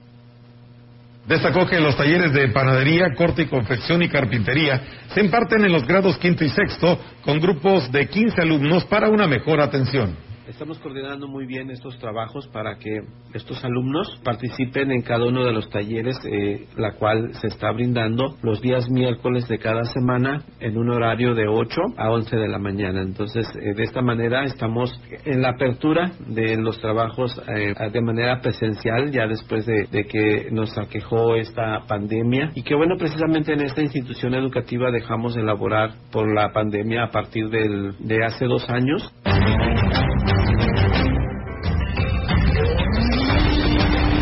Destacó 1.32 1.66
que 1.66 1.80
los 1.80 1.96
talleres 1.96 2.34
de 2.34 2.48
panadería, 2.48 3.14
corte 3.16 3.40
y 3.40 3.46
confección 3.46 4.02
y 4.02 4.08
carpintería 4.10 4.82
se 5.14 5.22
imparten 5.22 5.64
en 5.64 5.72
los 5.72 5.86
grados 5.86 6.18
quinto 6.18 6.44
y 6.44 6.50
sexto 6.50 7.00
con 7.22 7.40
grupos 7.40 7.90
de 7.90 8.06
15 8.06 8.42
alumnos 8.42 8.84
para 8.84 9.08
una 9.08 9.26
mejor 9.26 9.62
atención. 9.62 10.14
Estamos 10.52 10.78
coordinando 10.80 11.28
muy 11.28 11.46
bien 11.46 11.70
estos 11.70 11.98
trabajos 11.98 12.46
para 12.48 12.76
que 12.76 13.00
estos 13.32 13.64
alumnos 13.64 14.20
participen 14.22 14.92
en 14.92 15.00
cada 15.00 15.24
uno 15.24 15.44
de 15.46 15.52
los 15.52 15.70
talleres, 15.70 16.14
eh, 16.30 16.66
la 16.76 16.92
cual 16.92 17.32
se 17.40 17.46
está 17.46 17.72
brindando 17.72 18.36
los 18.42 18.60
días 18.60 18.90
miércoles 18.90 19.48
de 19.48 19.58
cada 19.58 19.84
semana 19.86 20.44
en 20.60 20.76
un 20.76 20.90
horario 20.90 21.34
de 21.34 21.48
8 21.48 21.80
a 21.96 22.10
11 22.10 22.36
de 22.36 22.48
la 22.48 22.58
mañana. 22.58 23.00
Entonces, 23.00 23.48
eh, 23.56 23.72
de 23.74 23.82
esta 23.82 24.02
manera 24.02 24.44
estamos 24.44 24.92
en 25.24 25.40
la 25.40 25.52
apertura 25.52 26.12
de 26.26 26.58
los 26.58 26.78
trabajos 26.80 27.32
eh, 27.48 27.72
de 27.90 28.02
manera 28.02 28.42
presencial, 28.42 29.10
ya 29.10 29.26
después 29.26 29.64
de, 29.64 29.86
que 30.04 30.50
nos 30.52 30.76
aquejó 30.76 31.34
esta 31.34 31.86
pandemia. 31.88 32.50
Y 32.54 32.62
que 32.62 32.74
bueno, 32.74 32.96
precisamente 32.98 33.54
en 33.54 33.62
esta 33.62 33.80
institución 33.80 34.34
educativa 34.34 34.90
dejamos 34.90 35.34
de 35.34 35.40
elaborar 35.40 35.94
por 36.12 36.30
la 36.32 36.52
pandemia 36.52 37.04
a 37.04 37.10
partir 37.10 37.48
del, 37.48 37.96
de 38.00 38.22
hace 38.22 38.44
dos 38.44 38.68
años. 38.68 39.10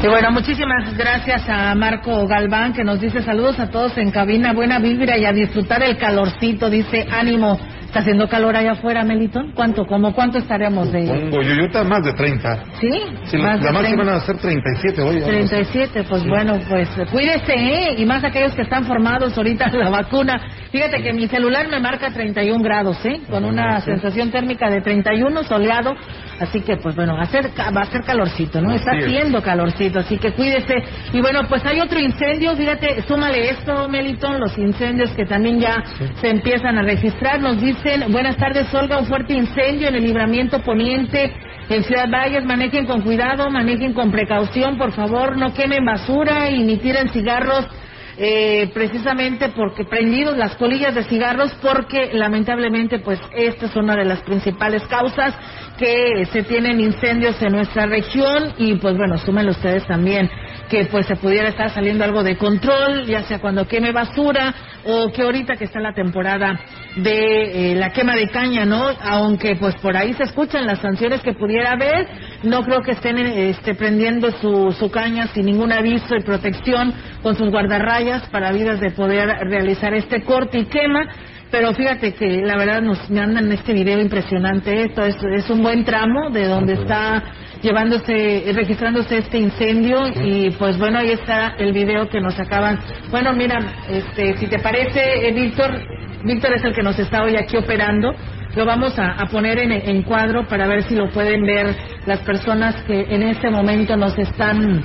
Y 0.03 0.09
bueno, 0.09 0.31
muchísimas 0.31 0.97
gracias 0.97 1.47
a 1.47 1.75
Marco 1.75 2.27
Galván 2.27 2.73
que 2.73 2.83
nos 2.83 3.01
dice 3.01 3.23
saludos 3.23 3.61
a 3.61 3.69
todos 3.69 3.99
en 3.99 4.11
cabina, 4.11 4.55
buena 4.55 4.79
vibra 4.79 5.19
y 5.19 5.27
a 5.27 5.33
disfrutar 5.33 5.83
el 5.83 5.99
calorcito, 5.99 6.71
dice 6.71 7.07
ánimo. 7.11 7.61
¿Está 7.91 8.03
haciendo 8.03 8.29
calor 8.29 8.55
allá 8.55 8.71
afuera, 8.71 9.03
Melitón? 9.03 9.51
¿Cuánto? 9.53 9.85
¿Cómo 9.85 10.15
cuánto 10.15 10.39
estaremos 10.39 10.93
de...? 10.93 11.09
Pongo 11.09 11.43
yo, 11.43 11.85
más 11.85 12.05
de 12.05 12.13
30. 12.13 12.65
¿Sí? 12.81 12.89
sí 13.25 13.37
más 13.37 13.61
la 13.61 13.73
máxima 13.73 14.05
van 14.05 14.15
a 14.15 14.21
ser 14.21 14.37
37 14.37 15.03
hoy. 15.03 15.21
37, 15.21 16.05
pues 16.09 16.25
bueno, 16.25 16.57
pues 16.69 16.89
cuídese, 17.11 17.53
¿eh? 17.53 17.95
Y 17.99 18.07
más 18.07 18.23
aquellos 18.23 18.55
que 18.55 18.63
están 18.63 18.85
formados 18.85 19.37
ahorita 19.37 19.71
en 19.73 19.81
la 19.81 19.91
vacuna. 19.91 20.41
Fíjate 20.71 21.03
que 21.03 21.13
mi 21.13 21.27
celular 21.27 21.67
me 21.67 21.81
marca 21.81 22.13
31 22.13 22.63
grados, 22.63 23.05
¿eh? 23.05 23.23
Con 23.29 23.45
una 23.45 23.81
sensación 23.81 24.31
térmica 24.31 24.71
de 24.71 24.83
31, 24.83 25.43
soleado. 25.43 25.97
Así 26.39 26.61
que, 26.61 26.77
pues 26.77 26.95
bueno, 26.95 27.17
va 27.17 27.23
a 27.23 27.27
ser, 27.27 27.51
va 27.77 27.83
a 27.83 27.87
ser 27.87 28.03
calorcito, 28.03 28.61
¿no? 28.61 28.73
Está 28.73 28.93
haciendo 28.93 29.43
calorcito, 29.43 29.99
así 29.99 30.17
que 30.17 30.33
cuídese. 30.33 30.77
Y 31.13 31.21
bueno, 31.21 31.41
pues 31.49 31.67
hay 31.67 31.81
otro 31.81 31.99
incendio, 31.99 32.55
fíjate, 32.55 33.03
súmale 33.03 33.51
esto, 33.51 33.89
Melitón, 33.89 34.39
los 34.39 34.57
incendios 34.57 35.11
que 35.11 35.27
también 35.27 35.59
ya 35.59 35.83
se 36.21 36.29
empiezan 36.29 36.79
a 36.79 36.83
registrar. 36.83 37.41
Nos 37.41 37.61
dice 37.61 37.80
buenas 38.11 38.37
tardes 38.37 38.73
Olga, 38.75 38.99
un 38.99 39.07
fuerte 39.07 39.33
incendio 39.33 39.89
en 39.89 39.95
el 39.95 40.05
libramiento 40.05 40.61
poniente 40.63 41.33
en 41.71 41.83
Ciudad 41.85 42.11
Valles, 42.11 42.45
manejen 42.45 42.85
con 42.85 43.01
cuidado, 43.01 43.49
manejen 43.49 43.95
con 43.95 44.11
precaución, 44.11 44.77
por 44.77 44.93
favor, 44.93 45.37
no 45.39 45.55
quemen 45.55 45.85
basura 45.85 46.51
y 46.51 46.63
ni 46.63 46.77
tiren 46.77 47.09
cigarros 47.09 47.67
eh, 48.19 48.71
precisamente 48.75 49.49
porque 49.51 49.85
prendidos 49.85 50.37
las 50.37 50.57
colillas 50.57 50.95
de 50.95 51.05
cigarros 51.05 51.55
porque 51.63 52.11
lamentablemente 52.13 52.99
pues 52.99 53.19
esta 53.35 53.65
es 53.65 53.77
una 53.77 53.97
de 53.97 54.05
las 54.05 54.21
principales 54.21 54.83
causas 54.89 55.35
que 55.81 56.27
se 56.27 56.43
tienen 56.43 56.79
incendios 56.79 57.41
en 57.41 57.53
nuestra 57.53 57.87
región 57.87 58.53
y 58.59 58.75
pues 58.75 58.99
bueno, 58.99 59.17
sumen 59.17 59.49
ustedes 59.49 59.87
también 59.87 60.31
que 60.69 60.85
pues 60.85 61.07
se 61.07 61.17
pudiera 61.17 61.49
estar 61.49 61.71
saliendo 61.71 62.05
algo 62.05 62.23
de 62.23 62.37
control, 62.37 63.07
ya 63.07 63.23
sea 63.23 63.39
cuando 63.39 63.67
queme 63.67 63.91
basura 63.91 64.55
o 64.85 65.11
que 65.11 65.23
ahorita 65.23 65.57
que 65.57 65.65
está 65.65 65.81
la 65.81 65.95
temporada 65.95 66.61
de 66.97 67.73
eh, 67.73 67.75
la 67.77 67.93
quema 67.93 68.15
de 68.15 68.29
caña, 68.29 68.67
¿no? 68.67 68.91
Aunque 69.03 69.57
pues 69.57 69.75
por 69.77 69.97
ahí 69.97 70.13
se 70.13 70.25
escuchan 70.25 70.67
las 70.67 70.81
sanciones 70.81 71.23
que 71.23 71.33
pudiera 71.33 71.73
haber, 71.73 72.07
no 72.43 72.63
creo 72.63 72.83
que 72.83 72.93
estén 72.93 73.17
este, 73.17 73.75
prendiendo 73.75 74.31
su, 74.33 74.73
su 74.73 74.91
caña 74.91 75.29
sin 75.29 75.47
ningún 75.47 75.73
aviso 75.73 76.15
y 76.15 76.23
protección 76.23 76.93
con 77.23 77.37
sus 77.37 77.51
guardarrayas 77.51 78.29
para 78.29 78.53
vidas 78.53 78.81
de 78.81 78.91
poder 78.91 79.29
realizar 79.49 79.95
este 79.95 80.25
corte 80.25 80.59
y 80.59 80.67
quema. 80.67 81.09
Pero 81.51 81.75
fíjate 81.75 82.15
que 82.15 82.43
la 82.43 82.57
verdad 82.57 82.81
nos 82.81 83.11
me 83.11 83.21
andan 83.21 83.47
en 83.47 83.53
este 83.53 83.73
video 83.73 84.01
impresionante. 84.01 84.85
Esto 84.85 85.03
es, 85.03 85.17
es 85.35 85.51
un 85.51 85.63
buen 85.63 85.85
tramo 85.85 86.31
de 86.31 86.47
donde 86.47 86.75
está 86.75 87.25
llevándose, 87.61 88.45
registrándose 88.55 89.19
este 89.19 89.39
incendio 89.39 90.07
y 90.09 90.51
pues 90.51 90.79
bueno 90.79 90.99
ahí 90.99 91.11
está 91.11 91.55
el 91.59 91.73
video 91.73 92.09
que 92.09 92.21
nos 92.21 92.39
acaban. 92.39 92.79
Bueno 93.11 93.33
mira, 93.33 93.59
este, 93.89 94.37
si 94.39 94.47
te 94.47 94.61
parece 94.61 95.29
eh, 95.29 95.33
Víctor, 95.33 95.73
Víctor 96.25 96.55
es 96.55 96.65
el 96.65 96.75
que 96.75 96.83
nos 96.83 96.99
está 96.99 97.23
hoy 97.23 97.37
aquí 97.37 97.57
operando. 97.57 98.15
Lo 98.55 98.65
vamos 98.65 98.99
a, 98.99 99.13
a 99.13 99.27
poner 99.27 99.59
en, 99.59 99.73
en 99.73 100.03
cuadro 100.03 100.47
para 100.47 100.67
ver 100.67 100.85
si 100.85 100.95
lo 100.95 101.11
pueden 101.11 101.43
ver 101.43 101.75
las 102.07 102.21
personas 102.21 102.77
que 102.85 103.03
en 103.09 103.23
este 103.23 103.51
momento 103.51 103.97
nos 103.97 104.17
están 104.19 104.85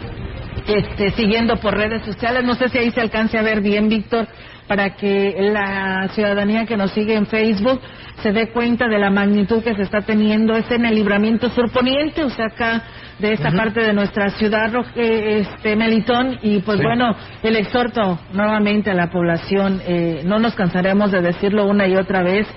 este, 0.67 1.11
siguiendo 1.11 1.57
por 1.57 1.75
redes 1.75 2.03
sociales. 2.05 2.43
No 2.43 2.55
sé 2.55 2.69
si 2.69 2.77
ahí 2.77 2.91
se 2.91 3.01
alcance 3.01 3.37
a 3.37 3.41
ver 3.41 3.61
bien, 3.61 3.89
Víctor, 3.89 4.27
para 4.67 4.95
que 4.95 5.35
la 5.53 6.07
ciudadanía 6.13 6.65
que 6.65 6.77
nos 6.77 6.91
sigue 6.91 7.15
en 7.15 7.27
Facebook 7.27 7.79
se 8.21 8.31
dé 8.31 8.49
cuenta 8.49 8.87
de 8.87 8.97
la 8.97 9.09
magnitud 9.09 9.63
que 9.63 9.75
se 9.75 9.83
está 9.83 10.01
teniendo. 10.01 10.55
Es 10.55 10.69
en 10.71 10.85
el 10.85 10.95
libramiento 10.95 11.49
surponiente, 11.49 12.23
o 12.23 12.29
sea, 12.29 12.47
acá 12.47 12.83
de 13.19 13.33
esta 13.33 13.51
parte 13.51 13.81
de 13.81 13.93
nuestra 13.93 14.29
ciudad, 14.31 14.71
eh, 14.95 15.39
este 15.39 15.75
Melitón, 15.75 16.39
y 16.41 16.59
pues 16.59 16.81
bueno, 16.81 17.15
el 17.43 17.55
exhorto 17.55 18.19
nuevamente 18.33 18.91
a 18.91 18.93
la 18.93 19.09
población, 19.09 19.81
eh, 19.85 20.21
no 20.25 20.39
nos 20.39 20.55
cansaremos 20.55 21.11
de 21.11 21.21
decirlo 21.21 21.65
una 21.65 21.87
y 21.87 21.95
otra 21.95 22.23
vez, 22.23 22.47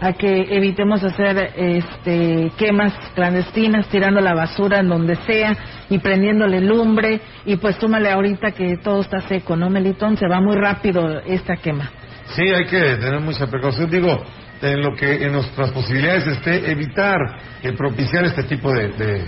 a 0.00 0.12
que 0.12 0.42
evitemos 0.50 1.02
hacer 1.02 1.52
este, 1.56 2.52
quemas 2.58 2.92
clandestinas, 3.14 3.88
tirando 3.88 4.20
la 4.20 4.34
basura 4.34 4.80
en 4.80 4.88
donde 4.88 5.16
sea 5.16 5.56
y 5.88 5.98
prendiéndole 5.98 6.60
lumbre. 6.60 7.20
Y 7.44 7.56
pues 7.56 7.78
túmale 7.78 8.10
ahorita 8.10 8.52
que 8.52 8.76
todo 8.78 9.00
está 9.00 9.20
seco, 9.22 9.56
¿no, 9.56 9.70
Melitón? 9.70 10.16
Se 10.16 10.28
va 10.28 10.40
muy 10.40 10.56
rápido 10.56 11.20
esta 11.20 11.56
quema. 11.56 11.90
Sí, 12.34 12.42
hay 12.42 12.66
que 12.66 12.80
tener 12.96 13.20
mucha 13.20 13.46
precaución. 13.46 13.90
Digo, 13.90 14.22
en 14.60 14.82
lo 14.82 14.94
que 14.94 15.24
en 15.24 15.32
nuestras 15.32 15.70
posibilidades 15.70 16.26
esté 16.26 16.70
evitar 16.70 17.18
el 17.62 17.74
propiciar 17.74 18.24
este 18.24 18.42
tipo 18.44 18.72
de, 18.72 18.88
de, 18.88 19.24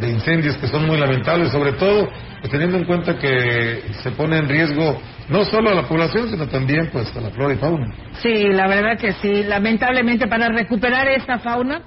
de 0.00 0.08
incendios 0.08 0.56
que 0.56 0.68
son 0.68 0.86
muy 0.86 0.98
lamentables, 0.98 1.50
sobre 1.50 1.72
todo 1.72 2.08
pues, 2.40 2.50
teniendo 2.50 2.76
en 2.76 2.84
cuenta 2.84 3.18
que 3.18 3.82
se 4.02 4.10
pone 4.12 4.38
en 4.38 4.48
riesgo 4.48 5.00
no 5.28 5.44
solo 5.44 5.70
a 5.70 5.74
la 5.74 5.82
población, 5.88 6.30
sino 6.30 6.46
también 6.48 6.88
pues 6.92 7.14
a 7.16 7.20
la 7.20 7.30
flora 7.30 7.54
y 7.54 7.58
fauna. 7.58 7.92
Sí, 8.22 8.48
la 8.52 8.66
verdad 8.66 8.98
que 8.98 9.12
sí. 9.14 9.42
Lamentablemente 9.44 10.26
para 10.26 10.48
recuperar 10.48 11.08
esta 11.08 11.38
fauna, 11.38 11.80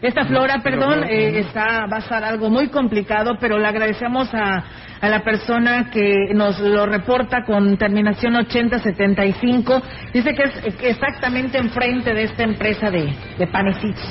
esta 0.00 0.24
flora, 0.26 0.60
perdón, 0.62 1.04
eh, 1.04 1.40
está 1.40 1.86
va 1.92 1.96
a 1.98 2.00
ser 2.02 2.22
algo 2.24 2.50
muy 2.50 2.68
complicado, 2.68 3.36
pero 3.40 3.58
le 3.58 3.66
agradecemos 3.66 4.32
a, 4.32 4.62
a 5.00 5.08
la 5.08 5.20
persona 5.24 5.90
que 5.90 6.14
nos 6.34 6.60
lo 6.60 6.86
reporta 6.86 7.42
con 7.44 7.76
terminación 7.76 8.36
8075. 8.36 9.82
Dice 10.14 10.34
que 10.34 10.42
es 10.44 10.74
exactamente 10.82 11.58
enfrente 11.58 12.14
de 12.14 12.22
esta 12.24 12.44
empresa 12.44 12.90
de, 12.90 13.12
de 13.38 13.46
panecitos. 13.48 14.04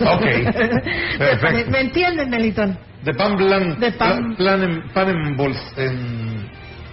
Ok, 0.00 0.22
¿Me, 0.24 0.52
perfecto. 1.18 1.70
me 1.70 1.80
entienden, 1.80 2.30
Melitón? 2.30 2.78
De 3.04 3.14
pan 3.14 3.36
blan, 3.36 3.78
De 3.78 3.92
pan- 3.92 4.34
plan 4.36 4.62
en, 4.62 4.88
pan 4.94 5.08
en 5.10 5.36
bols, 5.36 5.74
en... 5.76 6.48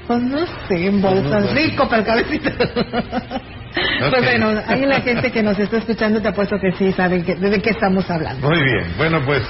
Pues 0.07 0.21
no 0.21 0.45
sé, 0.67 0.87
en 0.87 1.01
bolsas. 1.01 1.41
no 1.41 1.47
sé. 1.47 1.53
Rico 1.53 1.87
para 1.87 1.99
el 1.99 2.05
cabecito. 2.05 2.49
Pues 3.73 4.23
bueno, 4.23 4.51
ahí 4.67 4.85
la 4.85 5.01
gente 5.01 5.31
que 5.31 5.41
nos 5.41 5.57
está 5.57 5.77
escuchando 5.77 6.21
te 6.21 6.27
apuesto 6.27 6.57
que 6.59 6.71
sí 6.73 6.91
saben 6.91 7.23
que, 7.23 7.33
de 7.33 7.59
qué 7.59 7.71
estamos 7.71 8.07
hablando. 8.09 8.47
Muy 8.47 8.61
bien, 8.63 8.93
bueno 8.97 9.19
pues 9.25 9.41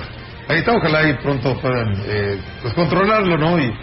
ahí 0.47 0.60
está, 0.60 0.72
ojalá 0.74 1.10
y 1.10 1.14
pronto 1.16 1.58
puedan 1.60 1.93
eh, 2.06 2.39
pues 2.62 2.74
controlarlo, 2.74 3.38
¿no? 3.38 3.60
Y, 3.60 3.74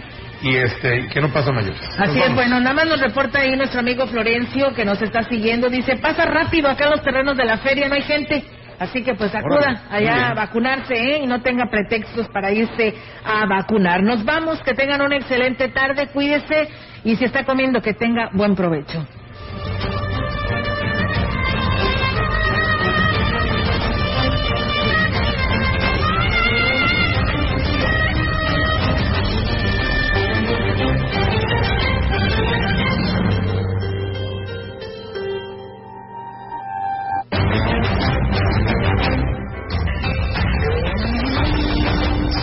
y 0.41 0.55
este, 0.55 1.07
que 1.09 1.21
no 1.21 1.31
pasa 1.31 1.51
mayores. 1.51 1.79
Así 1.97 2.19
es, 2.19 2.33
bueno, 2.33 2.59
nada 2.59 2.73
más 2.73 2.87
nos 2.87 2.99
reporta 2.99 3.41
ahí 3.41 3.55
nuestro 3.55 3.81
amigo 3.81 4.07
Florencio 4.07 4.73
que 4.73 4.83
nos 4.83 4.99
está 5.01 5.23
siguiendo. 5.23 5.69
Dice, 5.69 5.97
pasa 5.97 6.25
rápido 6.25 6.69
acá 6.69 6.85
en 6.85 6.91
los 6.91 7.03
terrenos 7.03 7.37
de 7.37 7.45
la 7.45 7.57
feria, 7.57 7.87
no 7.87 7.95
hay 7.95 8.03
gente. 8.03 8.43
Así 8.81 9.03
que 9.03 9.13
pues 9.13 9.33
acuda 9.35 9.57
Órale, 9.57 9.79
muy 9.91 9.97
allá 10.09 10.29
a 10.29 10.33
vacunarse, 10.33 10.95
¿eh? 10.95 11.19
Y 11.21 11.27
no 11.27 11.43
tenga 11.43 11.67
pretextos 11.67 12.27
para 12.29 12.51
irse 12.51 12.95
a 13.23 13.45
vacunar. 13.45 14.01
Nos 14.01 14.25
vamos, 14.25 14.59
que 14.63 14.73
tengan 14.73 15.03
una 15.03 15.17
excelente 15.17 15.67
tarde, 15.67 16.07
cuídese 16.07 16.67
y 17.03 17.15
si 17.15 17.25
está 17.25 17.45
comiendo 17.45 17.79
que 17.79 17.93
tenga 17.93 18.31
buen 18.33 18.55
provecho. 18.55 19.05